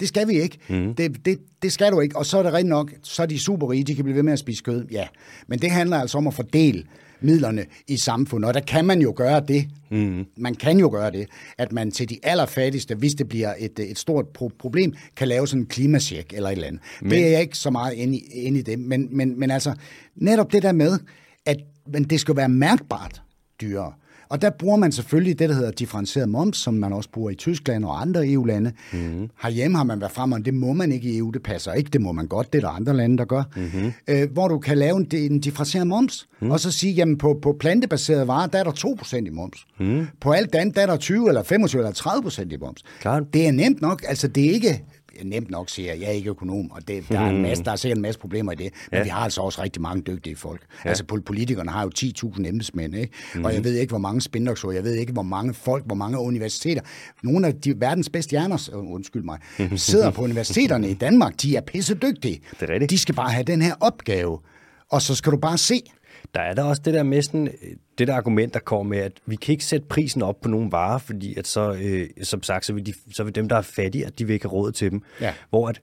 [0.01, 0.59] Det skal vi ikke.
[0.69, 0.95] Mm.
[0.95, 2.17] Det, det, det skal du ikke.
[2.17, 4.23] Og så er det rent nok, så er de super rige, de kan blive ved
[4.23, 4.85] med at spise kød.
[4.91, 5.07] Ja,
[5.49, 6.85] men det handler altså om at fordele
[7.23, 9.69] midlerne i samfundet, og der kan man jo gøre det.
[9.91, 10.25] Mm.
[10.37, 11.27] Man kan jo gøre det,
[11.59, 15.49] at man til de allerfattigste, hvis det bliver et, et stort pro- problem, kan lave
[15.49, 16.83] sådan en klimasjek eller et eller andet.
[17.01, 17.11] Men...
[17.11, 19.75] Det er jeg ikke så meget inde i, inde i det, men, men, men altså
[20.17, 20.99] netop det der med,
[21.47, 21.57] at
[21.93, 23.23] men det skal være mærkbart
[23.61, 23.93] dyrere.
[24.31, 27.35] Og der bruger man selvfølgelig det, der hedder differentieret moms, som man også bruger i
[27.35, 28.73] Tyskland og andre EU-lande.
[28.93, 29.29] Mm-hmm.
[29.43, 31.91] Herhjemme har man været frem, og det må man ikke i EU, det passer ikke,
[31.93, 33.43] det må man godt, det er der andre lande, der gør.
[33.57, 33.93] Mm-hmm.
[34.09, 36.51] Øh, hvor du kan lave en, en differentieret moms, mm.
[36.51, 39.67] og så sige, jamen på, på plantebaserede varer, der er der 2% i moms.
[39.81, 40.07] Mm.
[40.21, 42.83] På alt andet, der er der 20 eller 25 eller 30% i moms.
[43.01, 43.23] Klart.
[43.35, 44.85] Det er nemt nok, altså det er ikke
[45.25, 46.01] nemt nok, siger jeg.
[46.01, 48.21] Jeg er ikke økonom, og det, der, er en masse, der er sikkert en masse
[48.21, 48.73] problemer i det.
[48.91, 49.03] Men ja.
[49.03, 50.61] vi har altså også rigtig mange dygtige folk.
[50.85, 50.89] Ja.
[50.89, 53.13] Altså pol- politikerne har jo 10.000 embedsmænd, ikke?
[53.13, 53.45] Mm-hmm.
[53.45, 56.19] og jeg ved ikke, hvor mange spindoktorer, jeg ved ikke, hvor mange folk, hvor mange
[56.19, 56.83] universiteter.
[57.23, 59.39] Nogle af de verdens bedste hjerner, øh, undskyld mig,
[59.77, 61.43] sidder på universiteterne i Danmark.
[61.43, 62.41] De er pisse dygtige.
[62.61, 62.91] Det er rigtigt.
[62.91, 64.39] De skal bare have den her opgave,
[64.91, 65.83] og så skal du bare se.
[66.35, 68.99] Der er der også det der med sådan, øh, det der argument, der kommer med,
[68.99, 72.43] at vi kan ikke sætte prisen op på nogle varer, fordi at så, øh, som
[72.43, 74.53] sagt, så vil, de, så vil dem, der er fattige, at de vil ikke have
[74.53, 75.03] råd til dem.
[75.21, 75.35] Ja.
[75.51, 75.81] Hvor at,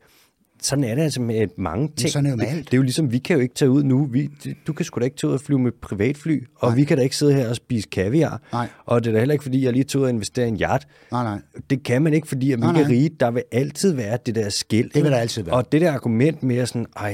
[0.62, 2.10] sådan er det altså med mange ting.
[2.12, 2.66] sådan er det med alt.
[2.66, 4.05] det er jo ligesom, vi kan jo ikke tage ud nu.
[4.05, 4.30] Vi,
[4.68, 7.03] du kan sgu da ikke tage ud og flyve med privatfly, og vi kan da
[7.03, 8.41] ikke sidde her og spise kaviar.
[8.51, 8.68] Nej.
[8.86, 10.58] Og det er da heller ikke, fordi jeg lige tog ud og investere i en
[10.62, 10.88] yacht.
[11.12, 11.39] Nej, nej.
[11.70, 12.84] Det kan man ikke, fordi at vi Nej, nej.
[12.89, 13.10] rige.
[13.20, 14.89] Der vil altid være det der skæld.
[14.93, 15.55] Det vil der altid være.
[15.55, 17.14] Og det der argument med sådan, ej,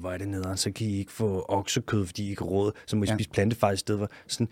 [0.00, 2.96] hvor er det nederen, så kan I ikke få oksekød, fordi I ikke råd, så
[2.96, 3.14] må I Ja.
[3.14, 4.10] spise plantefejl i stedet for.
[4.28, 4.48] Sådan,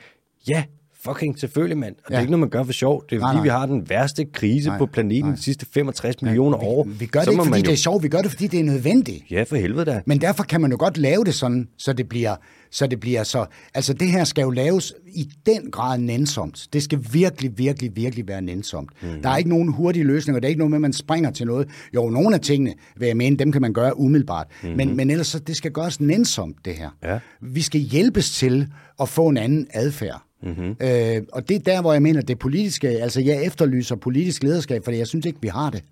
[0.48, 0.64] ja,
[1.06, 1.94] fucking selvfølgelig, mand.
[1.94, 2.14] Og ja.
[2.14, 3.04] det er ikke noget, man gør for sjov.
[3.10, 3.42] Det er Nej, fordi, nej.
[3.42, 5.36] vi har den værste krise Nej, på planeten nej.
[5.36, 6.84] de sidste 65 millioner år.
[6.84, 8.02] Vi, vi gør det ikke, fordi man det jo- er sjovt.
[8.02, 9.24] Vi gør det, fordi det er nødvendigt.
[9.30, 10.00] Ja, for helvede da.
[10.06, 12.36] Men derfor kan man jo godt lave det sådan, så det bliver
[12.70, 13.46] så det bliver så...
[13.74, 16.66] Altså det her skal jo laves i den grad nænsomt.
[16.72, 18.90] Det skal virkelig, virkelig, virkelig være nænsomt.
[19.02, 19.08] Mm.
[19.22, 20.40] Der er ikke nogen hurtige løsninger.
[20.40, 21.68] Det er ikke noget med, at man springer til noget.
[21.94, 24.46] Jo, nogle af tingene, vil jeg mene, dem kan man gøre umiddelbart.
[24.62, 24.68] Mm.
[24.68, 26.90] Men, men ellers så, det skal gøres nænsomt, det her.
[27.04, 27.18] Ja.
[27.42, 28.68] Vi skal hjælpes til
[29.00, 30.22] at få en anden adfærd.
[30.42, 30.50] Mhm.
[30.50, 30.76] Mm-hmm.
[30.80, 32.88] Øh, og det er der, hvor jeg mener, det politiske...
[32.88, 35.84] Altså, jeg efterlyser politisk lederskab, for jeg synes ikke, vi har det.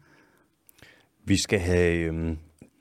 [1.25, 1.99] Vi skal have...
[1.99, 2.37] Øhm,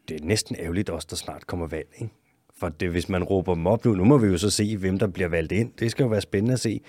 [0.10, 2.14] det er næsten ærgerligt også, der snart kommer valg, ikke?
[2.58, 5.00] For det, hvis man råber dem op nu, nu må vi jo så se, hvem
[5.00, 5.72] der bliver valgt ind.
[5.80, 6.82] Det skal jo være spændende at se.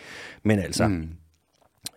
[0.42, 1.08] Men altså, mm.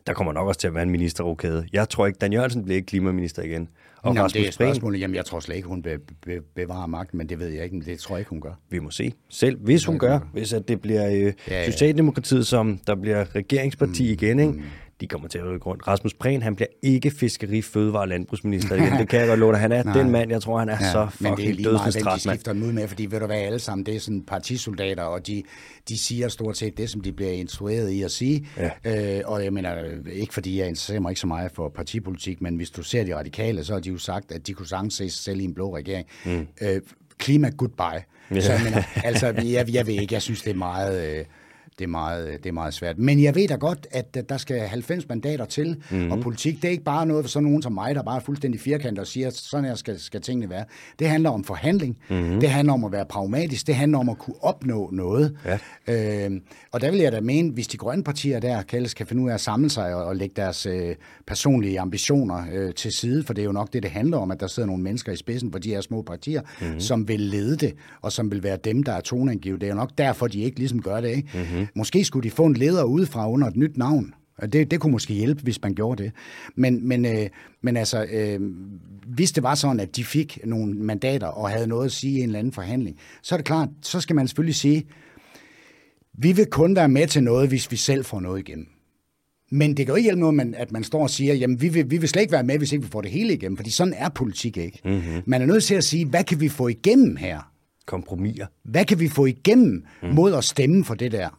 [0.07, 1.67] Der kommer nok også til at være en ministerrokade.
[1.73, 3.69] Jeg tror ikke, Dan Jørgensen bliver ikke klimaminister igen.
[3.97, 4.99] Og Jamen, det er spørgsmålet.
[4.99, 7.75] Jamen, jeg tror slet ikke, hun be, be, bevarer magten, men det ved jeg ikke.
[7.75, 8.53] Men det tror jeg ikke, hun gør.
[8.69, 9.13] Vi må se.
[9.29, 11.71] Selv hvis hun gør, hvis at det bliver øh, ja, ja.
[11.71, 14.51] Socialdemokratiet, som der bliver regeringsparti mm, igen, ikke?
[14.51, 14.61] Mm
[15.01, 15.87] de kommer til at rykke rundt.
[15.87, 18.93] Rasmus Prehn, han bliver ikke fiskeri, fødevare og landbrugsminister igen.
[18.99, 19.59] Det kan jeg godt love dig.
[19.59, 19.97] Han er Nej.
[19.97, 23.05] den mand, jeg tror, han er ja, så fucking meget, de skifter ud med, fordi
[23.05, 25.43] ved du hvad, alle sammen, det er sådan partisoldater, og de,
[25.89, 28.47] de siger stort set det, som de bliver instrueret i at sige.
[28.57, 29.17] Ja.
[29.17, 29.75] Øh, og jeg mener,
[30.11, 33.15] ikke fordi jeg interesserer mig ikke så meget for partipolitik, men hvis du ser de
[33.15, 35.53] radikale, så har de jo sagt, at de kunne sagtens se sig selv i en
[35.53, 36.07] blå regering.
[36.25, 36.47] Mm.
[36.61, 36.81] Øh,
[37.17, 38.03] klima goodbye.
[38.31, 38.41] Ja.
[38.41, 41.17] Så jeg mener, altså, jeg, jeg ved ikke, jeg synes, det er meget...
[41.19, 41.25] Øh,
[41.79, 42.97] det er, meget, det er meget svært.
[42.97, 46.11] Men jeg ved da godt, at der skal 90 mandater til, mm-hmm.
[46.11, 48.19] og politik, det er ikke bare noget for sådan nogen som mig, der bare er
[48.19, 50.65] fuldstændig firkantet og siger, at sådan her skal, skal tingene være.
[50.99, 52.39] Det handler om forhandling, mm-hmm.
[52.39, 55.37] det handler om at være pragmatisk, det handler om at kunne opnå noget.
[55.45, 56.27] Ja.
[56.27, 56.31] Øh,
[56.71, 59.29] og der vil jeg da mene, hvis de grønne partier der, Kalles, kan finde ud
[59.29, 60.95] af at samle sig og, og lægge deres øh,
[61.27, 64.39] personlige ambitioner øh, til side, for det er jo nok det, det handler om, at
[64.39, 66.79] der sidder nogle mennesker i spidsen for de her små partier, mm-hmm.
[66.79, 69.61] som vil lede det, og som vil være dem, der er toneangivet.
[69.61, 71.09] Det er jo nok derfor, de ikke ligesom gør det.
[71.09, 71.29] Ikke?
[71.33, 71.66] Mm-hmm.
[71.75, 74.13] Måske skulle de få en leder udefra under et nyt navn.
[74.51, 76.11] Det, det kunne måske hjælpe, hvis man gjorde det.
[76.55, 77.29] Men, men, øh,
[77.61, 78.39] men altså, øh,
[79.07, 82.17] hvis det var sådan, at de fik nogle mandater og havde noget at sige i
[82.17, 84.85] en eller anden forhandling, så er det klart, så skal man selvfølgelig sige,
[86.13, 88.67] vi vil kun være med til noget, hvis vi selv får noget igennem.
[89.51, 91.91] Men det kan jo ikke hjælpe noget, at man står og siger, jamen vi vil,
[91.91, 93.93] vi vil slet ikke være med, hvis ikke vi får det hele igennem, fordi sådan
[93.93, 94.81] er politik ikke.
[94.85, 95.23] Mm-hmm.
[95.25, 97.51] Man er nødt til at sige, hvad kan vi få igennem her?
[97.85, 98.45] Kompromiser.
[98.63, 100.09] Hvad kan vi få igennem mm.
[100.09, 101.29] mod at stemme for det der?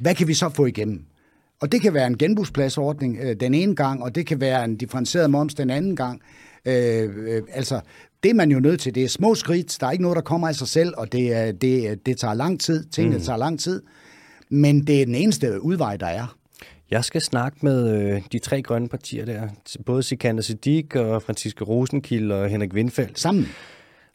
[0.00, 1.04] Hvad kan vi så få igennem?
[1.60, 4.76] Og det kan være en genbrugspladsordning øh, den ene gang, og det kan være en
[4.76, 6.20] differentieret moms den anden gang.
[6.64, 7.80] Øh, øh, altså,
[8.22, 8.94] det er man jo nødt til.
[8.94, 9.76] Det er små skridt.
[9.80, 12.60] Der er ikke noget, der kommer af sig selv, og det, det, det tager lang
[12.60, 12.84] tid.
[12.84, 13.22] Tingene mm.
[13.22, 13.82] tager lang tid.
[14.48, 16.36] Men det er den eneste udvej, der er.
[16.90, 19.48] Jeg skal snakke med øh, de tre grønne partier der.
[19.86, 23.20] Både Sikander Siddiq og Franziska Rosenkilde og Henrik Windfeldt.
[23.20, 23.46] Sammen?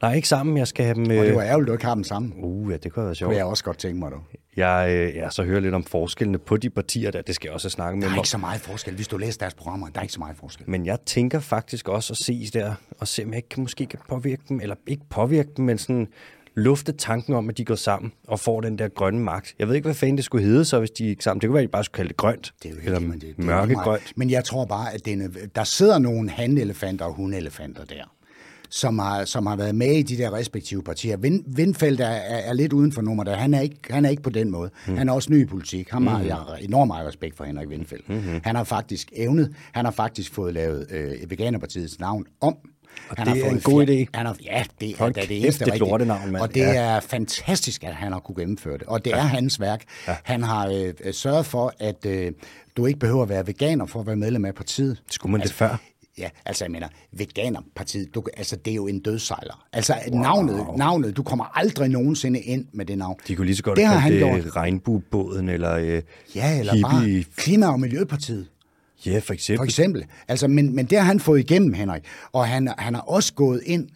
[0.02, 0.58] Nej, ikke sammen.
[0.58, 1.12] Jeg skal have dem...
[1.12, 1.20] Øh...
[1.20, 2.34] Og det var ærgerligt, at du ikke har dem sammen.
[2.38, 3.32] Uh, ja, det kunne være sjovt.
[3.32, 4.18] Det jeg også godt tænke mig, du.
[4.58, 7.22] Jeg, øh, jeg så hører lidt om forskellene på de partier der.
[7.22, 8.96] Det skal jeg også snakke med Der er ikke så meget forskel.
[8.96, 10.70] Hvis du læser deres programmer, der er ikke så meget forskel.
[10.70, 14.00] Men jeg tænker faktisk også at se der, og se om jeg ikke, måske kan
[14.10, 16.08] påvirke dem, eller ikke påvirke dem, men sådan
[16.56, 19.56] lufte tanken om, at de går sammen og får den der grønne magt.
[19.60, 21.41] Jeg ved ikke, hvad fanden det skulle hedde så, hvis de gik sammen.
[21.41, 22.54] Det kunne være, at de bare skulle kalde det grønt.
[22.64, 24.14] Det er jo eller men det, det mørkegrønt.
[24.16, 28.04] Men jeg tror bare, at den, der sidder nogle handelefanter og hundelefanter der
[28.70, 31.18] som har, som har været med i de der respektive partier.
[31.18, 33.36] Vind, Vindfeldt er, er, er lidt uden for nummer der.
[33.36, 34.70] Han er ikke, han er ikke på den måde.
[34.88, 34.97] Mm.
[34.97, 35.89] Han er også ny i politik.
[35.89, 36.28] Han har, mm.
[36.28, 38.09] jeg har enormt meget respekt for Henrik Vindfeldt.
[38.09, 38.41] Mm-hmm.
[38.43, 42.55] Han har faktisk evnet, han har faktisk fået lavet øh, Veganerpartiets navn om
[43.09, 44.05] og han det har er en god idé.
[44.13, 46.05] Han har, ja, det er det eneste rigtige.
[46.05, 46.76] Navn, og det ja.
[46.76, 48.84] er fantastisk, at han har kunne gennemføre det.
[48.84, 49.18] Og det ja.
[49.18, 49.84] er hans værk.
[50.07, 50.16] Ja.
[50.24, 50.68] Han har
[51.03, 52.32] øh, sørget for, at øh,
[52.78, 55.01] du ikke behøver at være veganer for at være medlem af partiet.
[55.11, 55.78] Skulle man altså, det før?
[56.18, 59.66] Ja, altså jeg mener, Veganerpartiet, du, altså det er jo en dødsejler.
[59.74, 60.22] Altså wow.
[60.22, 63.16] navnet, navnet, du kommer aldrig nogensinde ind med det navn.
[63.28, 64.55] De kunne lige så godt det har han det gjort.
[64.55, 66.01] regnbuebåden eller øh,
[66.36, 66.84] Ja, eller hippie.
[66.84, 68.47] bare Klima- og Miljøpartiet.
[69.05, 69.57] Ja, for eksempel.
[69.59, 70.05] For eksempel.
[70.28, 72.03] Altså, men, men det har han fået igennem, Henrik.
[72.32, 73.89] Og han, han har også gået ind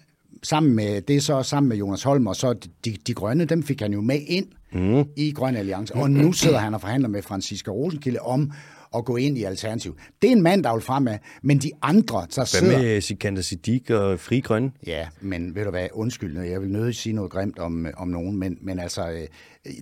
[0.43, 2.53] sammen med, det er så sammen med Jonas Holm, og så
[2.85, 5.03] de, de grønne, dem fik han jo med ind mm.
[5.15, 5.95] i Grøn Alliance.
[5.95, 8.51] Og nu sidder han og forhandler med Franziska Rosenkilde om
[8.95, 9.97] at gå ind i Alternativ.
[10.21, 12.65] Det er en mand, der vil fremad, men de andre, der sidder...
[12.65, 14.71] Hvad med Sikander Siddiq og Fri Grønne?
[14.87, 18.37] Ja, men ved du hvad, undskyld, jeg vil nødt sige noget grimt om, om nogen,
[18.37, 19.27] men, men altså, øh,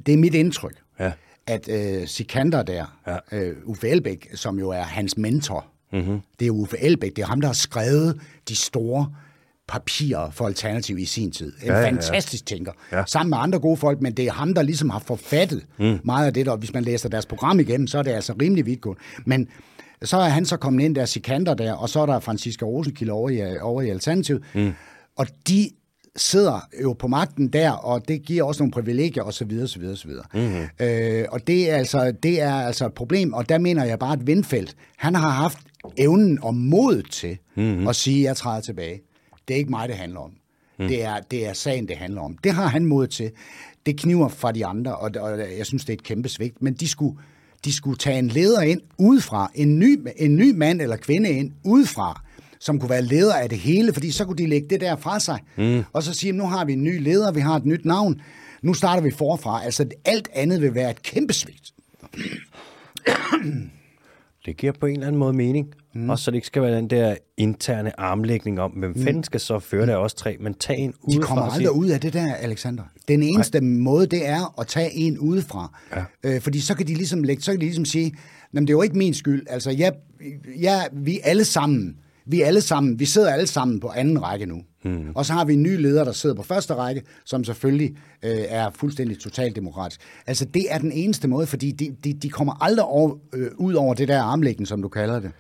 [0.05, 1.11] det er mit indtryk, ja.
[1.47, 2.85] at uh, Sikander der,
[3.31, 3.51] ja.
[3.51, 6.19] uh, Uffe Elbæk, som jo er hans mentor, mm-hmm.
[6.39, 9.13] det er Uffe Elbæk, det er ham, der har skrevet de store
[9.67, 11.53] papirer for Alternativ i sin tid.
[11.61, 12.55] En ja, fantastisk ja.
[12.55, 12.71] tænker.
[12.91, 13.03] Ja.
[13.07, 15.99] Sammen med andre gode folk, men det er ham, der ligesom har forfattet mm.
[16.03, 18.65] meget af det, og hvis man læser deres program igennem, så er det altså rimelig
[18.65, 19.01] vidtgående.
[19.25, 19.47] Men
[20.03, 23.11] så er han så kommet ind der, Sikander der, og så er der Franziska Rosenkilde
[23.11, 24.39] over i, over i Alternativ.
[24.53, 24.73] Mm.
[25.15, 25.69] Og de
[26.15, 29.59] sidder jo på magten der, og det giver også nogle privilegier osv.
[29.63, 30.11] osv., osv.
[30.33, 30.67] Mm-hmm.
[30.79, 34.13] Øh, og det er, altså, det er altså et problem, og der mener jeg bare,
[34.13, 35.57] at Vindfeldt, han har haft
[35.97, 37.87] evnen og mod til mm-hmm.
[37.87, 39.01] at sige, at jeg træder tilbage.
[39.47, 40.31] Det er ikke mig, det handler om.
[40.79, 40.87] Mm.
[40.87, 42.37] Det, er, det er sagen, det handler om.
[42.43, 43.31] Det har han mod til.
[43.85, 46.61] Det kniver fra de andre, og, og jeg synes, det er et kæmpe svigt.
[46.61, 47.17] Men de skulle,
[47.65, 51.51] de skulle tage en leder ind udefra, en ny, en ny mand eller kvinde ind
[51.63, 52.21] udefra,
[52.59, 55.19] som kunne være leder af det hele, fordi så kunne de lægge det der fra
[55.19, 55.83] sig, mm.
[55.93, 58.21] og så sige, nu har vi en ny leder, vi har et nyt navn,
[58.61, 59.63] nu starter vi forfra.
[59.63, 61.73] Altså alt andet vil være et kæmpe svigt.
[64.47, 65.67] Det giver på en eller anden måde mening.
[65.95, 66.09] Mm.
[66.09, 69.03] Også så det ikke skal være den der interne armlægning om, hvem mm.
[69.03, 71.21] fanden skal så føre det også tre, men tag en udefra.
[71.21, 72.83] De kommer aldrig ud af det der, Alexander.
[73.07, 73.69] Den eneste Nej.
[73.69, 75.79] måde, det er at tage en udefra.
[75.95, 76.03] Ja.
[76.23, 78.13] Øh, fordi så kan de ligesom lægge, så kan de ligesom sige,
[78.53, 79.45] Jamen, det er jo ikke min skyld.
[79.49, 79.93] Altså, jeg,
[80.59, 84.61] jeg, vi alle sammen, vi alle sammen, vi sidder alle sammen på anden række nu.
[84.87, 85.11] Mm.
[85.15, 88.37] Og så har vi en ny leder, der sidder på første række, som selvfølgelig øh,
[88.47, 90.01] er fuldstændig totaldemokratisk.
[90.27, 93.73] Altså, det er den eneste måde, fordi de, de, de kommer aldrig over, øh, ud
[93.73, 95.31] over det der armlægning, som du kalder det.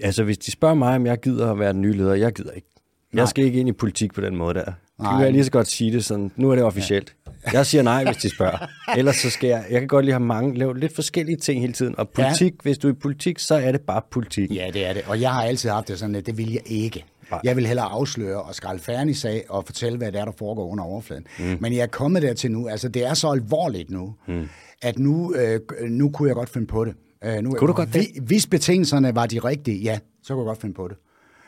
[0.00, 2.50] Altså, hvis de spørger mig, om jeg gider at være den nye leder, jeg gider
[2.50, 2.68] ikke.
[3.12, 3.26] Jeg Nej.
[3.26, 4.72] skal ikke ind i politik på den måde der.
[5.02, 5.12] Nej.
[5.12, 7.14] kan jeg lige så godt sige det sådan, nu er det officielt.
[7.26, 7.50] Ja.
[7.52, 8.66] Jeg siger nej, hvis de spørger.
[8.98, 11.72] Ellers så skal jeg, jeg kan godt lige have mange, lave lidt forskellige ting hele
[11.72, 11.98] tiden.
[11.98, 12.58] Og politik, ja.
[12.62, 14.54] hvis du er i politik, så er det bare politik.
[14.54, 15.02] Ja, det er det.
[15.06, 17.04] Og jeg har altid haft det sådan, at det vil jeg ikke.
[17.32, 17.40] Nej.
[17.44, 20.68] Jeg vil hellere afsløre og skralde færdig sag og fortælle, hvad det er, der foregår
[20.68, 21.26] under overfladen.
[21.38, 21.56] Mm.
[21.60, 24.48] Men jeg er kommet dertil nu, altså det er så alvorligt nu, mm.
[24.82, 26.94] at nu, øh, nu kunne jeg godt finde på det.
[27.24, 28.06] Øh, nu, kunne du godt det?
[28.22, 30.96] Hvis betingelserne var de rigtige, ja, så kunne jeg godt finde på det.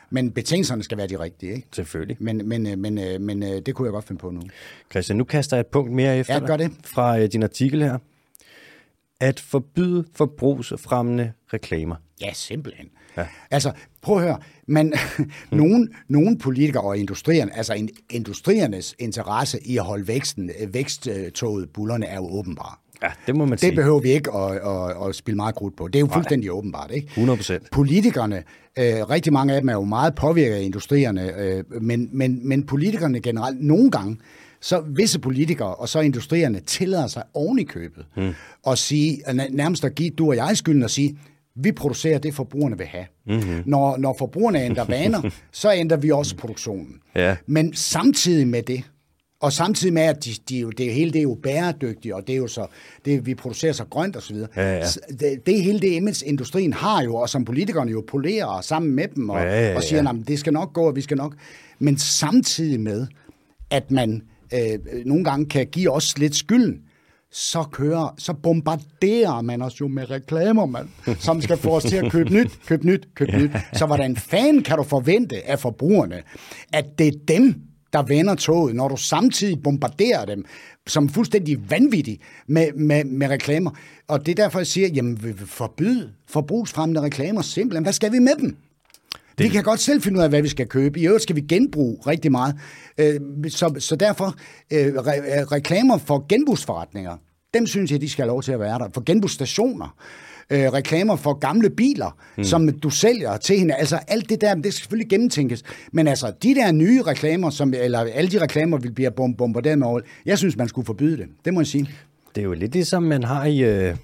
[0.09, 1.67] Men betingelserne skal være de rigtige, ikke?
[1.71, 2.17] Selvfølgelig.
[2.19, 4.41] Men, men, øh, men, øh, men øh, det kunne jeg godt finde på nu.
[4.91, 6.71] Christian, nu kaster jeg et punkt mere efter ja, gør det.
[6.85, 7.97] fra din artikel her.
[9.21, 11.95] At forbyde forbrugsfremmende reklamer.
[12.21, 12.89] Ja, simpelthen.
[13.17, 13.27] Ja.
[13.51, 14.39] Altså, prøv at høre.
[14.67, 14.93] Mm.
[15.57, 22.15] nogen, nogen politikere og industrierne, altså industriernes interesse i at holde væksten, væksttoget, bullerne, er
[22.15, 22.81] jo åbenbar.
[23.03, 23.69] Ja, det må man det sige.
[23.69, 25.87] Det behøver vi ikke at, at, at spille meget krudt på.
[25.87, 26.57] Det er jo fuldstændig Nej.
[26.57, 26.91] åbenbart.
[26.91, 27.07] Ikke?
[27.07, 27.71] 100 procent.
[27.71, 28.43] Politikerne,
[28.79, 32.63] øh, rigtig mange af dem er jo meget påvirket af industrierne, øh, men, men, men
[32.65, 34.17] politikerne generelt, nogle gange,
[34.61, 38.33] så visse politikere og så industrierne tillader sig oven i købet hmm.
[38.63, 41.17] og sige, nærmest at give du og jeg skylden og sige,
[41.55, 43.05] vi producerer det, forbrugerne vil have.
[43.27, 43.63] Mm-hmm.
[43.65, 46.95] Når, når forbrugerne ændrer vaner, så ændrer vi også produktionen.
[47.15, 47.35] Ja.
[47.45, 48.83] Men samtidig med det,
[49.39, 52.37] og samtidig med, at de, de, det hele det er jo bæredygtigt, og det er
[52.37, 52.67] jo så,
[53.05, 54.35] det, vi producerer så grønt osv.
[54.55, 54.85] Ja, ja.
[55.19, 59.07] Det, det hele det image industrien har jo, og som politikerne jo polerer sammen med
[59.07, 59.75] dem, og, ja, ja, ja.
[59.75, 61.35] og siger, at det skal nok gå, og vi skal nok.
[61.79, 63.07] Men samtidig med,
[63.69, 64.21] at man
[64.53, 66.81] Øh, øh, nogle gange kan give os lidt skylden,
[67.31, 70.89] så kører, så bombarderer man os jo med reklamer, man,
[71.19, 73.51] som skal få os til at købe nyt, købe nyt, købe nyt.
[73.73, 76.23] Så hvordan fanden kan du forvente af forbrugerne,
[76.73, 77.55] at det er dem,
[77.93, 80.45] der vender toget, når du samtidig bombarderer dem
[80.87, 83.71] som fuldstændig vanvittig med, med, med reklamer.
[84.07, 87.83] Og det er derfor, jeg siger, jamen vi vil forbyde forbrugsfremmende reklamer simpelthen.
[87.83, 88.57] Hvad skal vi med dem?
[89.37, 89.43] Det...
[89.43, 90.99] Vi kan godt selv finde ud af, hvad vi skal købe.
[90.99, 92.55] I øvrigt skal vi genbruge rigtig meget.
[92.97, 93.19] Øh,
[93.49, 94.35] så, så derfor,
[94.73, 97.17] øh, re- reklamer for genbrugsforretninger,
[97.53, 98.89] dem synes jeg, de skal have lov til at være der.
[98.93, 99.95] For genbrugsstationer,
[100.49, 102.43] øh, reklamer for gamle biler, mm.
[102.43, 103.73] som du sælger til hende.
[103.73, 105.63] Altså alt det der, det skal selvfølgelig gennemtænkes.
[105.91, 109.79] Men altså, de der nye reklamer, som, eller alle de reklamer, vi bliver bom bombarderet
[109.79, 111.25] med, jeg synes, man skulle forbyde det.
[111.45, 111.89] Det må jeg sige.
[112.35, 113.63] Det er jo lidt det, som man har i...
[113.63, 113.95] Øh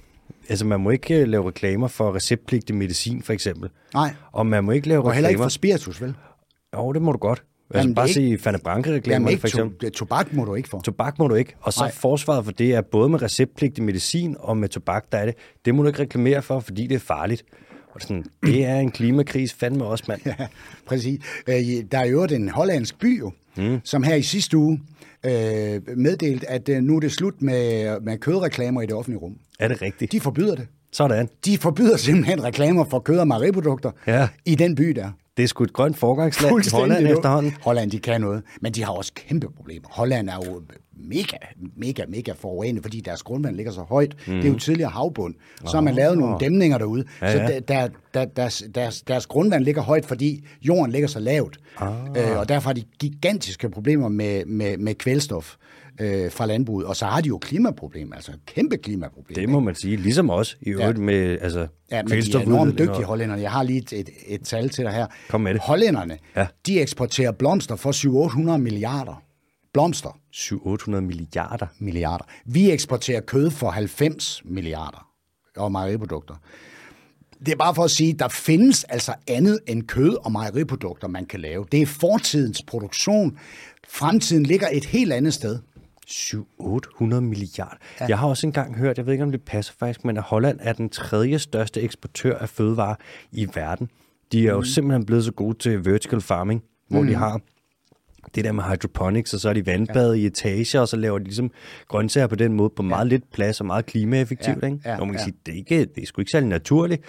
[0.51, 3.69] Altså, man må ikke øh, lave reklamer for receptpligtig medicin, for eksempel.
[3.93, 4.13] Nej.
[4.31, 5.09] Og man må ikke lave reklamer...
[5.09, 6.13] Og heller ikke for spiritus, vel?
[6.75, 7.43] Jo, det må du godt.
[7.69, 9.91] Altså Jamen, bare ikke, sige Fanny Branca-reklamer, for eksempel.
[9.91, 10.81] To, tobak må du ikke få.
[10.81, 11.55] Tobak må du ikke.
[11.61, 11.91] Og så Nej.
[11.91, 15.35] forsvaret for det er både med receptpligtig medicin og med tobak, der er det.
[15.65, 17.43] Det må du ikke reklamere for, fordi det er farligt.
[17.93, 20.21] Og sådan, det er en klimakris fandme også, mand.
[20.39, 20.47] Ja,
[20.85, 21.19] præcis.
[21.47, 21.55] Øh,
[21.91, 23.79] der er jo en hollandsk by, jo, mm.
[23.83, 24.81] som her i sidste uge
[25.25, 29.35] øh, meddelt, at øh, nu er det slut med, med kødreklamer i det offentlige rum.
[29.59, 30.11] Er det rigtigt?
[30.11, 30.67] De forbyder det.
[30.91, 31.29] Sådan.
[31.45, 34.27] De forbyder simpelthen reklamer for kød- og mejeriprodukter ja.
[34.45, 35.11] i den by der.
[35.37, 37.53] Det er sgu et grønt forgangsland i Holland efterhånden.
[37.61, 39.87] Holland, de kan noget, men de har også kæmpe problemer.
[39.91, 40.61] Holland er jo
[41.09, 41.37] mega,
[41.77, 44.15] mega, mega forurenet, fordi deres grundvand ligger så højt.
[44.27, 44.33] Mm.
[44.33, 45.33] Det er jo tidligere havbund.
[45.65, 47.47] Så har man lavet nogle dæmninger derude, ja, ja.
[47.47, 51.59] så der, der, deres, deres, deres grundvand ligger højt, fordi jorden ligger så lavt.
[51.77, 51.93] Ah.
[52.17, 55.55] Øh, og derfor har de gigantiske problemer med, med, med kvælstof
[55.99, 56.87] øh, fra landbruget.
[56.87, 59.41] Og så har de jo klimaproblemer, altså kæmpe klimaproblemer.
[59.41, 61.03] Det må man sige, ligesom os i øvrigt ja.
[61.03, 63.41] med altså, Ja, men de er enormt dygtige hollænderne.
[63.41, 65.07] Jeg har lige et, et, et tal til dig her.
[65.29, 65.61] Kom med det.
[65.61, 66.47] Hollænderne, ja.
[66.65, 69.23] de eksporterer blomster for 700-800 milliarder.
[69.73, 70.19] Blomster.
[70.35, 71.67] 700-800 milliarder?
[71.79, 72.25] Milliarder.
[72.45, 75.07] Vi eksporterer kød for 90 milliarder
[75.57, 76.35] og mejeriprodukter.
[77.45, 81.25] Det er bare for at sige, der findes altså andet end kød og mejeriprodukter, man
[81.25, 81.65] kan lave.
[81.71, 83.37] Det er fortidens produktion.
[83.89, 85.59] Fremtiden ligger et helt andet sted.
[86.11, 87.75] 700-800 milliarder.
[87.99, 88.05] Ja.
[88.09, 90.59] Jeg har også engang hørt, jeg ved ikke om det passer faktisk, men at Holland
[90.61, 92.95] er den tredje største eksportør af fødevarer
[93.31, 93.89] i verden.
[94.31, 94.65] De er jo mm.
[94.65, 97.07] simpelthen blevet så gode til vertical farming, hvor mm.
[97.07, 97.41] de har
[98.35, 100.21] det der med hydroponics, og så er de vandbade ja.
[100.21, 101.51] i etager, og så laver de ligesom
[101.87, 103.09] grøntsager på den måde på meget ja.
[103.09, 104.61] lidt plads og meget klimaeffektivt.
[104.61, 104.67] Ja.
[104.67, 104.79] Ikke?
[104.85, 104.99] Ja.
[104.99, 105.23] Og man kan ja.
[105.23, 107.03] sige, det er, ikke, det er sgu ikke særlig naturligt,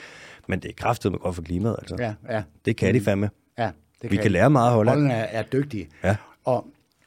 [0.48, 1.76] men det er kraftigt med godt for klimaet.
[1.78, 1.96] Altså.
[1.98, 2.14] Ja.
[2.30, 2.42] Ja.
[2.64, 2.98] Det kan mm.
[2.98, 3.30] de fandme.
[3.58, 3.70] Ja,
[4.02, 5.00] det Vi kan, kan lære meget af Holland.
[5.00, 5.88] Holland er, er dygtige.
[6.04, 6.16] Ja.
[6.44, 6.66] Og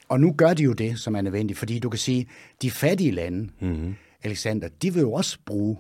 [0.10, 2.28] og nu gør de jo det, som er nødvendigt, fordi du kan sige,
[2.62, 3.95] de fattige lande, mm-hmm.
[4.24, 5.78] Alexander, de vil jo også bruge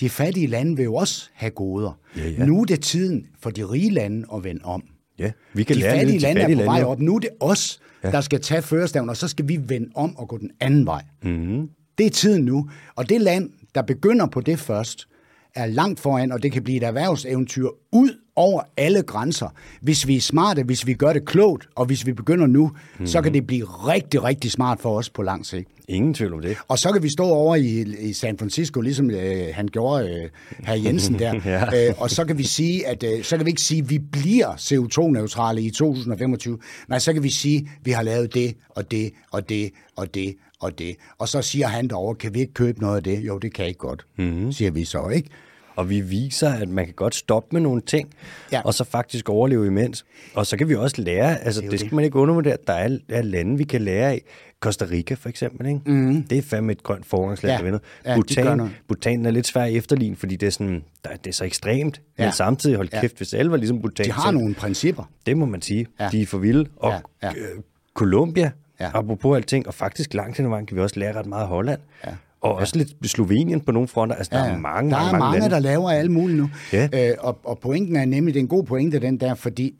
[0.00, 1.98] de fattige lande vil jo også have goder.
[2.16, 2.44] Ja, ja.
[2.44, 4.82] Nu er det tiden for de rige lande at vende om.
[5.18, 7.00] Ja, vi kan de lære fattige lande fattige er på vej op.
[7.00, 8.10] Nu er det os, ja.
[8.10, 11.02] der skal tage førestaven, og så skal vi vende om og gå den anden vej.
[11.22, 11.70] Mm-hmm.
[11.98, 12.70] Det er tiden nu.
[12.94, 15.08] Og det land, der begynder på det først,
[15.54, 19.48] er langt foran, og det kan blive et erhvervseventyr ud over alle grænser.
[19.80, 23.06] Hvis vi er smarte, hvis vi gør det klogt, og hvis vi begynder nu, mm-hmm.
[23.06, 25.68] så kan det blive rigtig, rigtig smart for os på lang sigt.
[25.88, 26.56] Ingen tvivl om det.
[26.68, 30.30] Og så kan vi stå over i, i San Francisco, ligesom øh, han gjorde øh,
[30.64, 31.88] herr Jensen der, Ja.
[31.88, 33.98] øh, og så kan vi sige, at øh, så kan vi ikke sige, at vi
[33.98, 36.58] bliver CO2-neutrale i 2025.
[36.88, 40.14] Nej, så kan vi sige, at vi har lavet det og det og det og
[40.14, 40.96] det og det.
[41.18, 43.18] Og så siger han derovre, kan vi ikke købe noget af det?
[43.20, 44.52] Jo, det kan I godt, mm-hmm.
[44.52, 45.28] siger vi så, ikke?
[45.76, 48.08] Og vi viser, at man kan godt stoppe med nogle ting,
[48.52, 48.56] Ja.
[48.56, 48.62] ja.
[48.64, 50.04] og så faktisk overleve imens.
[50.34, 51.86] Og så kan vi også lære, altså det, det det.
[51.86, 54.22] skal man ikke undervurdere, der er, er lande, vi kan lære af.
[54.60, 55.80] Costa Rica for eksempel, ikke?
[55.86, 56.22] Mm.
[56.22, 57.70] det er fandme et grønt forgangsland, Ja.
[57.70, 57.78] der.
[58.06, 58.70] Ja, Bhutan.
[58.88, 62.00] Bhutan er lidt svær at efterligne, fordi det er, sådan, der, det er så ekstremt.
[62.18, 62.24] Ja.
[62.24, 63.00] Men samtidig, hold Ja.
[63.00, 64.06] kæft, hvis alle var ligesom Bhutan.
[64.06, 65.10] De har så- nogle principper.
[65.26, 65.86] Det må man sige.
[66.00, 66.04] Ja.
[66.04, 66.10] Ja.
[66.10, 66.66] De er for vilde.
[66.76, 66.92] Og
[67.22, 67.32] Ja, ja.
[67.36, 67.62] øh,
[67.94, 68.50] Colombia,
[68.80, 68.84] Ja.
[68.84, 68.90] ja.
[68.98, 71.80] apropos alting, og faktisk langt hen vejen kan vi også lære ret meget af Holland.
[72.06, 72.10] Ja.
[72.40, 74.16] Og også lidt Slovenien på nogle fronter.
[74.16, 75.54] Altså, der er mange, der er mange, mange lande.
[75.54, 76.50] der laver alle mulige nu.
[76.72, 76.88] Ja.
[76.94, 79.74] Øh, og, og pointen er nemlig, det er en god pointe den der, fordi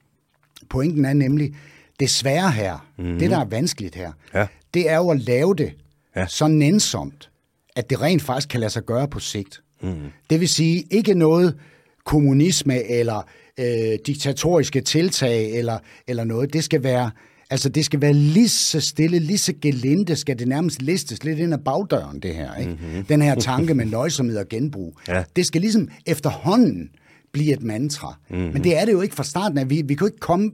[0.71, 1.55] pointen er nemlig,
[2.01, 3.19] det svære her, mm.
[3.19, 4.47] det der er vanskeligt her, Ja.
[4.75, 5.73] det er jo at lave det
[6.17, 6.27] Ja.
[6.27, 7.31] så nænsomt,
[7.77, 9.63] at det rent faktisk kan lade sig gøre på sigt.
[9.83, 9.95] Mm.
[10.31, 11.55] Det vil sige, ikke noget
[12.05, 13.23] kommunisme eller
[13.61, 16.53] øh, diktatoriske tiltag eller, eller noget.
[16.53, 17.11] Det skal være
[17.51, 21.39] Altså, det skal være lige så stille, lige så gelinde, skal det nærmest listes lidt
[21.39, 22.55] ind ad bagdøren, det her.
[22.55, 22.73] Ikke?
[22.73, 23.05] Mm-hmm.
[23.05, 24.99] Den her tanke med nøjsomhed og genbrug.
[25.09, 25.25] Ja.
[25.37, 26.91] Det skal ligesom efterhånden
[27.33, 28.19] blive et mantra.
[28.31, 28.53] Mm-hmm.
[28.53, 29.71] Men det er det jo ikke fra starten af.
[29.71, 30.51] Vi, vi kan jo ikke komme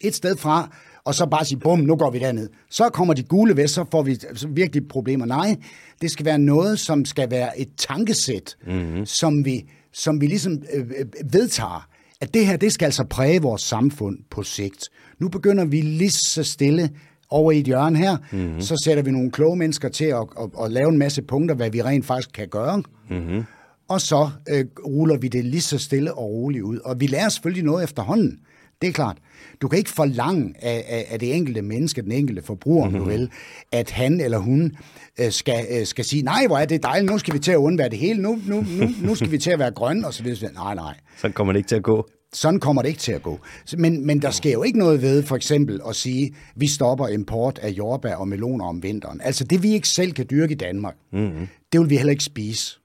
[0.00, 2.48] et sted fra, og så bare sige, bum, nu går vi derned.
[2.70, 4.18] Så kommer de gule væk, så får vi
[4.48, 5.26] virkelig problemer.
[5.26, 5.56] Nej,
[6.02, 9.06] det skal være noget, som skal være et tankesæt, mm-hmm.
[9.06, 11.88] som, vi, som vi ligesom øh, øh, vedtager,
[12.20, 14.88] at det her, det skal altså præge vores samfund på sigt.
[15.18, 16.90] Nu begynder vi lige så stille
[17.30, 18.60] over i et hjørne her, mm-hmm.
[18.60, 21.70] så sætter vi nogle kloge mennesker til at, at, at lave en masse punkter, hvad
[21.70, 22.82] vi rent faktisk kan gøre.
[23.10, 23.44] Mm-hmm.
[23.88, 26.78] Og så øh, ruller vi det lige så stille og roligt ud.
[26.78, 28.38] Og vi lærer selvfølgelig noget efterhånden.
[28.82, 29.16] Det er klart.
[29.62, 33.08] Du kan ikke forlange af, af, af det enkelte menneske, den enkelte forbruger, mm-hmm.
[33.08, 33.30] vil,
[33.72, 34.72] at han eller hun
[35.20, 37.56] øh, skal, øh, skal sige, nej, hvor er det dejligt, nu skal vi til at
[37.56, 40.22] undvære det hele, nu, nu, nu, nu skal vi til at være grønne, og så
[40.22, 40.52] videre.
[40.52, 40.94] Nej, nej.
[41.18, 42.08] Så kommer det ikke til at gå.
[42.34, 43.40] Sådan kommer det ikke til at gå.
[43.78, 47.58] Men, men der sker jo ikke noget ved, for eksempel, at sige, vi stopper import
[47.58, 49.20] af jordbær og meloner om vinteren.
[49.20, 51.48] Altså det, vi ikke selv kan dyrke i Danmark, mm-hmm.
[51.72, 52.78] det vil vi heller ikke spise.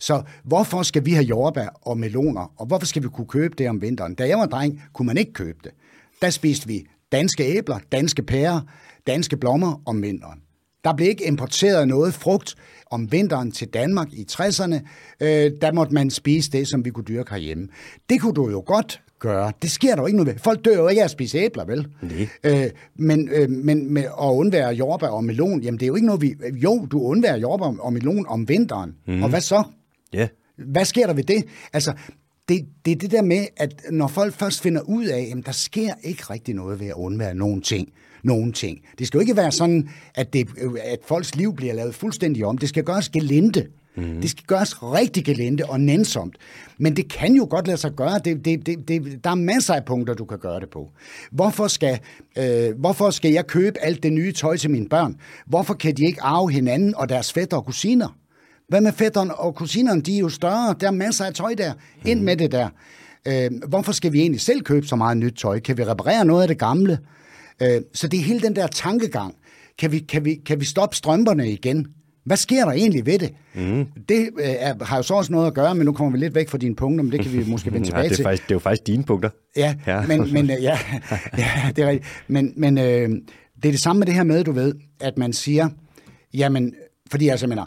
[0.00, 3.68] Så hvorfor skal vi have jordbær og meloner, og hvorfor skal vi kunne købe det
[3.68, 4.14] om vinteren?
[4.14, 5.72] Da jeg var dreng, kunne man ikke købe det.
[6.22, 8.60] Der spiste vi danske æbler, danske pærer,
[9.06, 10.40] danske blommer om vinteren.
[10.84, 12.54] Der blev ikke importeret noget frugt
[12.90, 14.74] om vinteren til Danmark i 60'erne.
[15.20, 17.68] Øh, der måtte man spise det, som vi kunne dyrke herhjemme.
[18.10, 19.52] Det kunne du jo godt gøre.
[19.62, 20.40] Det sker der jo ikke noget ved.
[20.42, 21.86] Folk dør jo ikke af at spise æbler, vel?
[22.02, 22.28] Nej.
[22.44, 26.06] Øh, men, øh, men med at undvære jordbær og melon, jamen det er jo ikke
[26.06, 26.34] noget, vi...
[26.62, 28.94] Jo, du undværer jordbær og melon om vinteren.
[29.06, 29.22] Mm.
[29.22, 29.62] Og hvad så?
[30.12, 30.28] Ja.
[30.56, 31.44] Hvad sker der ved det?
[31.72, 31.92] Altså,
[32.48, 35.52] det, det er det der med, at når folk først finder ud af, at der
[35.52, 37.88] sker ikke rigtig noget ved at undvære nogen ting.
[38.22, 38.78] Nogen ting.
[38.98, 40.48] Det skal jo ikke være sådan, at, det,
[40.84, 42.58] at folks liv bliver lavet fuldstændig om.
[42.58, 43.66] Det skal gøres gelinde.
[43.96, 44.20] Mm.
[44.20, 46.36] Det skal gøres rigtig gelinde og nænsomt.
[46.78, 48.20] Men det kan jo godt lade sig gøre.
[48.24, 50.88] Det, det, det, det, der er masser af punkter, du kan gøre det på.
[51.30, 51.98] Hvorfor skal,
[52.38, 55.16] øh, hvorfor skal jeg købe alt det nye tøj til mine børn?
[55.46, 58.16] Hvorfor kan de ikke arve hinanden og deres fætter og kusiner?
[58.68, 60.02] Hvad med fætterne og kusinerne?
[60.02, 60.74] De er jo større.
[60.80, 61.72] Der er masser af tøj der.
[62.04, 62.68] Ind med det der.
[63.26, 65.60] Øh, hvorfor skal vi egentlig selv købe så meget nyt tøj?
[65.60, 66.92] Kan vi reparere noget af det gamle?
[66.92, 67.19] Øh,
[67.94, 69.34] så det er hele den der tankegang.
[69.78, 71.86] Kan vi, kan vi, kan vi stoppe strømperne igen?
[72.24, 73.32] Hvad sker der egentlig ved det?
[73.54, 73.86] Mm.
[74.08, 76.34] Det øh, er, har jo så også noget at gøre, men nu kommer vi lidt
[76.34, 78.22] væk fra dine punkter, men det kan vi måske vende Ja, tilbage det, er til.
[78.22, 79.30] faktisk, det er jo faktisk dine punkter.
[79.56, 80.06] Ja, Ja.
[80.06, 80.78] men, men øh, ja,
[81.38, 82.10] ja, det er rigtigt.
[82.28, 82.84] Men, men øh,
[83.62, 85.68] det er det samme med det her med, du ved, at man siger,
[86.34, 86.74] jamen,
[87.10, 87.64] fordi altså, jeg mener,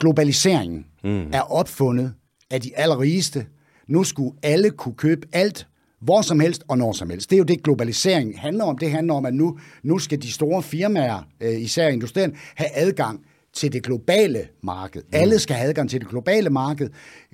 [0.00, 1.24] globaliseringen mm.
[1.32, 2.12] er opfundet
[2.50, 3.46] af de allerrigeste.
[3.88, 5.66] Nu skulle alle kunne købe alt,
[6.02, 7.30] hvor som helst og når som helst.
[7.30, 8.78] Det er jo det, globalisering handler om.
[8.78, 13.20] Det handler om, at nu, nu skal de store firmaer, øh, især industrien, have adgang
[13.54, 15.02] til det globale marked.
[15.02, 15.08] Mm.
[15.12, 16.88] Alle skal have adgang til det globale marked.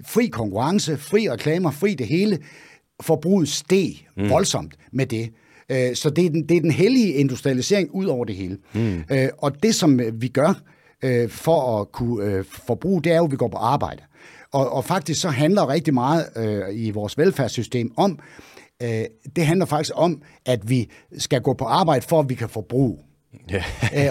[0.07, 2.39] Fri konkurrence, fri reklamer, fri det hele.
[3.01, 4.31] Forbruget steg mm.
[4.31, 5.31] voldsomt med det.
[5.69, 8.59] Øh, Så det er, den, det er den hellige industrialisering ud over det hele.
[8.75, 9.03] Mm.
[9.39, 10.61] Og det, som øh, vi gør
[11.05, 14.03] øh, for at kunne øh, forbruge, det er jo, at vi går på arbejde.
[14.53, 18.19] Og, og faktisk så handler rigtig meget øh, i vores velfærdssystem om,
[18.83, 19.05] øh,
[19.37, 22.99] det handler faktisk om, at vi skal gå på arbejde for, at vi kan forbruge.
[23.51, 23.57] Ja.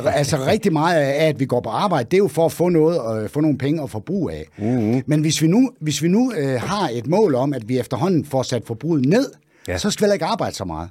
[0.02, 2.52] øh, altså rigtig meget af, at vi går på arbejde, det er jo for at
[2.52, 4.46] få noget og øh, få nogle penge og forbrug af.
[4.58, 5.04] Uh-huh.
[5.08, 8.26] Men hvis vi nu, hvis vi nu øh, har et mål om, at vi efterhånden
[8.26, 9.32] får sat forbruget ned,
[9.68, 9.78] ja.
[9.78, 10.90] så skal vi ikke arbejde så meget.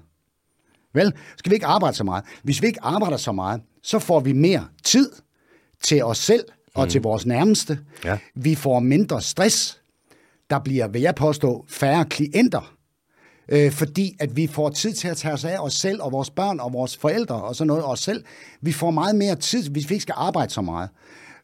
[0.94, 2.24] Vel, skal vi ikke arbejde så meget.
[2.42, 5.10] Hvis vi ikke arbejder så meget, så får vi mere tid
[5.82, 6.44] til os selv
[6.74, 6.90] og mm.
[6.90, 7.78] til vores nærmeste.
[8.04, 8.18] Ja.
[8.34, 9.80] Vi får mindre stress.
[10.50, 12.75] Der bliver, vil jeg påstå, færre klienter
[13.48, 16.30] øh, fordi at vi får tid til at tage os af os selv og vores
[16.30, 18.24] børn og vores forældre og sådan noget, os selv.
[18.60, 20.88] Vi får meget mere tid, hvis vi ikke skal arbejde så meget.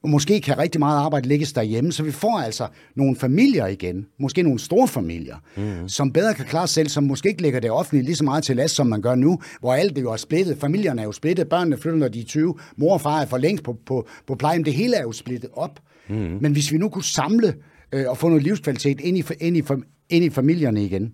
[0.02, 4.06] Og måske kan rigtig meget arbejde ligges derhjemme, så vi får altså nogle familier igen,
[4.18, 5.88] måske nogle store familier, mm.
[5.88, 8.44] som bedre kan klare sig selv, som måske ikke lægger det offentlige lige så meget
[8.44, 10.58] til last, som man gør nu, hvor alt det jo er splittet.
[10.58, 13.38] Familierne er jo splittet, børnene flytter, når de er 20, mor og far er for
[13.38, 14.64] længst på, på, på plejen.
[14.64, 15.80] Det hele er jo splittet op.
[16.08, 16.38] Mm.
[16.40, 17.54] Men hvis vi nu kunne samle
[17.92, 19.62] øh, og få noget livskvalitet ind i, ind i,
[20.10, 21.12] ind i familierne igen,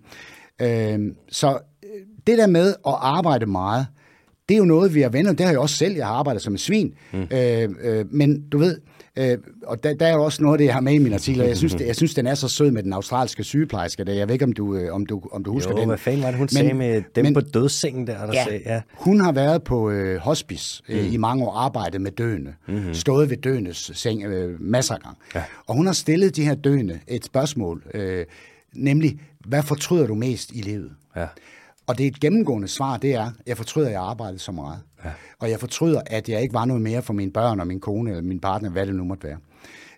[0.61, 0.99] Øh,
[1.29, 1.59] så
[2.27, 3.87] det der med at arbejde meget,
[4.49, 6.41] det er jo noget, vi har vendt, det har jeg også selv, jeg har arbejdet
[6.41, 7.27] som en svin, mm.
[7.31, 8.77] øh, øh, men du ved,
[9.15, 11.13] øh, og der, der er jo også noget af det, jeg har med i min
[11.13, 14.13] artikel, jeg synes, det, jeg synes, den er så sød med den australske sygeplejerske, der.
[14.13, 15.87] jeg ved ikke, om du, øh, om du, om du husker jo, den.
[15.87, 18.43] hvad fanden var det, hun men, sagde med dem men, på dødssengen der, der ja,
[18.43, 18.81] sagde, ja.
[18.93, 21.13] hun har været på øh, hospice øh, mm.
[21.13, 22.93] i mange år, arbejdet med døende, mm-hmm.
[22.93, 25.43] stået ved døendes seng øh, masser af gange, ja.
[25.67, 28.25] og hun har stillet de her døende et spørgsmål, øh,
[28.75, 29.19] nemlig,
[29.49, 30.95] hvad fortryder du mest i livet?
[31.15, 31.27] Ja.
[31.87, 34.81] Og det er et gennemgående svar, det er, jeg fortryder, at jeg arbejdede så meget.
[35.05, 35.11] Ja.
[35.39, 38.09] Og jeg fortryder, at jeg ikke var noget mere for mine børn og min kone
[38.09, 39.37] eller min partner, hvad det nu måtte være.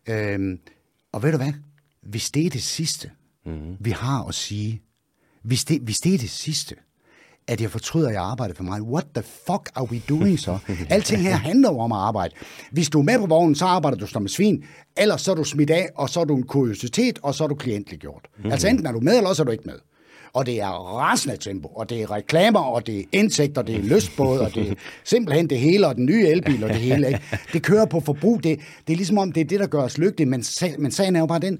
[0.10, 0.60] Øhm,
[1.12, 1.54] og ved du hvad?
[2.04, 3.12] Hvis det er det sidste,
[3.46, 3.78] mm-hmm.
[3.80, 4.82] vi har at sige,
[5.44, 6.76] hvis det, hvis det er det sidste,
[7.48, 8.82] at jeg fortryder, at jeg arbejder for mig.
[8.82, 10.58] What the fuck are we doing så?
[10.90, 12.34] Alting her handler jo om at arbejde.
[12.72, 14.64] Hvis du er med på vognen, så arbejder du som en svin.
[14.98, 17.48] Ellers så er du smidt af, og så er du en kuriositet, og så er
[17.48, 18.28] du klientliggjort.
[18.38, 18.52] Mm-hmm.
[18.52, 19.76] Altså enten er du med, eller også er du ikke med.
[20.34, 23.80] Og det er rasende tempo, og det er reklamer, og det er indtægter, det er
[23.80, 24.74] lystbåd, og det er
[25.04, 27.08] simpelthen det hele, og den nye elbil, og det hele.
[27.08, 27.22] Ikke?
[27.54, 28.44] Det kører på forbrug.
[28.44, 30.44] Det, det er ligesom om, det er det, der gør os lykkelige, men,
[30.78, 31.60] men sagen er jo bare den,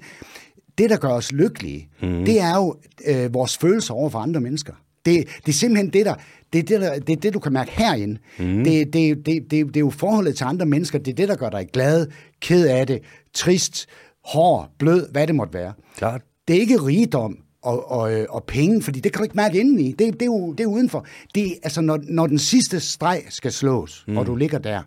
[0.78, 2.24] det, der gør os lykkelige, mm.
[2.24, 2.76] det er jo
[3.06, 4.72] øh, vores følelser over for andre mennesker.
[5.04, 6.14] Det, det er simpelthen det, der,
[6.52, 8.18] det, er det, der, det er det, du kan mærke herinde.
[8.38, 8.64] Mm.
[8.64, 10.98] Det, det, det, det, det er jo forholdet til andre mennesker.
[10.98, 12.06] Det er det, der gør dig glad,
[12.40, 13.02] ked af det,
[13.34, 13.86] trist,
[14.24, 15.72] hård, blød, hvad det måtte være.
[15.96, 16.22] Klart.
[16.48, 19.60] Det er ikke rigdom og, og, øh, og penge, fordi det kan du ikke mærke
[19.60, 19.92] indeni.
[19.92, 21.06] Det, det, er, jo, det er udenfor.
[21.34, 24.16] Det, altså, når, når den sidste streg skal slås, mm.
[24.16, 24.82] og du ligger der,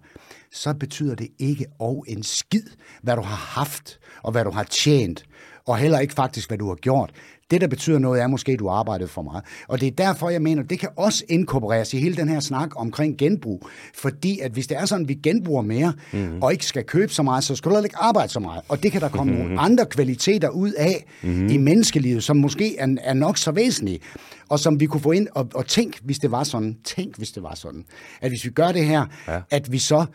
[0.51, 2.63] så betyder det ikke og en skid,
[3.01, 5.25] hvad du har haft, og hvad du har tjent,
[5.65, 7.11] og heller ikke faktisk, hvad du har gjort.
[7.51, 9.43] Det, der betyder noget, er måske, at du har arbejdet for meget.
[9.67, 12.69] Og det er derfor, jeg mener, det kan også inkorporeres i hele den her snak
[12.75, 13.67] omkring genbrug.
[13.95, 16.41] Fordi at hvis det er sådan, at vi genbruger mere, mm.
[16.41, 18.61] og ikke skal købe så meget, så skal du ikke arbejde så meget.
[18.67, 19.39] Og det kan der komme mm.
[19.39, 21.47] nogle andre kvaliteter ud af mm.
[21.47, 23.99] i menneskelivet, som måske er, er nok så væsentlige
[24.49, 27.31] og som vi kunne få ind, og, og tænk, hvis det var sådan, tænk, hvis
[27.31, 27.85] det var sådan,
[28.21, 29.41] at hvis vi gør det her, ja.
[29.51, 30.05] at vi så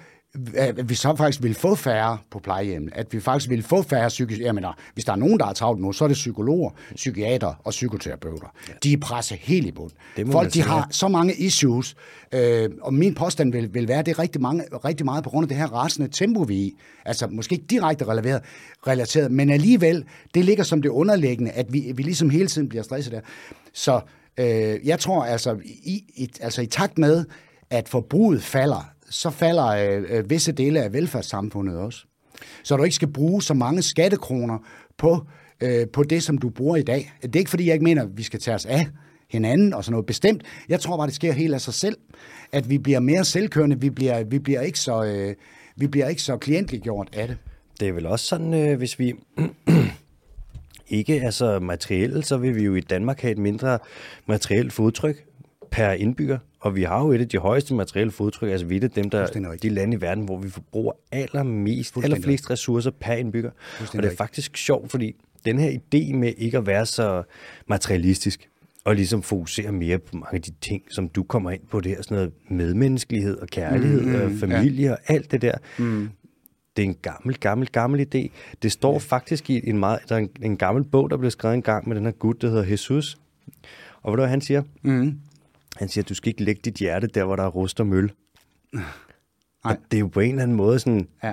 [0.55, 4.09] at vi så faktisk vil få færre på plejehjem, at vi faktisk vil få færre
[4.09, 4.41] psykisk...
[4.41, 7.55] Jeg mener, hvis der er nogen, der er travlt nu, så er det psykologer, psykiater
[7.65, 8.47] og psykoterapeuter.
[8.69, 8.73] Ja.
[8.83, 9.91] De er presset helt i bund.
[10.33, 11.97] Folk, de har så mange issues,
[12.33, 15.31] øh, og min påstand vil, vil være, at det er rigtig, mange, rigtig meget på
[15.31, 16.77] grund af det her rasende tempo, vi i.
[17.05, 18.43] Altså, måske ikke direkte relateret,
[18.87, 20.05] relateret, men alligevel,
[20.35, 23.21] det ligger som det underliggende, at vi, vi ligesom hele tiden bliver stresset der.
[23.73, 24.01] Så
[24.39, 27.25] øh, jeg tror altså i, i, altså, i takt med,
[27.71, 32.05] at forbruget falder, så falder øh, øh, visse dele af velfærdssamfundet også.
[32.63, 34.59] Så du ikke skal bruge så mange skattekroner
[34.99, 35.27] på,
[35.61, 37.13] øh, på det, som du bruger i dag.
[37.23, 38.87] Det er ikke, fordi jeg ikke mener, at vi skal tage os af
[39.31, 40.43] hinanden og sådan noget bestemt.
[40.69, 41.97] Jeg tror bare, det sker helt af sig selv,
[42.53, 45.05] at vi bliver mere selvkørende, vi bliver, vi bliver ikke så...
[45.05, 45.35] Øh,
[45.77, 47.37] vi bliver ikke så klientliggjort af det.
[47.81, 49.15] Det er vel også sådan, øh, hvis vi
[50.89, 53.79] ikke er så materielle, så vil vi jo i Danmark have et mindre
[54.27, 55.25] materielt fodtryk
[55.71, 56.39] per indbygger.
[56.61, 59.57] Og vi har jo et af de højeste materielle fodtryk, altså vi er dem, der,
[59.63, 63.51] de lande i verden, hvor vi forbruger allermest, allerflest ressourcer per indbygger.
[63.81, 65.15] Og det er faktisk sjovt, fordi
[65.45, 67.23] den her idé med ikke at være så
[67.67, 68.49] materialistisk,
[68.85, 71.91] og ligesom fokusere mere på mange af de ting, som du kommer ind på, det
[71.91, 74.93] her sådan noget medmenneskelighed og kærlighed mm, og familie ja.
[74.93, 75.55] og alt det der.
[75.79, 76.09] Mm.
[76.77, 78.29] Det er en gammel, gammel, gammel idé.
[78.63, 78.99] Det står ja.
[78.99, 81.89] faktisk i en meget, der er en, en gammel bog, der blev skrevet en gang
[81.89, 83.19] med den her gut, der hedder Jesus.
[84.03, 84.63] Og hvad du, han siger?
[84.83, 85.15] Mm.
[85.81, 87.87] Han siger, at du skal ikke lægge dit hjerte der, hvor der er rust og
[87.87, 88.13] møl.
[88.75, 88.85] Nej.
[89.65, 91.33] Og det er jo på en eller anden måde sådan, ja.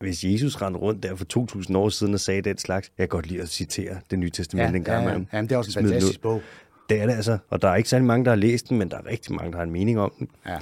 [0.00, 3.08] hvis Jesus rendte rundt der for 2000 år siden og sagde den slags, jeg kan
[3.08, 5.20] godt lide at citere det nye testament ja, en gang ja, ja.
[5.32, 6.42] Jamen, det er også en fantastisk bog.
[6.88, 8.90] Det er det altså, og der er ikke særlig mange, der har læst den, men
[8.90, 10.28] der er rigtig mange, der har en mening om den.
[10.46, 10.58] Ja.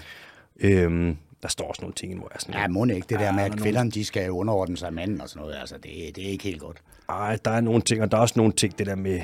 [0.60, 2.60] Øhm, der står også nogle ting, hvor jeg sådan...
[2.60, 5.40] Ja, må ikke det der med, at kvinderne, de skal underordne sig manden og sådan
[5.40, 6.82] noget, altså, det, det er ikke helt godt.
[7.08, 9.20] Nej, der er nogle ting, og der er også nogle ting, det der med...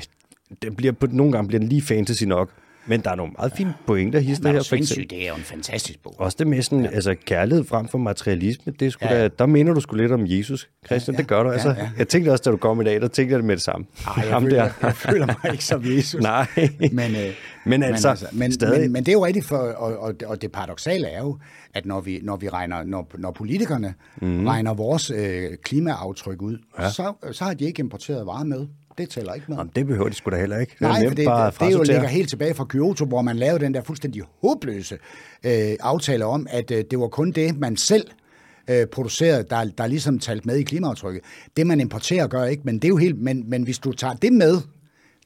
[0.61, 2.51] Det bliver, på, nogle gange bliver den lige fantasy nok,
[2.89, 4.63] Men der er nogle meget fine pointer hister Ja, her.
[4.63, 5.09] For eksempel.
[5.09, 6.15] det er jo en fantastisk bog.
[6.17, 6.89] Også det med sådan, ja.
[6.91, 9.21] altså kærlighed frem for materialisme, det sgu ja.
[9.21, 11.49] Da, der mener du sgu lidt om Jesus, Christian, ja, ja, det gør du.
[11.49, 11.89] Altså, ja.
[11.97, 13.85] Jeg tænkte også, da du kom i dag, der tænkte jeg det med det samme.
[14.07, 14.71] Ej, jeg, føler, der.
[14.81, 16.21] jeg føler mig ikke som Jesus.
[16.33, 16.47] Nej,
[16.91, 17.33] men, øh,
[17.65, 18.81] men, altså, men, altså men, stadig...
[18.81, 21.37] men, men det er jo rigtigt, for, og, og, og det paradoxale er jo,
[21.73, 24.47] at når vi, når vi regner, når, når politikerne mm.
[24.47, 26.89] regner vores øh, klimaaftryk ud, ja.
[26.89, 28.67] så, så har de ikke importeret varer med.
[28.99, 29.57] Det tæller ikke med.
[29.57, 30.71] Jamen, det behøver de sgu da heller ikke.
[30.71, 33.37] Det Nej, for det, bare det, det jo ligger helt tilbage fra Kyoto, hvor man
[33.37, 34.97] lavede den der fuldstændig håbløse
[35.45, 38.07] øh, aftale om, at øh, det var kun det, man selv
[38.69, 41.23] øh, produceret, der, der ligesom talt med i klimaaftrykket.
[41.57, 43.21] Det, man importerer, gør ikke, men det er jo helt...
[43.21, 44.57] Men, men hvis du tager det med,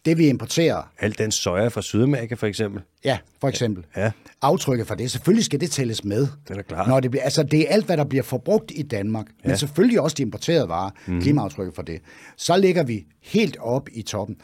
[0.05, 0.91] det vi importerer.
[0.99, 2.81] Alt den soja fra Sydamerika for eksempel.
[3.05, 3.85] Ja, for eksempel.
[3.97, 4.11] Ja.
[4.41, 5.11] Aftrykket for det.
[5.11, 6.27] Selvfølgelig skal det tælles med.
[6.47, 6.87] Det er klart.
[6.87, 9.25] Når det, bliver, altså, det er alt, hvad der bliver forbrugt i Danmark.
[9.43, 9.49] Ja.
[9.49, 10.89] Men selvfølgelig også de importerede varer.
[11.07, 11.21] Mm.
[11.21, 12.01] Klimaaftrykket for det.
[12.37, 14.35] Så ligger vi helt op i toppen.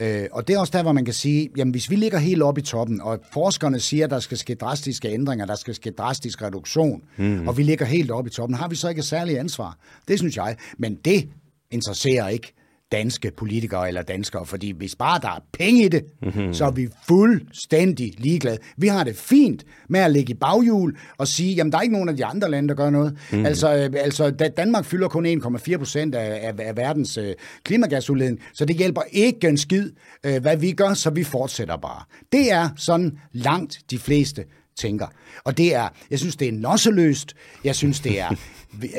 [0.00, 2.42] Øh, og det er også der, hvor man kan sige, jamen hvis vi ligger helt
[2.42, 5.90] op i toppen, og forskerne siger, at der skal ske drastiske ændringer, der skal ske
[5.90, 7.48] drastisk reduktion, mm.
[7.48, 9.78] og vi ligger helt op i toppen, har vi så ikke et særligt ansvar?
[10.08, 10.56] Det synes jeg.
[10.78, 11.28] Men det
[11.70, 12.54] interesserer ikke
[12.92, 16.54] danske politikere eller danskere, fordi hvis bare der er penge i det, mm-hmm.
[16.54, 18.58] så er vi fuldstændig ligeglade.
[18.76, 21.92] Vi har det fint med at ligge i baghjul og sige, jamen der er ikke
[21.92, 23.12] nogen af de andre lande, der gør noget.
[23.12, 23.46] Mm-hmm.
[23.46, 27.34] Altså, øh, altså Danmark fylder kun 1,4 procent af, af, af verdens øh,
[27.64, 29.90] klimagasudledning, så det hjælper ikke en skid,
[30.26, 32.02] øh, hvad vi gør, så vi fortsætter bare.
[32.32, 34.44] Det er sådan langt de fleste
[34.78, 35.06] tænker.
[35.44, 37.34] Og det er, jeg synes, det er nosseløst.
[37.64, 38.28] Jeg synes, det er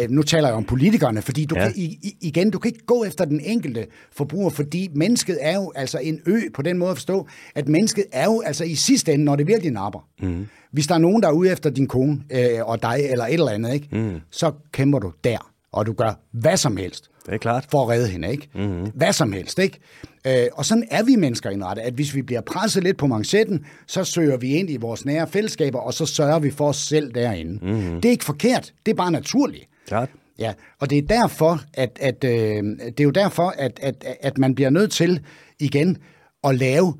[0.09, 1.63] nu taler jeg om politikerne, fordi du ja.
[1.63, 1.73] kan,
[2.21, 6.21] igen, du kan ikke gå efter den enkelte forbruger, fordi mennesket er jo altså en
[6.25, 9.35] ø på den måde at forstå, at mennesket er jo altså i sidste ende, når
[9.35, 10.07] det virkelig napper.
[10.21, 10.47] Mm.
[10.71, 13.33] Hvis der er nogen, der er ude efter din kone øh, og dig eller et
[13.33, 14.19] eller andet, ikke, mm.
[14.31, 17.08] så kæmper du der, og du gør hvad som helst.
[17.25, 17.67] Det er klart.
[17.71, 18.49] For at redde hende, ikke?
[18.55, 18.91] Mm-hmm.
[18.95, 19.79] Hvad som helst, ikke?
[20.27, 23.65] Øh, og sådan er vi mennesker indrettet, at hvis vi bliver presset lidt på manchetten,
[23.87, 27.13] så søger vi ind i vores nære fællesskaber, og så sørger vi for os selv
[27.13, 27.65] derinde.
[27.65, 28.01] Mm-hmm.
[28.01, 29.67] Det er ikke forkert, det er bare naturligt.
[29.87, 30.09] Klart.
[30.39, 34.37] Ja, og det er derfor, at, at øh, det er jo derfor, at, at, at
[34.37, 35.25] man bliver nødt til
[35.59, 35.97] igen
[36.43, 36.93] at lave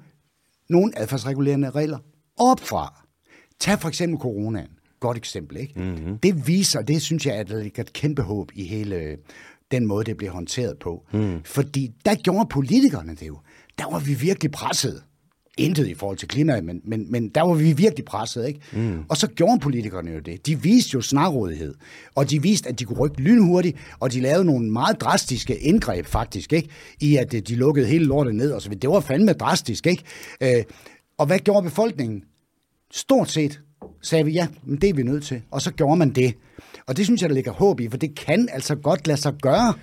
[0.70, 1.98] nogle adfærdsregulerende regler
[2.38, 3.04] opfra.
[3.60, 4.68] Tag for eksempel coronaen.
[5.00, 5.80] Godt eksempel, ikke?
[5.80, 6.18] Mm-hmm.
[6.18, 9.18] Det viser, det synes jeg, at der ligger et kæmpe håb i hele
[9.72, 11.06] den måde, det blev håndteret på.
[11.14, 11.40] Mm.
[11.46, 13.38] Fordi der gjorde politikerne det jo.
[13.78, 15.04] Der var vi virkelig presset.
[15.58, 18.60] Intet i forhold til klimaet, men, men, men der var vi virkelig presset, ikke?
[18.74, 19.04] Mm.
[19.10, 20.46] Og så gjorde politikerne jo det.
[20.46, 21.76] De viste jo snarrådighed,
[22.16, 26.06] og de viste, at de kunne rykke lynhurtigt, og de lavede nogle meget drastiske indgreb
[26.06, 26.70] faktisk, ikke?
[27.00, 30.04] I at øh, de lukkede hele lortet ned, og så Det var fandme drastisk, ikke?
[30.44, 30.64] Øh,
[31.18, 32.24] og hvad gjorde befolkningen?
[32.92, 33.62] Stort set
[34.02, 35.42] sagde vi, ja, men det er vi nødt til.
[35.52, 36.34] Og så gjorde man det.
[36.88, 39.34] Og det synes jeg, der ligger håb i, for det kan altså godt lade sig
[39.42, 39.74] gøre.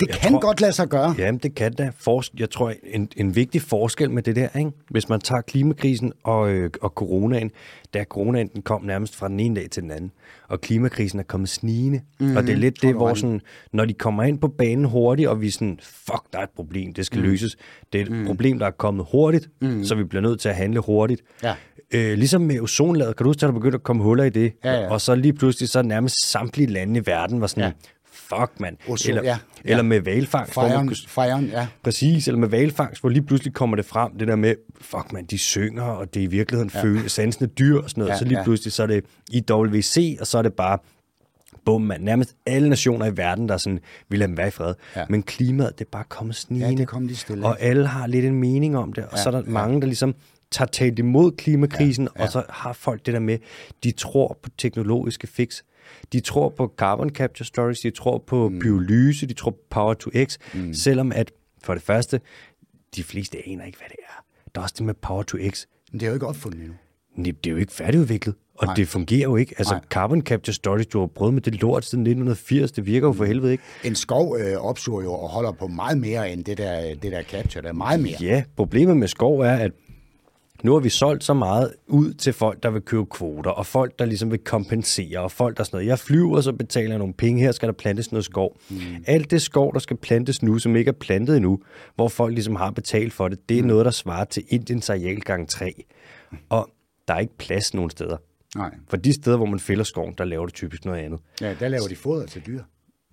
[0.00, 1.14] Det jeg kan tror, godt lade sig gøre.
[1.18, 1.90] Jamen, det kan da.
[1.98, 4.70] For, jeg tror, en, en vigtig forskel med det der, ikke?
[4.90, 7.50] hvis man tager klimakrisen og, øh, og coronaen,
[7.94, 10.10] da coronaen den kom nærmest fra den ene dag til den anden,
[10.48, 12.00] og klimakrisen er kommet snigende.
[12.20, 13.40] Mm, og det er lidt det, hvor sådan,
[13.72, 16.94] når de kommer ind på banen hurtigt, og vi sådan, fuck, der er et problem,
[16.94, 17.24] det skal mm.
[17.24, 17.56] løses.
[17.92, 18.26] Det er et mm.
[18.26, 19.84] problem, der er kommet hurtigt, mm.
[19.84, 21.22] så vi bliver nødt til at handle hurtigt.
[21.42, 21.54] Ja.
[21.94, 24.52] Øh, ligesom med ozonlaget, kan du huske, at der begyndte at komme huller i det?
[24.64, 24.90] Ja, ja.
[24.90, 27.72] Og så lige pludselig, så nærmest samtlige lande i verden var sådan, ja
[28.28, 28.76] fuck, mand.
[28.88, 29.28] Ozon, eller, ja,
[29.64, 29.70] ja.
[29.70, 30.54] eller med valfangst.
[30.54, 31.66] Fejren, fejren, ja.
[31.82, 35.24] Præcis, eller med valfangst, hvor lige pludselig kommer det frem, det der med, fuck, man,
[35.24, 36.82] de synger, og det er i virkeligheden ja.
[36.82, 38.12] føle, sansende dyr og sådan noget.
[38.12, 38.44] Ja, så lige ja.
[38.44, 40.78] pludselig, så er det IWC, og så er det bare
[41.64, 42.00] bum, man.
[42.00, 44.74] Nærmest alle nationer i verden, der sådan, vil have dem være i fred.
[44.96, 45.04] Ja.
[45.08, 46.70] Men klimaet, det er bare kommet snigende.
[46.70, 47.46] Ja, det kom lige stille.
[47.46, 49.04] Og alle har lidt en mening om det.
[49.04, 49.50] Og ja, så er der ja.
[49.50, 50.14] mange, der ligesom
[50.54, 52.26] tager talt imod klimakrisen, ja, ja.
[52.26, 53.38] og så har folk det der med,
[53.84, 55.62] de tror på teknologiske fix.
[56.12, 58.60] De tror på carbon capture storage, de tror på mm.
[58.60, 60.74] pyrolyse, de tror på power to x, mm.
[60.74, 61.32] selvom at
[61.62, 62.20] for det første,
[62.96, 64.24] de fleste aner ikke, hvad det er.
[64.54, 65.66] Der er også det med power to x.
[65.92, 66.74] Men det er jo ikke opfundet endnu.
[67.16, 68.74] Det er jo ikke færdigudviklet, og Nej.
[68.74, 69.54] det fungerer jo ikke.
[69.58, 69.84] Altså, Nej.
[69.90, 73.24] carbon capture storage, du har prøvet med det lort siden 1980, det virker jo for
[73.24, 73.64] helvede ikke.
[73.84, 77.22] En skov øh, opsuger jo og holder på meget mere end det der, det der
[77.22, 78.16] capture, der er meget mere.
[78.20, 79.72] Ja, problemet med skov er, at
[80.64, 83.98] nu har vi solgt så meget ud til folk, der vil købe kvoter, og folk,
[83.98, 85.86] der ligesom vil kompensere, og folk, der sådan noget.
[85.86, 88.56] Jeg flyver, så betaler jeg nogle penge, her skal der plantes noget skov.
[88.70, 88.76] Mm.
[89.06, 91.60] Alt det skov, der skal plantes nu, som ikke er plantet endnu,
[91.94, 93.68] hvor folk ligesom har betalt for det, det er mm.
[93.68, 95.84] noget, der svarer til Indiens areal gang 3.
[96.48, 96.70] Og
[97.08, 98.16] der er ikke plads nogen steder.
[98.56, 98.74] Nej.
[98.88, 101.20] For de steder, hvor man fælder skoven, der laver det typisk noget andet.
[101.40, 102.62] Ja, der laver de foder til dyr.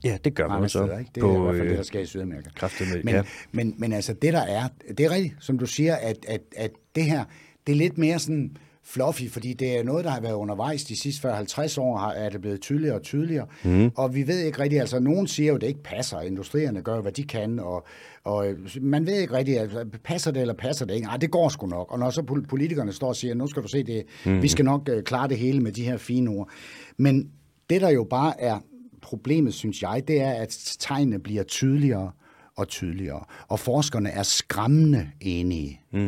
[0.04, 0.84] Ja, det gør man så.
[0.84, 1.12] Ikke?
[1.16, 2.50] Det er på, i hvert fald det, der sker i Sydamerika.
[2.80, 3.24] Med, men, ja.
[3.52, 4.68] men, men altså, det der er,
[4.98, 7.24] det er rigtigt, som du siger, at, at, at det her,
[7.68, 10.96] det er lidt mere sådan fluffy, fordi det er noget, der har været undervejs de
[10.96, 13.48] sidste 50 år, har, er det blevet tydeligere og tydeligere.
[13.64, 13.92] Mm.
[13.96, 16.22] Og vi ved ikke rigtigt, altså nogen siger jo, at det ikke passer.
[16.22, 17.86] Industrierne gør, hvad de kan, og,
[18.24, 18.46] og
[18.82, 21.08] man ved ikke rigtigt, altså, passer det eller passer det ikke.
[21.08, 21.92] Nej, det går sgu nok.
[21.92, 24.42] Og når så politikerne står og siger, nu skal du se det, mm.
[24.42, 26.50] vi skal nok uh, klare det hele med de her fine ord.
[26.98, 27.30] Men
[27.70, 28.60] det, der jo bare er
[29.02, 32.12] problemet, synes jeg, det er, at tegnene bliver tydeligere
[32.58, 33.24] og tydeligere.
[33.48, 35.82] Og forskerne er skræmmende enige.
[35.94, 36.00] Mm.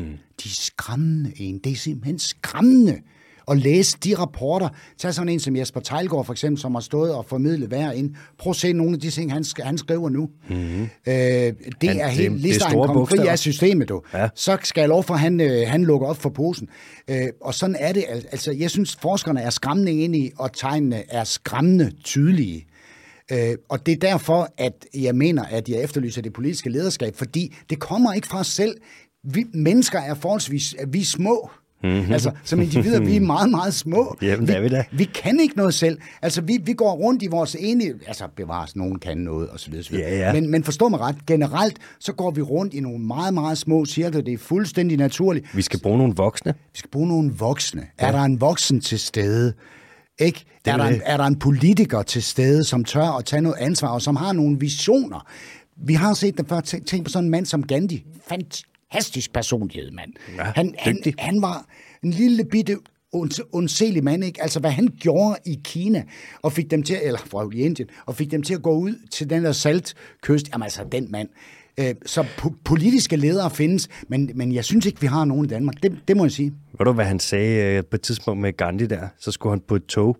[0.43, 1.61] De er skræmmende enige.
[1.63, 3.01] Det er simpelthen skræmmende
[3.51, 4.69] at læse de rapporter.
[4.97, 8.15] Tag sådan en som Jesper Tejlgaard for eksempel, som har stået og formidlet hver ind.
[8.37, 10.29] Prøv at se nogle af de ting, han, han skriver nu.
[10.49, 10.81] Mm-hmm.
[10.81, 14.01] Øh, det han, er helt, lige så han fri af systemet, du.
[14.13, 14.29] Ja.
[14.35, 16.69] Så skal jeg lov for, at han, øh, han lukker op for posen.
[17.07, 18.03] Øh, og sådan er det.
[18.09, 22.65] Altså, jeg synes, forskerne er skræmmende enige, og tegnene er skræmmende tydelige.
[23.31, 27.55] Øh, og det er derfor, at jeg mener, at jeg efterlyser det politiske lederskab, fordi
[27.69, 28.75] det kommer ikke fra os selv.
[29.23, 31.49] Vi mennesker er forholdsvis vi er små.
[31.83, 32.11] Mm-hmm.
[32.13, 34.17] Altså, som individer, vi er meget, meget små.
[34.21, 34.83] Jamen, vi, er vi da.
[34.91, 35.97] Vi kan ikke noget selv.
[36.21, 37.93] Altså, vi, vi går rundt i vores enige...
[38.07, 39.99] Altså, bevares, nogen kan noget, og så videre.
[39.99, 40.33] Ja, ja.
[40.33, 43.85] Men, men forstå mig ret, generelt, så går vi rundt i nogle meget, meget små
[43.85, 44.21] cirkler.
[44.21, 45.55] Det er fuldstændig naturligt.
[45.55, 46.53] Vi skal bruge nogle voksne.
[46.73, 47.87] Vi skal bruge nogle voksne.
[48.01, 48.07] Ja.
[48.07, 49.53] Er der en voksen til stede?
[50.19, 50.45] Ikke?
[50.65, 53.87] er, der en, er der en politiker til stede, som tør at tage noget ansvar,
[53.87, 55.27] og som har nogle visioner?
[55.77, 56.59] Vi har set det før.
[56.59, 58.05] Tænk på sådan en mand som Gandhi.
[58.27, 60.13] Fantastisk personlighed, mand.
[60.37, 61.65] Ja, han, han, han var
[62.03, 62.77] en lille bitte
[63.51, 64.41] undselig mand, ikke?
[64.41, 66.03] Altså, hvad han gjorde i Kina,
[66.41, 69.29] og fik dem til, eller fra Indien, og fik dem til at gå ud til
[69.29, 70.49] den der saltkyst.
[70.51, 71.29] Jamen altså, den mand.
[71.79, 75.47] Øh, så po- politiske ledere findes, men, men jeg synes ikke, vi har nogen i
[75.47, 75.83] Danmark.
[75.83, 76.53] Det, det må jeg sige.
[76.77, 79.07] Ved du, hvad han sagde øh, på et tidspunkt med Gandhi der?
[79.17, 80.17] Så skulle han på et tog,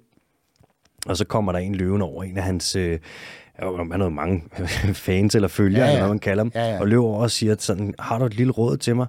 [1.05, 2.75] og så kommer der en løven over, en af hans...
[2.75, 2.99] Øh,
[3.55, 4.43] han har mange
[4.93, 5.91] fans eller følgere, ja, ja.
[5.91, 6.79] eller hvad man kalder dem, ja, ja.
[6.79, 9.07] og løber over og siger sådan, har du et lille råd til mig?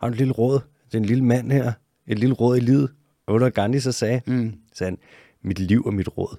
[0.00, 0.60] Har du et lille råd?
[0.86, 1.72] Det er en lille mand her.
[2.06, 2.90] Et lille råd i livet.
[3.26, 4.20] Og hvad Gandhi så sagde?
[4.26, 4.54] Mm.
[4.74, 4.98] sagde han,
[5.42, 6.36] mit liv er mit råd.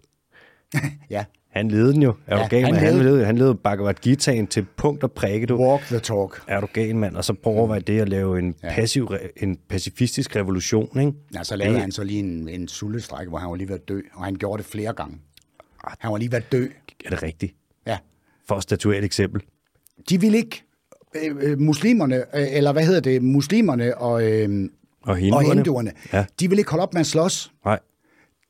[1.09, 1.25] ja.
[1.49, 2.13] Han levede den jo.
[2.27, 5.45] Er ja, du gal, han, han levede, han levede Bhagavad Gitaen til punkt og prikke.
[5.45, 5.57] Du.
[5.57, 6.43] Walk the talk.
[6.47, 7.15] Er du gal, mand?
[7.15, 7.83] Og så prøver mm.
[7.83, 8.73] det at lave en, ja.
[8.73, 11.13] passiv, en pacifistisk revolution, ikke?
[11.33, 11.81] Ja, så lavede ja.
[11.81, 14.35] han så lige en, en sullestræk, hvor han var lige ved at dø, og han
[14.35, 15.17] gjorde det flere gange.
[15.99, 16.67] Han var lige ved at dø.
[17.05, 17.55] Er det rigtigt?
[17.87, 17.97] Ja.
[18.47, 19.41] For at statuere et eksempel.
[20.09, 20.63] De ville ikke,
[21.15, 24.69] øh, øh muslimerne, øh, eller hvad hedder det, muslimerne og, øh,
[25.01, 26.25] og hinduerne, og hinduerne ja.
[26.39, 27.51] de ville ikke holde op med at slås.
[27.65, 27.79] Nej.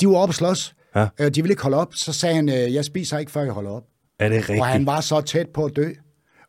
[0.01, 0.75] De var oppe at slås.
[0.95, 1.07] Ja.
[1.19, 1.93] Øh, de ville ikke holde op.
[1.95, 3.83] Så sagde han, øh, jeg spiser ikke, før jeg holder op.
[4.19, 4.59] Er det rigtigt?
[4.59, 5.89] Og han var så tæt på at dø.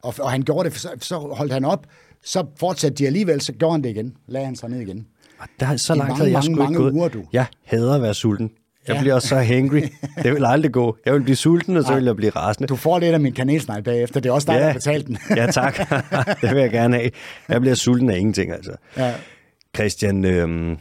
[0.02, 1.86] Og, og han gjorde det, så, så holdt han op.
[2.24, 4.14] Så fortsatte de alligevel, så gjorde han det igen.
[4.28, 5.06] Lagde han sig ned igen.
[5.38, 6.92] Og der er så langt, at jeg mange, mange gået.
[6.92, 7.24] uger, du.
[7.32, 8.50] Jeg hader at være sulten.
[8.88, 9.00] Jeg ja.
[9.00, 9.80] bliver også så hangry.
[10.22, 10.96] Det vil aldrig gå.
[11.06, 12.66] Jeg vil blive sulten, og så vil jeg blive rasende.
[12.66, 14.20] Du får lidt af min kanelsnej bagefter.
[14.20, 14.58] Det er også dig, ja.
[14.58, 15.18] der har betalt den.
[15.36, 15.78] ja, tak.
[16.42, 17.10] det vil jeg gerne have.
[17.48, 18.72] Jeg bliver sulten af ingenting, altså.
[18.96, 19.14] Ja.
[19.76, 20.76] Christian, øh,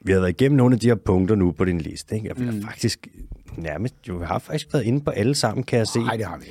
[0.00, 2.14] vi har været igennem nogle af de her punkter nu på din liste.
[2.14, 2.28] Ikke?
[2.28, 2.62] Jeg mm.
[2.62, 3.08] faktisk
[3.56, 5.98] nærmest, jo, vi har faktisk været inde på alle sammen, kan jeg se.
[5.98, 6.44] Nej, det har vi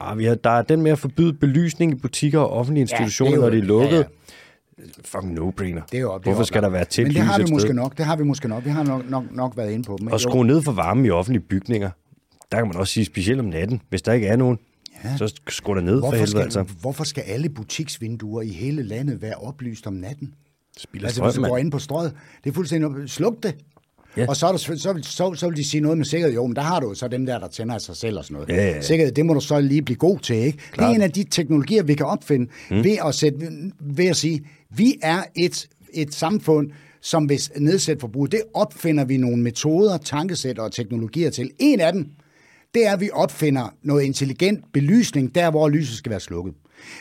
[0.00, 3.30] Ah, vi har, der er den med at forbyde belysning i butikker og offentlige institutioner,
[3.30, 3.96] ja, jo, når de er lukket.
[3.96, 4.04] Ja, ja.
[5.04, 5.82] Fucking no-brainer.
[5.90, 7.98] Det er jo, det Hvorfor skal der være tæt Men det har vi måske nok.
[7.98, 8.64] Det har vi måske nok.
[8.64, 10.06] Vi har nok, nok, nok været inde på dem.
[10.06, 11.90] Og skrue ned for varmen i offentlige bygninger.
[12.52, 13.82] Der kan man også sige, specielt om natten.
[13.88, 14.58] Hvis der ikke er nogen,
[15.04, 15.16] ja.
[15.16, 16.30] så skru der ned hvorfor for helvede.
[16.30, 16.62] Skal, altså.
[16.80, 20.34] Hvorfor skal alle butiksvinduer i hele landet være oplyst om natten?
[20.82, 22.12] Spiller altså, hvis du går ind på strøget,
[22.44, 23.10] det er fuldstændig...
[23.10, 23.54] Sluk det.
[24.16, 24.26] Ja.
[24.28, 26.34] Og så, er der, så, så, så, så vil de sige noget med sikkerhed.
[26.34, 28.34] Jo, men der har du så dem der, der tænder af sig selv og sådan
[28.34, 28.48] noget.
[28.48, 28.80] Ja, ja, ja.
[28.80, 30.58] Sikkerhed, det må du så lige blive god til, ikke?
[30.58, 30.88] Klart.
[30.88, 32.84] Det er en af de teknologier, vi kan opfinde mm.
[32.84, 33.50] ved, at sætte,
[33.80, 36.70] ved at sige, vi er et, et samfund,
[37.00, 38.32] som vil nedsætte forbruget.
[38.32, 41.50] Det opfinder vi nogle metoder, tankesæt og teknologier til.
[41.58, 42.06] En af dem,
[42.74, 46.54] det er, at vi opfinder noget intelligent belysning, der hvor lyset skal være slukket.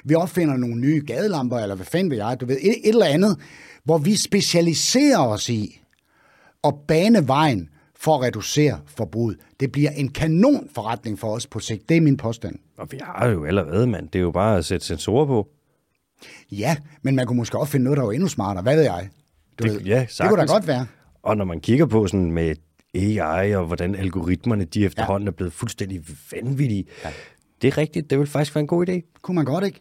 [0.04, 3.06] Vi opfinder nogle nye gadelamper, eller hvad fanden ved jeg, du ved, et, et eller
[3.06, 3.38] andet,
[3.90, 5.82] hvor vi specialiserer os i
[6.64, 9.38] at bane vejen for at reducere forbruget.
[9.60, 11.90] Det bliver en kanon forretning for os på sigt.
[11.90, 12.56] Det er min påstand.
[12.78, 14.10] Og vi har jo allerede, mand.
[14.10, 15.48] Det er jo bare at sætte sensorer på.
[16.52, 18.64] Ja, men man kunne måske også finde noget, der var endnu smartere.
[18.64, 19.10] Hvad ved jeg?
[19.60, 20.86] Du det, ved, ja, det kunne da godt være.
[21.24, 22.56] Og når man kigger på sådan med
[22.96, 25.32] AI og hvordan algoritmerne de efterhånden ja.
[25.32, 26.02] er blevet fuldstændig
[26.32, 27.10] vanvittige, ja.
[27.62, 28.10] det er rigtigt.
[28.10, 29.20] Det vil faktisk være en god idé.
[29.22, 29.80] Kunne man godt, ikke?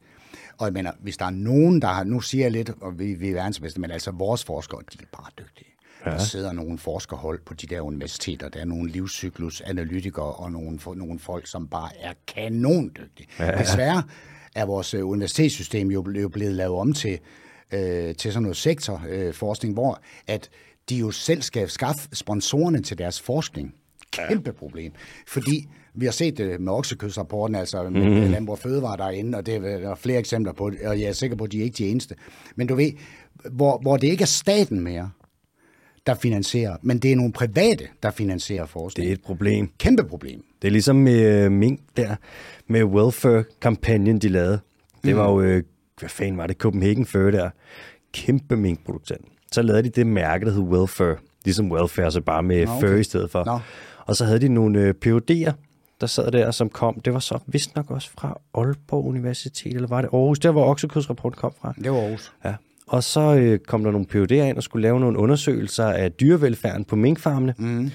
[0.58, 3.14] Og jeg mener, hvis der er nogen, der har, nu siger jeg lidt, og vi,
[3.14, 5.68] vi er verdensbedste, men altså vores forskere, de er bare dygtige.
[6.06, 6.10] Ja.
[6.10, 11.18] Der sidder nogle forskerhold på de der universiteter, der er nogle livscyklusanalytikere og nogle, nogle
[11.18, 13.28] folk, som bare er kanondygtige.
[13.38, 13.58] Ja.
[13.58, 14.02] Desværre
[14.54, 17.18] er vores øh, universitetssystem jo blevet lavet om til,
[17.72, 20.50] øh, til sådan noget sektorforskning, øh, hvor at
[20.88, 23.74] de jo selv skal skaffe sponsorerne til deres forskning.
[24.12, 24.92] Kæmpe problem.
[25.26, 25.68] Fordi
[25.98, 28.30] vi har set det med oksekødsrapporten, altså med mm.
[28.30, 31.36] Landbrug Fødevare derinde, og det er der er flere eksempler på og jeg er sikker
[31.36, 32.14] på, at de er ikke de eneste.
[32.56, 32.92] Men du ved,
[33.50, 35.10] hvor, hvor det ikke er staten mere,
[36.06, 39.04] der finansierer, men det er nogle private, der finansierer forskning.
[39.04, 39.70] Det er et problem.
[39.78, 40.44] Kæmpe problem.
[40.62, 42.16] Det er ligesom med øh, mink der,
[42.66, 44.60] med welfare-kampagnen, de lavede.
[45.04, 45.62] Det var jo, øh,
[46.00, 47.50] hvad fanden var det, Copenhagen Fur der.
[48.12, 49.24] Kæmpe minkproducent.
[49.52, 51.16] Så lavede de det mærke, der hed welfare.
[51.44, 52.88] Ligesom welfare, så bare med Nå, okay.
[52.88, 53.44] fur i stedet for.
[53.44, 53.58] Nå.
[54.06, 55.52] Og så havde de nogle øh, PUD'er,
[56.00, 57.00] der sad der, som kom.
[57.00, 60.38] Det var så vist nok også fra Aalborg Universitet, eller var det Aarhus?
[60.38, 61.74] Der var Oksekødsrapport kom fra.
[61.82, 62.32] Det var Aarhus.
[62.44, 62.54] Ja.
[62.86, 66.84] Og så øh, kom der nogle PUD'er ind og skulle lave nogle undersøgelser af dyrevelfærden
[66.84, 67.54] på minkfarmene.
[67.58, 67.90] Mm.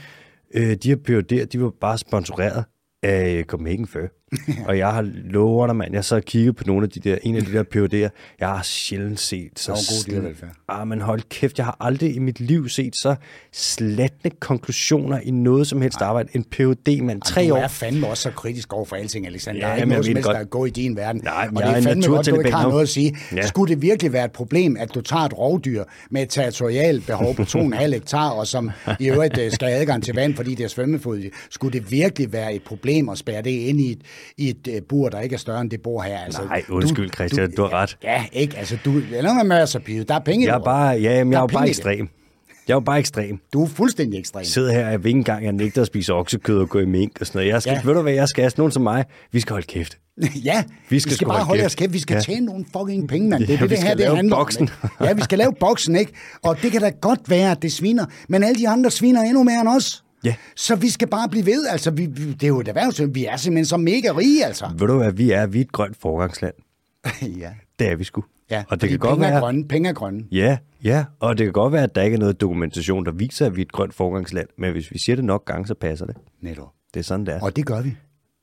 [0.54, 2.64] Øh, de her PUD'er, de var bare sponsoreret
[3.04, 4.10] af Copenhagen Fur.
[4.68, 7.18] og jeg har lovet dig, mand, jeg så og kiggede på nogle af de der,
[7.24, 10.50] en af de der PUD'er, jeg har sjældent set så Der god dyrevelfærd.
[10.68, 13.16] Ah, men hold kæft, jeg har aldrig i mit liv set så
[13.52, 16.30] slatne konklusioner i noget som helst arbejde.
[16.34, 17.58] En PUD, mand, tre du år.
[17.58, 19.62] er fandme også så kritisk over for alting, Alexander.
[19.62, 20.36] Ja, der er ikke noget som ved helst, godt.
[20.36, 21.22] der er gået i din verden.
[21.24, 23.18] Nej, og jeg det er er fandme godt, du ikke har noget at sige.
[23.36, 23.48] Ja.
[23.48, 27.36] Skulle det virkelig være et problem, at du tager et rovdyr med et territorialt behov
[27.36, 30.64] på 2,5 hektar, og som i øvrigt øh, skal have adgang til vand, fordi det
[30.64, 34.02] er svømmefod, skulle det virkelig være et problem at spærre det ind i et,
[34.38, 36.20] i et øh, bur, der ikke er større end det bor her?
[36.20, 37.98] Altså, Nej, undskyld, Christian, du har ret.
[38.04, 38.58] Ja, ikke?
[38.58, 40.04] Altså, du, lad mig med at så pide.
[40.04, 42.10] Der er penge i Jeg er bare, ja, men Der jeg er jo bare ekstrem.
[42.68, 43.40] Jeg er jo bare ekstrem.
[43.54, 44.44] Du er fuldstændig ekstrem.
[44.46, 47.12] Sidder her, jeg ved ikke engang, jeg nægter at spise oksekød og gå i mink
[47.22, 47.54] og sådan noget.
[47.54, 47.82] Jeg skal, ja.
[47.84, 49.98] Ved du hvad, jeg skal, sådan nogen som mig, vi skal holde kæft.
[50.44, 51.94] Ja, Vi skal vi skal bare holde os kæft.
[51.94, 52.22] Vi skal Ja.
[52.22, 53.42] tjene nogle fucking penge, mand.
[53.48, 54.62] Det er Ja, det, det her det handler boksen.
[54.82, 54.90] om.
[54.94, 55.06] ikke?
[55.06, 56.12] Ja, vi skal lave boksen, ikke?
[56.44, 59.44] Og det kan da godt være, at det sviner, men alle de andre sviner endnu
[59.44, 60.03] mere end os.
[60.24, 60.36] Ja.
[60.56, 61.68] Så vi skal bare blive ved.
[61.68, 64.72] Altså, vi, det er jo et erhverv, vi er simpelthen så mega rige, altså.
[64.78, 66.54] Ved du hvad, vi er, vi er et grønt forgangsland.
[67.42, 67.52] ja.
[67.80, 68.24] Det er vi sgu.
[68.52, 69.68] Ja, og det kan godt penge er være, grønne.
[69.68, 70.26] Penge er grønne.
[70.32, 73.46] Ja, ja, og det kan godt være, at der ikke er noget dokumentation, der viser,
[73.46, 74.48] at vi er et grønt forgangsland.
[74.58, 76.16] Men hvis vi siger det nok gange, så passer det.
[76.42, 76.68] Netop.
[76.94, 77.42] Det er sådan, det er.
[77.42, 77.98] Og det gør vi.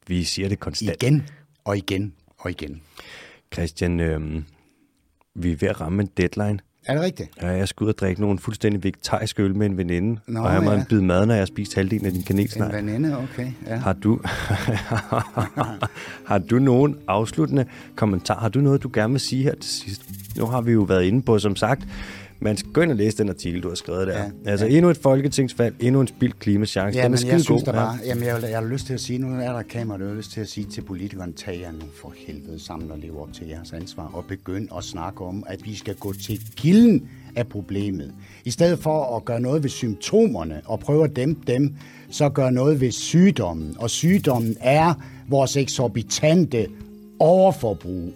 [0.07, 1.03] Vi siger det konstant.
[1.03, 1.23] Igen
[1.65, 2.81] og igen og igen.
[3.55, 4.43] Christian, øh,
[5.35, 6.59] vi er ved at ramme en deadline.
[6.87, 7.31] Er det rigtigt?
[7.43, 10.51] Ja, jeg skal ud og drikke nogle fuldstændig vegetarisk øl med en veninde, Nå, og
[10.51, 10.79] have mig ja.
[10.81, 12.73] en bid mad, når jeg har spist halvdelen af din En kanelsnegl.
[12.77, 13.51] veninde, okay.
[13.67, 13.77] Ja.
[13.77, 14.21] Har du,
[16.31, 17.65] har du nogen afsluttende
[17.97, 18.39] kommentar?
[18.41, 20.03] Har du noget, du gerne vil sige her til sidst?
[20.37, 21.83] Nu har vi jo været inde på, som sagt,
[22.41, 24.19] man skal gå ind og læse den artikel, du har skrevet der.
[24.19, 26.99] Ja, altså endnu et folketingsvalg, endnu en spildt klimachance.
[26.99, 27.73] Ja, den er skide jeg synes god.
[27.73, 30.09] da bare, jamen jeg, jeg har lyst til at sige, nu er der kamera, jeg
[30.09, 33.23] har lyst til at sige til politikerne, tag jer nu for helvede sammen og leve
[33.23, 37.09] op til jeres ansvar, og begynd at snakke om, at vi skal gå til kilden
[37.37, 38.15] af problemet.
[38.45, 41.75] I stedet for at gøre noget ved symptomerne og prøve at dæmpe dem,
[42.11, 43.77] så gør noget ved sygdommen.
[43.79, 44.95] Og sygdommen er
[45.29, 46.67] vores eksorbitante
[47.19, 48.13] overforbrug.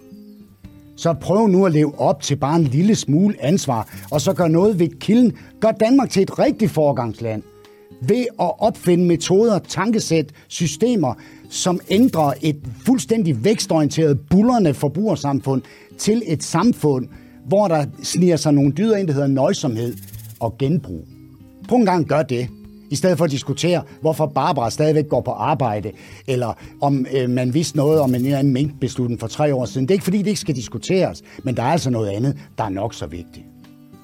[0.96, 4.48] Så prøv nu at leve op til bare en lille smule ansvar, og så gør
[4.48, 5.32] noget ved kilden.
[5.60, 7.42] Gør Danmark til et rigtigt foregangsland
[8.08, 11.14] ved at opfinde metoder, tankesæt, systemer,
[11.50, 12.56] som ændrer et
[12.86, 15.62] fuldstændig vækstorienteret, bullerne forbrugersamfund
[15.98, 17.08] til et samfund,
[17.46, 19.96] hvor der sniger sig nogle dyder ind, der hedder nøjsomhed
[20.40, 21.04] og genbrug.
[21.68, 22.48] Prøv en gang gør det.
[22.94, 25.92] I stedet for at diskutere, hvorfor Barbara stadigvæk går på arbejde,
[26.26, 29.88] eller om øh, man vidste noget om en eller anden minkbeslutning for tre år siden.
[29.88, 32.64] Det er ikke fordi, det ikke skal diskuteres, men der er altså noget andet, der
[32.64, 33.46] er nok så vigtigt.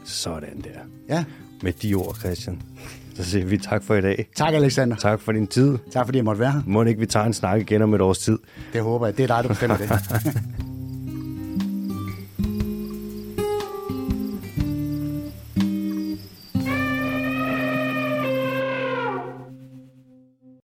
[0.05, 1.15] Sådan der.
[1.15, 1.25] Ja.
[1.63, 2.63] Med de ord, Christian.
[3.15, 4.27] Så siger vi tak for i dag.
[4.37, 4.97] Tak, Alexander.
[4.97, 5.79] Tak for din tid.
[5.93, 6.63] Tak fordi jeg måtte være her.
[6.67, 8.39] Må ikke vi tager en snak igen om et års tid.
[8.73, 9.17] Det håber jeg.
[9.17, 9.91] Det er dig, der bestemmer det.